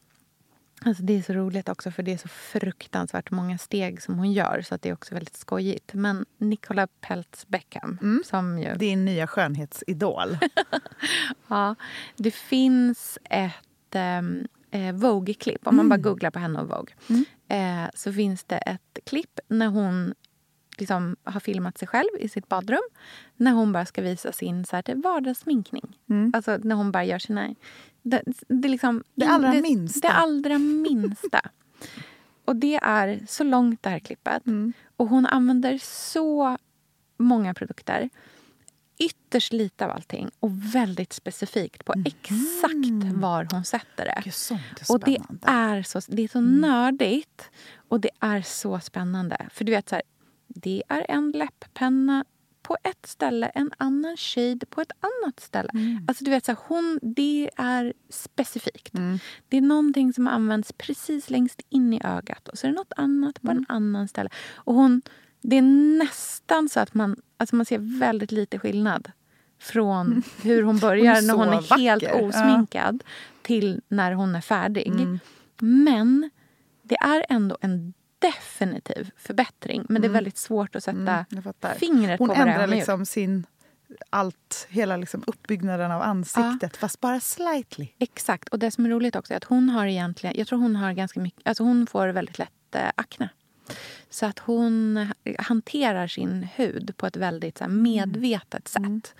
Alltså 0.85 1.03
det 1.03 1.17
är 1.17 1.21
så 1.21 1.33
roligt 1.33 1.69
också 1.69 1.91
för 1.91 2.03
det 2.03 2.13
är 2.13 2.17
så 2.17 2.27
fruktansvärt 2.27 3.31
många 3.31 3.57
steg 3.57 4.01
som 4.01 4.17
hon 4.17 4.31
gör 4.31 4.61
så 4.61 4.75
att 4.75 4.81
det 4.81 4.89
är 4.89 4.93
också 4.93 5.13
väldigt 5.13 5.37
skojigt. 5.37 5.93
Men 5.93 6.25
Nicola 6.37 6.87
Peltz 6.87 7.47
Beckham 7.47 8.23
som 8.25 8.59
ju... 8.59 8.75
Din 8.75 9.05
nya 9.05 9.27
skönhetsidol. 9.27 10.37
Ja, 11.47 11.75
det 12.15 12.31
finns 12.31 13.17
ett 13.23 13.95
um, 13.95 14.47
eh, 14.71 14.95
Vogue-klipp. 14.95 15.67
Om 15.67 15.75
man 15.75 15.89
bara 15.89 15.97
googlar 15.99 16.31
på 16.31 16.39
henne 16.39 16.59
och 16.61 16.67
Vogue 16.67 16.95
eh, 17.47 17.89
så 17.93 18.13
finns 18.13 18.43
det 18.43 18.57
ett 18.57 18.99
klipp 19.05 19.39
när 19.47 19.67
hon 19.67 20.13
liksom 20.77 21.15
har 21.23 21.39
filmat 21.39 21.77
sig 21.77 21.87
själv 21.87 22.09
i 22.19 22.29
sitt 22.29 22.47
badrum 22.47 22.81
när 23.35 23.51
hon 23.51 23.71
bara 23.71 23.85
ska 23.85 24.01
visa 24.01 24.31
sin 24.31 24.65
så 24.65 24.75
här, 24.75 24.83
typ 24.83 25.03
vardagssminkning. 25.03 25.97
Alltså 26.33 26.57
när 26.63 26.75
hon 26.75 26.91
bara 26.91 27.03
gör 27.03 27.19
sina... 27.19 27.55
Det, 28.01 28.23
det, 28.47 28.67
liksom, 28.67 29.03
Det 29.15 29.25
allra 29.25 29.51
det, 29.51 29.61
minsta. 29.61 30.07
Det 30.07 30.13
allra 30.13 30.57
minsta. 30.57 31.41
och 32.45 32.55
det 32.55 32.75
är 32.75 33.25
så 33.27 33.43
långt 33.43 33.83
det 33.83 33.89
här 33.89 33.99
klippet. 33.99 34.45
Mm. 34.47 34.73
Och 34.97 35.07
hon 35.07 35.25
använder 35.25 35.77
så 35.83 36.57
många 37.17 37.53
produkter 37.53 38.09
ytterst 39.01 39.53
lite 39.53 39.85
av 39.85 39.91
allting 39.91 40.31
och 40.39 40.75
väldigt 40.75 41.13
specifikt 41.13 41.85
på 41.85 41.93
exakt 42.05 43.13
var 43.13 43.47
hon 43.51 43.63
sätter 43.65 44.05
det. 44.05 44.21
Gud, 44.23 44.33
sånt 44.33 44.61
är 44.79 44.93
Och 44.93 44.99
det 44.99 45.17
är 45.43 45.83
så, 45.83 46.01
det 46.07 46.23
är 46.23 46.27
så 46.27 46.41
nördigt 46.41 47.49
och 47.75 47.99
det 47.99 48.09
är 48.19 48.41
så 48.41 48.79
spännande. 48.79 49.47
För 49.51 49.65
du 49.65 49.71
vet, 49.71 49.89
så 49.89 49.95
här, 49.95 50.03
det 50.47 50.83
är 50.87 51.05
en 51.09 51.31
läpppenna 51.31 52.25
på 52.61 52.77
ett 52.83 53.05
ställe, 53.05 53.47
en 53.47 53.71
annan 53.77 54.17
shade 54.17 54.65
på 54.65 54.81
ett 54.81 54.91
annat 54.99 55.39
ställe. 55.39 55.69
Alltså 56.07 56.23
du 56.23 56.31
vet, 56.31 56.45
så 56.45 56.51
här, 56.51 56.59
hon, 56.67 56.99
det 57.01 57.49
är 57.57 57.93
specifikt. 58.09 58.93
Det 59.49 59.57
är 59.57 59.61
någonting 59.61 60.13
som 60.13 60.27
används 60.27 60.73
precis 60.73 61.29
längst 61.29 61.61
in 61.69 61.93
i 61.93 62.01
ögat 62.03 62.47
och 62.47 62.57
så 62.57 62.67
är 62.67 62.71
det 62.71 62.77
något 62.77 62.93
annat 62.95 63.41
på 63.41 63.51
en 63.51 63.65
annan 63.69 64.07
ställe. 64.07 64.29
Och 64.55 64.75
hon, 64.75 65.01
det 65.41 65.57
är 65.57 65.61
nästan 65.97 66.69
så 66.69 66.79
att 66.79 66.93
man, 66.93 67.15
alltså 67.37 67.55
man 67.55 67.65
ser 67.65 67.99
väldigt 67.99 68.31
lite 68.31 68.59
skillnad 68.59 69.11
från 69.59 70.23
hur 70.41 70.63
hon 70.63 70.79
börjar 70.79 71.15
Hon 71.15 71.23
är 71.23 71.27
när 71.27 71.33
hon 71.33 71.47
är 71.47 71.77
helt 71.77 72.03
vacker. 72.03 72.19
Ja. 72.19 72.27
osminkad 72.27 73.03
till 73.41 73.81
när 73.87 74.11
hon 74.11 74.35
är 74.35 74.41
färdig. 74.41 74.91
Men 75.59 76.29
det 76.83 76.95
är 76.95 77.25
ändå 77.29 77.57
en 77.61 77.93
definitiv 78.21 79.11
förbättring. 79.17 79.85
Men 79.89 80.01
det 80.01 80.07
är 80.07 80.09
väldigt 80.09 80.37
svårt 80.37 80.75
att 80.75 80.83
sätta 80.83 81.25
fattar. 81.43 81.73
fingret 81.73 82.19
Hon 82.19 82.27
på 82.27 82.35
vad 82.35 82.47
det 82.47 82.51
ändrar 82.51 82.67
liksom 82.67 83.05
sin... 83.05 83.45
Allt, 84.09 84.67
hela 84.69 84.97
liksom 84.97 85.23
uppbyggnaden 85.27 85.91
av 85.91 86.01
ansiktet, 86.01 86.77
fast 86.77 86.99
bara 86.99 87.19
slightly. 87.19 87.87
Exakt. 87.99 88.49
Och 88.49 88.59
det 88.59 88.71
som 88.71 88.85
är 88.85 88.89
roligt 88.89 89.15
också 89.15 89.33
är 89.33 89.37
att 89.37 89.43
hon 89.43 89.69
har 89.69 89.85
egentligen... 89.85 90.35
Jag 90.37 90.47
tror 90.47 90.59
hon 90.59 90.75
har 90.75 90.93
ganska 90.93 91.19
mycket... 91.19 91.47
Alltså 91.47 91.63
hon 91.63 91.87
får 91.87 92.07
väldigt 92.07 92.39
lätt 92.39 92.75
eh, 92.75 92.89
akne. 92.95 93.29
Så 94.09 94.25
att 94.25 94.39
hon 94.39 95.07
hanterar 95.39 96.07
sin 96.07 96.47
hud 96.55 96.97
på 96.97 97.07
ett 97.07 97.15
väldigt 97.15 97.57
så 97.57 97.63
här, 97.63 97.71
medvetet 97.71 98.67
sätt. 98.67 99.15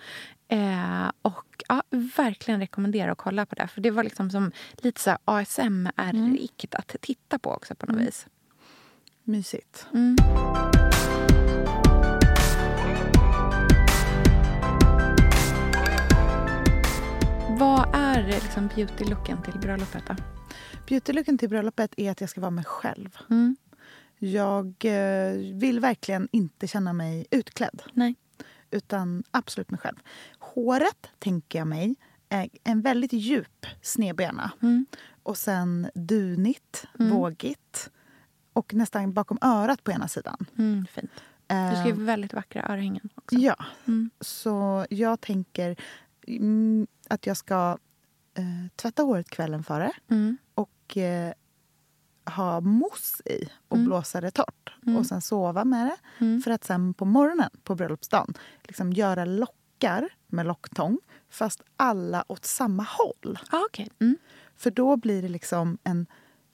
Eh, 0.48 1.12
och 1.22 1.64
ja, 1.68 1.84
verkligen 2.18 2.60
rekommendera 2.60 3.12
att 3.12 3.18
kolla 3.18 3.46
på 3.46 3.56
det. 3.56 3.68
För 3.68 3.82
det 3.82 3.92
var 3.92 4.04
liksom 4.04 4.30
som 4.32 4.52
lite 4.78 5.02
så 5.02 5.18
ASMR-rikt 5.26 6.76
att 6.76 6.96
titta 7.02 7.40
på 7.40 7.52
också 7.52 7.76
på 7.76 7.86
något 7.86 8.02
vis. 8.02 8.28
Mysigt. 9.24 9.88
Mm. 9.94 10.16
Vad 17.60 17.96
är 17.96 18.28
liksom 18.28 18.70
beauty-looken 18.70 19.44
till 19.44 19.60
bröllopet? 19.60 20.04
Då? 20.08 20.16
Beautylooken 20.88 21.38
till 21.38 21.50
bröllopet 21.50 21.94
är 21.98 22.12
att 22.12 22.22
jag 22.22 22.30
ska 22.30 22.42
vara 22.42 22.52
mig 22.52 22.64
själv. 22.64 23.18
Mm. 23.30 23.56
Jag 24.18 24.86
eh, 24.86 25.34
vill 25.54 25.80
verkligen 25.80 26.28
inte 26.32 26.68
känna 26.68 26.94
mig 26.94 27.28
utklädd. 27.32 27.82
Nej. 27.94 28.16
Utan 28.72 29.24
absolut 29.32 29.72
mig 29.72 29.80
själv. 29.80 29.96
Håret, 30.40 31.08
tänker 31.20 31.60
jag 31.60 31.68
mig, 31.68 31.96
är 32.30 32.50
en 32.64 32.82
väldigt 32.82 33.14
djup 33.14 33.66
snedbena. 33.82 34.52
Mm. 34.62 34.86
Och 35.24 35.38
sen 35.38 35.90
dunigt, 35.94 36.88
vågigt. 36.94 37.90
Och 38.54 38.74
nästan 38.74 39.14
bakom 39.14 39.38
örat 39.42 39.84
på 39.84 39.92
ena 39.92 40.08
sidan. 40.08 40.46
Mm, 40.58 40.86
fint. 40.92 41.12
Du 41.48 41.56
Eh, 41.56 41.88
ju 41.88 41.94
väldigt 41.94 42.34
vackra 42.34 42.66
örhängen 42.70 43.10
också. 43.16 43.36
Ja. 43.36 43.56
Mm. 43.88 44.10
Så 44.22 44.86
jag 44.90 45.22
tänker 45.22 45.76
mm, 46.28 46.88
att 47.10 47.28
jag 47.28 47.38
ska 47.38 47.78
eh, 48.34 48.44
tvätta 48.76 49.04
håret 49.04 49.30
kvällen 49.30 49.64
före 49.64 49.92
Mm. 50.10 50.38
och 50.56 50.98
eh, 50.98 51.34
ha 52.26 52.62
mousse 52.62 53.24
i 53.30 53.50
och 53.68 53.78
Mm. 53.78 53.88
blåsa 53.88 54.22
det 54.22 54.32
torrt. 54.32 54.74
Mm. 54.86 54.98
Och 54.98 55.06
sen 55.06 55.22
sova 55.22 55.66
med 55.66 55.86
det. 55.88 56.26
Mm. 56.26 56.42
För 56.42 56.52
att 56.52 56.64
sen 56.64 56.94
på 56.94 57.06
morgonen 57.06 57.50
på 57.64 57.76
bröllopsdagen 57.76 58.34
liksom 58.64 58.94
göra 58.94 59.26
lockar 59.26 60.10
med 60.28 60.46
locktång 60.46 61.00
fast 61.30 61.62
alla 61.78 62.26
åt 62.28 62.46
samma 62.46 62.84
håll. 62.84 63.40
Ah. 63.52 63.84
Mm. 64.00 64.18
För 64.56 64.72
då 64.72 64.96
blir 64.98 65.22
det 65.22 65.30
liksom 65.30 65.78
en... 65.84 66.06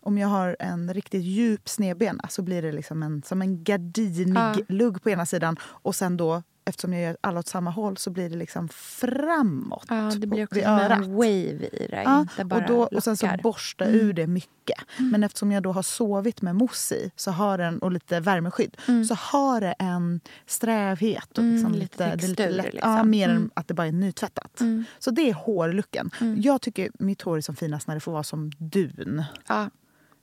Om 0.08 0.18
jag 0.18 0.28
har 0.28 0.56
en 0.60 0.94
riktigt 0.94 1.24
djup 1.24 1.70
snedbena 1.70 2.26
så 2.30 2.42
blir 2.42 2.62
det 2.62 2.72
liksom 2.72 3.04
en, 3.04 3.24
som 3.24 3.42
en 3.42 3.64
gardinig 3.64 4.38
Ja. 4.38 4.56
lugg 4.68 5.04
på 5.04 5.10
ena 5.10 5.26
sidan. 5.26 5.58
Och 5.64 5.96
sen 5.96 6.18
då, 6.18 6.44
eftersom 6.66 6.94
jag 6.94 7.02
gör 7.04 7.18
alla 7.22 7.40
åt 7.40 7.48
samma 7.48 7.72
håll, 7.72 7.98
så 7.98 8.10
blir 8.10 8.30
det 8.30 8.36
liksom 8.36 8.70
framåt. 8.70 9.86
Ja, 9.90 10.12
det 10.18 10.28
blir 10.28 10.44
också 10.44 10.60
som 10.62 10.80
en 10.80 11.16
wave 11.16 11.68
i 11.74 11.88
det. 11.90 12.02
Ja, 12.06 12.22
inte 12.22 12.46
bara 12.46 12.60
och, 12.60 12.68
då, 12.68 12.98
och 12.98 13.04
sen 13.04 13.18
så 13.18 13.30
borsta 13.44 13.86
Mm. 13.86 14.00
ur 14.00 14.14
det 14.14 14.28
mycket. 14.28 14.80
Men 14.98 15.24
eftersom 15.24 15.52
jag 15.52 15.64
då 15.64 15.72
har 15.72 15.82
sovit 15.82 16.42
med 16.42 16.56
mousse 16.56 16.96
i 16.96 17.12
så 17.16 17.32
har 17.32 17.58
den, 17.58 17.80
och 17.80 17.92
lite 17.92 18.20
värmeskydd 18.20 18.78
Mm. 18.88 19.06
så 19.06 19.16
har 19.16 19.62
det 19.62 19.76
en 19.80 20.20
strävhet. 20.46 21.32
Och 21.32 21.44
Mm, 21.44 21.54
liksom 21.56 21.72
lite 21.74 21.84
lite, 21.84 21.98
det 22.04 22.12
är 22.12 22.16
lite 22.28 22.28
textur, 22.44 22.58
lätt, 22.58 22.74
liksom. 22.74 22.92
ja, 22.92 23.04
mer 23.04 23.30
Mm. 23.30 23.42
än 23.44 23.52
att 23.54 23.68
det 23.68 23.74
bara 23.74 23.88
är 23.88 23.92
nytvättat. 23.92 24.60
Mm. 24.62 24.84
Så 25.00 25.12
det 25.12 25.30
är 25.30 25.34
hårlucken. 25.34 26.12
Mm. 26.22 26.42
Jag 26.42 26.62
tycker 26.62 26.90
mitt 27.00 27.22
hår 27.22 27.38
är 27.38 27.42
som 27.42 27.56
finast 27.56 27.88
när 27.88 27.96
det 27.96 28.02
får 28.02 28.12
vara 28.12 28.24
som 28.24 28.52
dun. 28.58 29.24
Ja. 29.48 29.70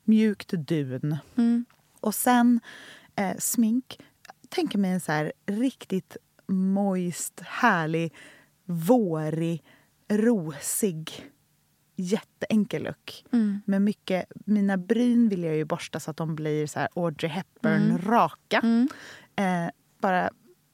Mjukt 0.05 0.51
dun. 0.51 1.17
Mm. 1.37 1.65
Och 2.01 2.15
sen 2.15 2.61
eh, 3.17 3.37
smink. 3.39 3.99
Jag 4.43 4.51
tänker 4.51 4.79
mig 4.79 4.91
en 4.91 5.01
så 5.01 5.13
här 5.13 5.33
riktigt 5.47 6.17
moist, 6.47 7.41
härlig, 7.41 8.15
vårig, 8.65 9.65
rosig, 10.09 11.31
jätteenkel 11.97 12.83
look. 12.83 13.25
Mm. 13.33 13.61
Med 13.67 13.83
mycket, 13.83 14.27
mina 14.47 14.77
bryn 14.77 15.29
vill 15.29 15.45
jag 15.45 15.57
ju 15.57 15.65
borsta 15.65 16.01
så 16.01 16.11
att 16.11 16.17
de 16.17 16.35
blir 16.35 16.67
så 16.67 16.79
här 16.79 16.89
Audrey 16.95 17.31
Hepburn-raka. 17.31 18.61
Mm. 18.63 18.89
Eh, 19.37 19.71
bara 20.01 20.31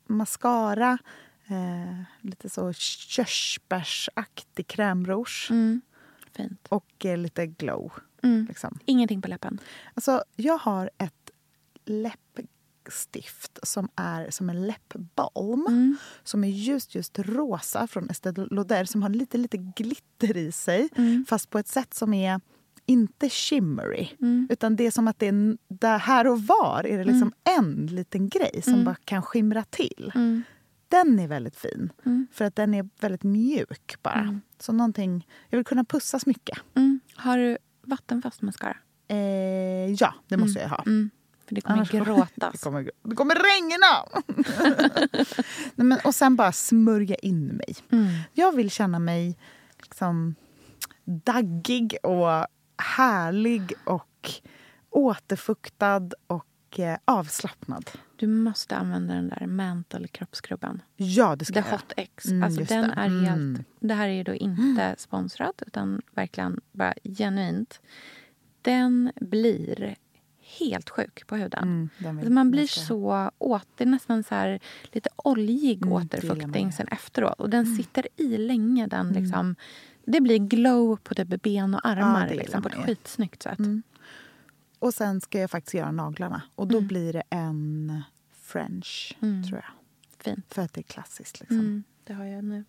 mascara, 0.07 0.99
eh, 1.47 2.03
lite 2.21 2.49
så 2.49 2.73
körsbärsaktig 2.73 4.67
krämrouge 4.67 5.49
Mm. 5.51 5.81
Fint. 6.37 6.67
och 6.69 7.05
eh, 7.05 7.17
lite 7.17 7.47
glow. 7.47 7.93
Mm. 8.23 8.47
Liksom. 8.49 8.79
Ingenting 8.85 9.23
på 9.23 9.29
läppen. 9.29 9.61
Alltså, 9.95 10.23
jag 10.37 10.59
har 10.59 10.91
ett 10.99 11.31
läppstift 12.85 13.59
som 13.63 13.89
är 13.97 14.31
som 14.31 14.51
en 14.51 14.67
läppbalm 14.67 15.67
Mm. 15.69 15.97
som 16.23 16.45
är 16.45 16.49
just, 16.49 16.95
just 16.95 17.19
rosa 17.19 17.87
från 17.87 18.11
Estée 18.11 18.33
Lauder 18.51 18.85
som 18.85 19.03
har 19.03 19.09
lite, 19.11 19.39
lite 19.39 19.57
glitter 19.57 20.37
i 20.37 20.53
sig 20.53 20.89
Mm. 20.97 21.25
fast 21.29 21.51
på 21.51 21.59
ett 21.59 21.69
sätt 21.69 21.95
som 21.95 22.15
är 22.15 22.41
inte 22.87 23.29
shimmery. 23.31 24.09
Mm. 24.21 24.49
Utan 24.51 24.77
det 24.77 24.87
är 24.87 24.91
som 24.91 25.09
att 25.09 25.19
det 25.19 25.27
är 25.27 25.57
där 25.69 25.99
här 25.99 26.27
och 26.27 26.43
var 26.43 26.87
är 26.87 26.99
det 26.99 27.05
liksom 27.05 27.33
en 27.59 27.87
liten 27.87 28.29
grej 28.29 28.61
som 28.63 28.73
Mm. 28.73 28.85
bara 28.85 28.95
kan 29.05 29.23
skimra 29.23 29.65
till. 29.65 30.13
Mm. 30.15 30.43
Den 30.89 31.19
är 31.19 31.29
väldigt 31.29 31.57
fin. 31.57 31.93
Mm. 32.07 32.27
För 32.33 32.45
att 32.45 32.57
den 32.57 32.75
är 32.75 32.89
väldigt 33.01 33.23
mjuk 33.23 33.97
bara. 34.03 34.15
Mm. 34.21 34.41
Så 34.59 34.73
någonting, 34.73 35.27
jag 35.49 35.59
vill 35.59 35.67
kunna 35.67 35.85
pussas 35.85 36.27
mycket. 36.27 36.59
Mm. 36.75 37.01
Har 37.15 37.39
du 37.39 37.59
vattenfast 37.91 38.43
mascara? 38.43 38.77
Eh, 39.09 39.93
ja, 39.93 40.15
det 40.29 40.37
måste 40.37 40.61
jag 40.61 40.69
ha. 40.69 40.83
Mm. 40.87 41.11
För 41.47 41.55
det 41.55 41.61
kommer 41.61 41.77
Annars- 41.79 41.91
gråtas. 41.91 42.53
Det 42.53 42.59
kommer, 42.59 42.91
det 43.03 43.17
kommer 43.17 43.35
regna! 43.35 44.23
Nej, 45.75 45.87
men, 45.87 45.99
och 46.05 46.15
sen 46.15 46.37
bara 46.37 46.53
smörja 46.53 47.15
in 47.15 47.47
mig. 47.47 47.77
Mm. 47.93 48.07
Jag 48.33 48.57
vill 48.57 48.71
känna 48.71 48.99
mig 48.99 49.39
liksom 49.83 50.35
daggig 51.05 51.97
och 52.03 52.47
härlig 52.97 53.73
och 53.85 54.31
återfuktad 54.91 56.11
och 56.27 56.79
eh, 56.81 56.99
avslappnad. 57.05 57.91
Du 58.21 58.27
måste 58.27 58.77
använda 58.77 59.15
den 59.15 59.29
där 59.29 59.47
mental 59.47 60.07
kroppsskrubben. 60.09 60.83
Ja, 60.97 61.37
det 61.37 61.45
ska 61.45 61.55
The 61.55 61.69
jag. 61.69 61.77
Hot 61.77 61.93
X. 61.97 62.27
Mm, 62.27 62.43
alltså 62.43 62.65
den 62.65 62.89
det. 62.89 62.95
är 62.97 63.07
Mm. 63.07 63.25
helt... 63.25 63.67
Det 63.81 63.95
här 63.95 64.09
är 64.09 64.25
då 64.25 64.35
inte 64.35 64.95
sponsrat, 64.99 65.63
utan 65.67 66.03
verkligen 66.15 66.61
bara 66.73 66.95
genuint. 67.05 67.81
Den 68.63 69.13
blir 69.21 69.97
helt 70.59 70.91
sjuk 70.91 71.27
på 71.27 71.37
huden. 71.37 71.63
Mm, 72.03 72.17
Alltså 72.19 72.33
man 72.33 72.51
blir 72.51 72.67
ska 72.67 72.81
så 72.81 73.31
åt... 73.39 73.69
Det 73.77 73.85
är 73.85 73.89
nästan 73.89 74.23
så 74.23 74.35
här 74.35 74.61
lite 74.93 75.09
oljig 75.17 75.83
Mm, 75.83 75.93
återfuktning 75.93 76.73
sen 76.73 76.89
efteråt. 76.89 77.41
Och 77.41 77.51
den 77.51 77.67
sitter 77.77 78.07
i 78.17 78.39
länge. 78.39 78.87
Den 78.87 79.09
liksom, 79.13 79.57
det 80.05 80.21
blir 80.21 80.39
glow 80.39 80.97
på 80.97 81.15
typ 81.15 81.43
ben 81.43 81.75
och 81.75 81.87
armar 81.87 82.29
gillar 82.29 82.43
liksom, 82.43 82.63
på 82.63 82.69
ett 82.69 82.75
skitsnyggt 82.75 83.43
sätt. 83.43 83.59
Mm. 83.59 83.83
Och 84.81 84.95
sen 84.95 85.21
ska 85.21 85.41
jag 85.41 85.51
faktiskt 85.51 85.75
göra 85.75 85.91
naglarna. 85.93 86.43
Och 86.55 86.69
då 86.69 86.77
Mm. 86.79 86.89
blir 86.89 87.13
det 87.13 87.23
en 87.31 88.03
French, 88.33 89.17
Mm. 89.23 89.45
tror 89.45 89.57
jag. 89.59 89.71
Fint. 90.25 90.55
För 90.55 90.63
att 90.63 90.73
det 90.75 90.81
är 90.81 90.83
klassiskt. 90.83 91.41
Liksom. 91.41 91.59
Mm, 91.59 91.85
det 92.05 92.13
har 92.13 92.25
jag 92.25 92.45
nu. 92.45 92.65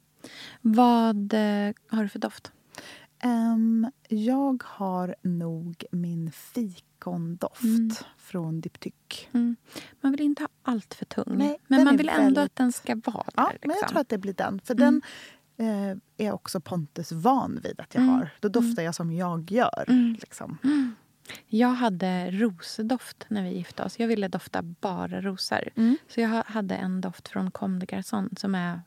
Vad 0.62 1.34
eh, 1.34 1.74
har 1.90 2.04
du 2.04 2.10
för 2.10 2.20
doft? 2.20 2.52
Ehm, 3.20 3.88
jag 4.08 4.64
har 4.66 5.16
nog 5.22 5.84
min 5.92 6.32
fikondoft 6.32 7.64
Mm. 7.64 7.92
från 8.18 8.62
Diptyque. 8.62 9.28
Mm. 9.32 9.56
Man 10.02 10.12
vill 10.12 10.22
inte 10.22 10.44
ha 10.44 10.50
allt 10.64 10.94
för 10.94 11.06
tung. 11.06 11.38
Nej, 11.38 11.58
men 11.68 11.84
man 11.84 11.98
vill 11.98 12.10
ändå 12.10 12.22
väldigt- 12.24 12.44
att 12.44 12.56
den 12.56 12.72
ska 12.72 12.96
vara 13.06 13.24
där. 13.24 13.34
Ja, 13.36 13.50
liksom. 13.52 13.68
men 13.68 13.78
jag 13.82 13.90
tror 13.90 14.00
att 14.02 14.10
det 14.10 14.18
blir 14.18 14.34
den. 14.34 14.60
För 14.64 14.74
Mm. 14.74 15.02
den 15.58 15.98
eh, 15.98 15.98
är 16.28 16.32
också 16.32 16.60
Pontus 16.60 17.12
van 17.12 17.60
vid 17.64 17.80
att 17.80 17.96
jag 17.96 18.04
Mm. 18.04 18.16
har. 18.16 18.30
Då 18.40 18.50
doftar 18.50 18.84
jag 18.84 18.96
som 18.96 19.12
jag 19.14 19.52
gör. 19.52 19.86
Mm. 19.88 20.14
Liksom. 20.14 20.58
Jag 21.48 21.70
hade 21.74 22.32
rosdoft 22.32 23.26
när 23.28 23.44
vi 23.44 23.50
gifte 23.50 23.84
oss. 23.84 24.00
Jag 24.00 24.08
ville 24.08 24.28
dofta 24.28 24.62
bara 24.62 25.22
rosor. 25.22 25.70
Mm. 25.76 25.98
Så 26.08 26.22
jag 26.22 26.30
ha- 26.30 26.44
hade 26.48 26.76
en 26.76 27.02
doft 27.02 27.28
från 27.28 27.52
Comme 27.52 27.80
des 27.80 27.90
Garçons 27.90 28.40
som 28.40 28.56
är 28.56 28.82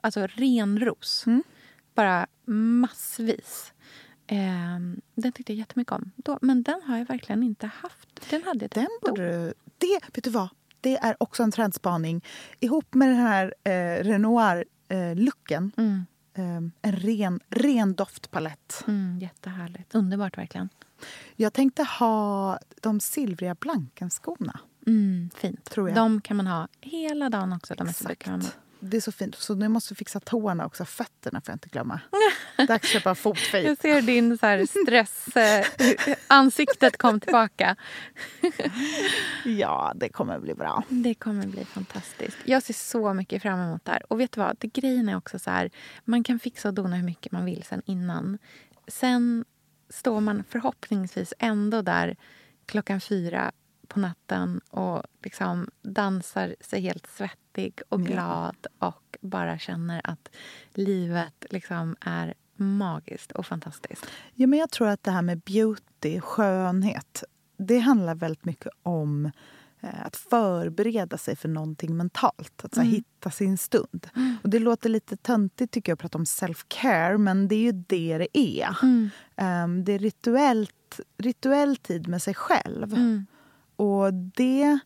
alltså 0.00 0.26
ren 0.26 0.80
ros. 0.80 1.26
Mm. 1.26 1.42
Bara 1.94 2.26
massvis. 2.44 3.72
Ehm, 4.26 5.00
den 5.14 5.32
tyckte 5.32 5.52
jag 5.52 5.58
jättemycket 5.58 5.92
om. 5.92 6.12
Då, 6.16 6.38
men 6.42 6.62
den 6.62 6.82
har 6.86 6.98
jag 6.98 7.06
verkligen 7.06 7.42
inte 7.42 7.66
haft. 7.66 8.30
Den 8.30 8.42
hade 8.42 8.64
jag 8.64 8.70
Den 8.70 8.88
borde 9.02 9.28
du... 9.46 9.54
Det, 9.78 10.00
vet 10.14 10.24
du 10.24 10.30
vad? 10.30 10.48
Det 10.80 10.96
är 10.96 11.16
också 11.22 11.42
en 11.42 11.52
trendspaning. 11.52 12.24
Ihop 12.60 12.94
med 12.94 13.08
den 13.08 13.16
här 13.16 13.54
eh, 13.64 14.04
Renoir-looken. 14.04 15.72
Mm, 15.76 16.06
Eh, 16.38 16.56
en 16.82 16.96
ren, 16.96 17.40
ren 17.48 17.94
doftpalett. 17.94 18.84
mm, 18.88 19.18
jättehärligt. 19.18 19.94
Underbart 19.94 20.38
verkligen. 20.38 20.68
Jag 21.36 21.52
tänkte 21.52 21.82
ha 21.82 22.58
de 22.80 23.00
silvriga 23.00 23.54
Blankenskorna. 23.54 24.60
Mm, 24.86 25.30
fint. 25.34 25.64
Tror 25.70 25.88
jag. 25.88 25.96
De 25.96 26.20
kan 26.20 26.36
man 26.36 26.46
ha 26.46 26.68
hela 26.80 27.30
dagen 27.30 27.52
också. 27.52 27.74
De 27.74 27.88
är 27.88 27.92
så 27.92 28.04
bekväma. 28.04 28.44
Det 28.80 28.96
är 28.96 29.00
så 29.00 29.12
fint. 29.12 29.34
Så 29.34 29.54
nu 29.54 29.68
måste 29.68 29.92
jag 29.92 29.98
fixa 29.98 30.20
tårna 30.20 30.66
också. 30.66 30.84
Fötterna 30.84 31.40
får 31.40 31.50
jag 31.52 31.54
inte 31.54 31.68
glömma. 31.68 32.00
Dags 32.56 32.70
att 32.70 32.84
köpa 32.84 33.14
fotfejk. 33.14 33.66
Jag 33.66 33.78
ser 33.78 34.02
din 34.02 34.38
så 34.38 34.46
här 34.46 34.66
stress... 34.84 35.36
eh, 35.36 36.16
ansiktet 36.26 36.96
kom 36.96 37.20
tillbaka. 37.20 37.76
Ja, 39.44 39.92
det 39.96 40.08
kommer 40.08 40.38
bli 40.38 40.54
bra. 40.54 40.82
Det 40.88 41.14
kommer 41.14 41.46
bli 41.46 41.64
fantastiskt. 41.64 42.36
Jag 42.44 42.62
ser 42.62 42.74
så 42.74 43.14
mycket 43.14 43.42
fram 43.42 43.60
emot 43.60 43.84
det 43.84 43.92
här. 43.92 44.12
Och 44.12 44.20
vet 44.20 44.32
du 44.32 44.40
vad? 44.40 44.56
Det 44.58 44.68
grejen 44.68 45.08
är 45.08 45.16
också 45.16 45.38
så 45.38 45.50
här. 45.50 45.70
Man 46.04 46.24
kan 46.24 46.38
fixa 46.38 46.68
och 46.68 46.74
dona 46.74 46.96
hur 46.96 47.04
mycket 47.04 47.32
man 47.32 47.44
vill 47.44 47.62
sen 47.62 47.82
innan. 47.86 48.38
Sen 48.88 49.44
står 49.88 50.20
man 50.20 50.44
förhoppningsvis 50.48 51.34
ändå 51.38 51.82
där 51.82 52.16
klockan 52.66 53.00
fyra 53.00 53.52
på 53.88 54.00
natten 54.00 54.60
och 54.70 55.02
liksom 55.22 55.70
dansar 55.82 56.56
sig 56.60 56.80
helt 56.80 57.06
svettig 57.06 57.80
och 57.88 58.02
glad 58.06 58.66
och 58.78 59.16
bara 59.20 59.58
känner 59.58 60.00
att 60.04 60.28
livet 60.74 61.46
liksom 61.50 61.96
är 62.00 62.34
magiskt 62.56 63.32
och 63.32 63.46
fantastiskt. 63.46 64.06
Ja, 64.34 64.46
men 64.46 64.58
jag 64.58 64.70
tror 64.70 64.88
att 64.88 65.02
det 65.02 65.10
här 65.10 65.22
med 65.22 65.40
beauty, 65.40 66.20
skönhet, 66.20 67.24
det 67.56 67.78
handlar 67.78 68.14
väldigt 68.14 68.44
mycket 68.44 68.72
om 68.82 69.30
eh, 69.80 70.06
att 70.06 70.16
förbereda 70.16 71.18
sig 71.18 71.36
för 71.36 71.48
någonting 71.48 71.96
mentalt. 71.96 72.64
Att 72.64 72.76
Mm. 72.76 72.88
hitta 72.88 73.30
sin 73.30 73.58
stund. 73.58 74.08
Och 74.42 74.50
Det 74.50 74.58
låter 74.58 74.88
lite 74.88 75.16
töntigt 75.16 75.72
tycker 75.72 75.92
jag 75.92 75.94
att 75.96 76.00
prata 76.00 76.18
om 76.18 76.24
self-care, 76.24 77.18
men 77.18 77.48
det 77.48 77.54
är 77.54 77.60
ju 77.60 77.72
det 77.72 78.18
det 78.18 78.38
är. 78.38 78.76
Ehm, 79.36 79.84
det 79.84 79.92
är 79.92 79.98
rituellt, 79.98 81.00
rituell 81.18 81.76
tid 81.76 82.08
med 82.08 82.22
sig 82.22 82.34
själv. 82.34 82.94
Mm. 82.94 83.26
Och 83.76 84.14
det 84.14 84.78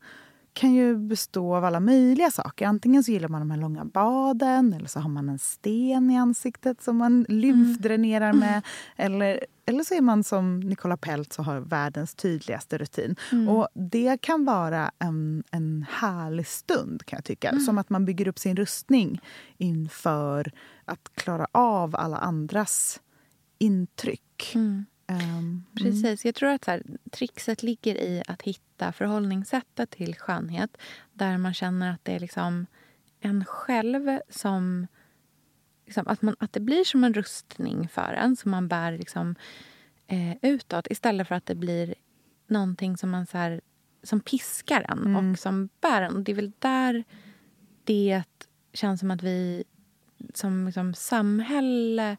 kan 0.53 0.73
ju 0.73 0.97
bestå 0.97 1.57
av 1.57 1.65
alla 1.65 1.81
möjliga 1.81 2.31
saker. 2.31 2.67
Antingen 2.67 3.05
så 3.05 3.11
gillar 3.11 3.29
man 3.29 3.41
de 3.41 3.51
här 3.51 3.59
långa 3.59 3.85
baden 3.85 4.73
eller 4.73 4.87
så 4.89 5.01
har 5.01 5.11
man 5.11 5.29
en 5.29 5.39
sten 5.39 6.11
i 6.11 6.19
ansiktet 6.19 6.83
som 6.83 6.97
man 6.97 7.27
lymfdränerar 7.29 8.33
med. 8.33 8.63
Eller, 8.97 9.47
eller 9.67 9.85
så 9.85 9.95
är 9.95 10.01
man 10.01 10.25
som 10.25 10.61
Nicola 10.61 10.97
Peltz 10.97 11.39
och 11.39 11.45
har 11.45 11.61
världens 11.61 12.15
tydligaste 12.15 12.79
rutin. 12.79 13.17
Och 13.49 13.69
Det 13.75 14.21
kan 14.21 14.45
vara 14.45 14.91
en, 14.99 15.45
en 15.51 15.87
härlig 15.91 16.47
stund, 16.47 17.07
kan 17.07 17.17
jag 17.17 17.25
tycka. 17.25 17.61
Som 17.61 17.79
att 17.79 17.91
man 17.91 18.05
bygger 18.05 18.29
upp 18.29 18.39
sin 18.39 18.57
rustning 18.57 19.21
inför 19.59 20.53
att 20.85 21.11
klara 21.15 21.47
av 21.53 21.97
alla 21.97 22.17
andras 22.17 23.01
intryck. 23.61 24.53
Mm. 24.55 24.87
Um, 25.07 25.65
Precis. 25.75 26.25
Jag 26.25 26.35
tror 26.35 26.49
att 26.51 26.65
så 26.65 26.71
här, 26.71 26.83
trixet 27.11 27.63
ligger 27.63 27.95
i 27.95 28.23
att 28.27 28.43
hitta 28.43 28.93
förhållningssättet 28.93 29.91
till 29.91 30.15
skönhet 30.15 30.77
där 31.13 31.39
man 31.39 31.55
känner 31.55 31.93
att 31.93 32.05
det 32.05 32.13
är 32.13 32.21
liksom 32.21 32.67
en 33.21 33.45
själv 33.45 34.21
som... 34.29 34.87
Liksom, 35.87 36.05
att, 36.07 36.23
man, 36.23 36.37
att 36.39 36.53
det 36.53 36.61
blir 36.61 36.85
som 36.85 37.05
en 37.05 37.15
rustning 37.15 37.89
för 37.89 38.13
en 38.13 38.37
som 38.37 38.51
man 38.51 38.69
bär 38.69 38.93
liksom, 38.99 39.35
eh, 40.07 40.37
utåt 40.43 40.87
istället 40.91 41.29
för 41.29 41.35
att 41.35 41.47
det 41.47 41.55
blir 41.55 41.95
någonting 42.47 42.97
som 42.97 43.11
man 43.11 43.27
så 43.27 43.39
här, 43.39 43.61
som 44.03 44.21
piskar 44.21 44.87
en 44.89 44.99
Mm. 44.99 45.17
och 45.17 45.39
som 45.39 45.69
bär 45.81 46.03
en. 46.03 46.17
Och 46.17 46.23
det 46.23 46.33
är 46.33 46.37
väl 46.37 46.53
där 46.59 47.05
det 47.85 48.23
känns 48.73 49.01
som 49.01 49.11
att 49.11 49.23
vi 49.23 49.65
som 50.35 50.67
liksom, 50.67 50.95
samhälle 50.95 52.17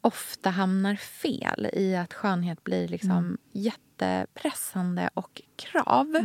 ofta 0.00 0.50
hamnar 0.50 0.96
fel 0.96 1.70
i 1.72 1.96
att 1.96 2.14
skönhet 2.14 2.64
blir 2.64 2.88
liksom 2.88 3.38
jättepressande 3.52 5.10
och 5.14 5.42
krav. 5.56 6.16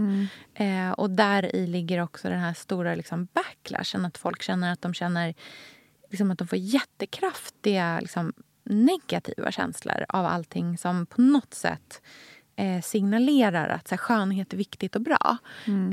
Eh, 0.53 0.91
och 0.91 1.09
där 1.09 1.55
i 1.55 1.67
ligger 1.67 2.01
också 2.01 2.29
den 2.29 2.39
här 2.39 2.53
stora 2.53 2.95
liksom 2.95 3.27
backlashen. 3.33 4.05
Att 4.05 4.17
folk 4.17 4.41
känner 4.41 4.73
att 4.73 4.81
de 4.81 4.93
känner 4.93 5.33
liksom 6.09 6.31
att 6.31 6.37
de 6.37 6.47
får 6.47 6.57
jättekraftiga 6.57 7.99
liksom, 7.99 8.33
negativa 8.63 9.51
känslor 9.51 10.05
av 10.09 10.25
allting 10.25 10.77
som 10.77 11.05
på 11.05 11.21
något 11.21 11.53
sätt 11.53 12.01
eh, 12.55 12.81
signalerar 12.81 13.69
att 13.69 13.87
så 13.87 13.95
här, 13.95 13.97
skönhet 13.97 14.53
är 14.53 14.57
viktigt 14.57 14.95
och 14.95 15.01
bra. 15.01 15.37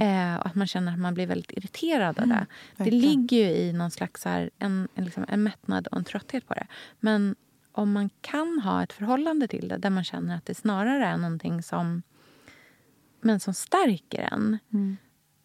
Eh, 0.01 0.37
och 0.37 0.47
att 0.47 0.55
man 0.55 0.67
känner 0.67 0.93
att 0.93 0.99
man 0.99 1.15
blir 1.15 1.27
väldigt 1.27 1.53
irriterad 1.53 2.19
av 2.21 2.29
det. 2.29 2.47
Det 2.77 2.83
verkligen. 2.85 3.11
ligger 3.11 3.37
ju 3.37 3.45
i 3.45 3.73
någon 3.73 3.91
slags 3.91 4.25
här, 4.25 4.51
en, 4.59 4.89
en, 4.95 5.05
liksom, 5.05 5.25
en 5.29 5.43
mättnad 5.43 5.87
och 5.87 5.99
en 5.99 6.05
trötthet 6.05 6.49
på 6.49 6.55
det. 6.55 6.67
Men 7.01 7.37
om 7.79 7.93
man 7.93 8.11
kan 8.21 8.61
ha 8.65 8.83
ett 8.83 8.93
förhållande 8.93 9.49
till 9.49 9.69
det 9.69 9.77
där 9.79 9.91
man 9.91 10.05
känner 10.05 10.37
att 10.37 10.47
det 10.47 10.55
snarare 10.55 11.05
är 11.07 11.17
någonting 11.17 11.63
som, 11.63 12.03
men 13.21 13.41
som 13.41 13.55
stärker 13.55 14.29
en. 14.33 14.59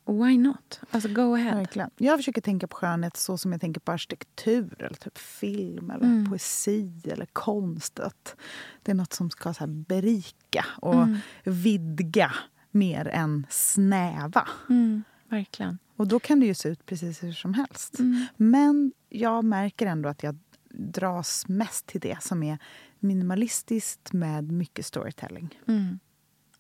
Why 0.05 0.37
not? 0.37 0.79
Alltså 0.91 1.09
go 1.09 1.33
ahead. 1.35 1.55
Verkligen. 1.55 1.89
Jag 1.97 2.19
försöker 2.19 2.41
tänka 2.41 2.67
på 2.67 2.75
skönhet 2.75 3.17
så 3.17 3.37
som 3.37 3.51
jag 3.51 3.61
tänker 3.61 3.81
på 3.81 3.91
arkitektur, 3.91 4.75
eller 4.79 4.95
typ 4.95 5.17
film, 5.17 5.89
eller 5.91 6.05
Mm. 6.05 6.29
poesi 6.29 6.91
eller 7.05 7.25
konst. 7.25 7.99
Att 7.99 8.35
det 8.83 8.91
är 8.91 8.95
något 8.95 9.13
som 9.13 9.29
ska 9.29 9.53
så 9.53 9.67
berika 9.67 10.65
och 10.81 10.93
Mm. 11.03 11.17
vidga 11.43 12.33
mer 12.71 13.07
än 13.07 13.45
snäva. 13.49 14.47
Mm, 14.69 15.03
verkligen. 15.29 15.77
Och 15.95 16.07
då 16.07 16.19
kan 16.19 16.39
det 16.39 16.45
ju 16.45 16.53
se 16.53 16.69
ut 16.69 16.85
precis 16.85 17.23
hur 17.23 17.31
som 17.33 17.53
helst. 17.53 17.99
Mm. 17.99 18.25
Men 18.37 18.91
jag 19.09 19.43
märker 19.45 19.85
ändå 19.87 20.09
att 20.09 20.23
jag 20.23 20.37
dras 20.73 21.47
mest 21.47 21.85
till 21.85 22.01
det 22.01 22.23
som 22.23 22.43
är 22.43 22.57
minimalistiskt 22.99 24.13
med 24.13 24.51
mycket 24.51 24.85
storytelling. 24.85 25.59
Mm. 25.67 25.99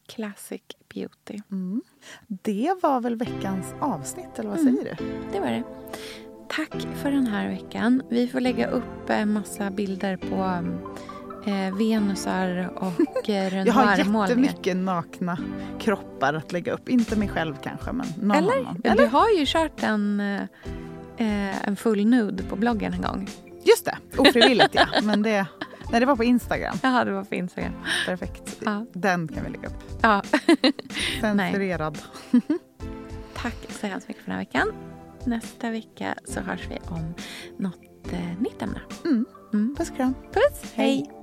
Classic 0.07 0.61
beauty. 0.93 1.39
Mm. 1.51 1.81
Det 2.27 2.73
var 2.81 3.01
väl 3.01 3.15
veckans 3.15 3.73
avsnitt, 3.79 4.39
eller 4.39 4.49
vad 4.49 4.59
Mm. 4.59 4.75
säger 4.75 4.95
du? 4.97 5.05
Det 5.33 5.39
var 5.39 5.47
det. 5.47 5.63
Tack 6.49 6.87
för 7.01 7.11
den 7.11 7.27
här 7.27 7.47
veckan. 7.49 8.01
Vi 8.09 8.27
får 8.27 8.39
lägga 8.39 8.67
upp 8.67 9.09
en 9.09 9.33
massa 9.33 9.71
bilder 9.71 10.17
på 10.17 10.35
eh, 11.51 11.77
venusar 11.77 12.69
och 12.75 13.29
eh, 13.29 13.57
Jag 13.65 13.73
har 13.73 13.97
jättemycket 13.97 14.77
nakna 14.77 15.37
kroppar 15.79 16.33
att 16.33 16.51
lägga 16.51 16.73
upp. 16.73 16.89
Inte 16.89 17.15
mig 17.19 17.29
själv 17.29 17.55
kanske, 17.63 17.91
men 17.91 18.05
någon 18.17 18.37
Eller? 18.37 18.59
annan. 18.59 18.81
Du 18.97 19.05
har 19.05 19.29
ju 19.29 19.45
kört 19.45 19.83
en, 19.83 20.19
eh, 20.19 20.41
eh, 21.17 21.67
en 21.67 21.75
full 21.75 22.05
nude 22.05 22.43
på 22.43 22.55
bloggen 22.55 22.93
en 22.93 23.01
gång. 23.01 23.29
Just 23.63 23.85
det, 23.85 23.97
ofrivilligt 24.17 24.75
ja. 24.75 24.87
Men 25.03 25.21
det, 25.21 25.45
nej, 25.91 25.99
det 25.99 26.05
var 26.05 26.15
på 26.15 26.23
Instagram. 26.23 26.77
Jaha, 26.83 27.05
det 27.05 27.11
var 27.11 27.23
på 27.23 27.35
Instagram. 27.35 27.73
Perfekt. 28.05 28.61
Ja. 28.65 28.85
Den 28.93 29.27
kan 29.27 29.43
vi 29.43 29.49
lägga 29.49 29.67
upp. 29.67 29.83
Ja. 30.01 30.21
Censurerad. 31.21 31.97
Tack 33.35 33.55
så 33.69 33.87
hemskt 33.87 34.07
mycket 34.07 34.23
för 34.23 34.31
den 34.31 34.39
här 34.39 34.45
veckan. 34.45 34.73
Nästa 35.25 35.69
vecka 35.69 36.15
så 36.25 36.39
hörs 36.39 36.67
vi 36.69 36.79
om 36.87 37.13
något 37.57 38.13
eh, 38.13 38.41
nytt 38.41 38.61
ämne. 38.61 38.81
Mm. 39.05 39.25
Mm. 39.53 39.75
Puss 39.75 39.89
och 39.89 39.95
kram. 39.95 40.13
Puss! 40.33 40.71
Hej. 40.73 41.22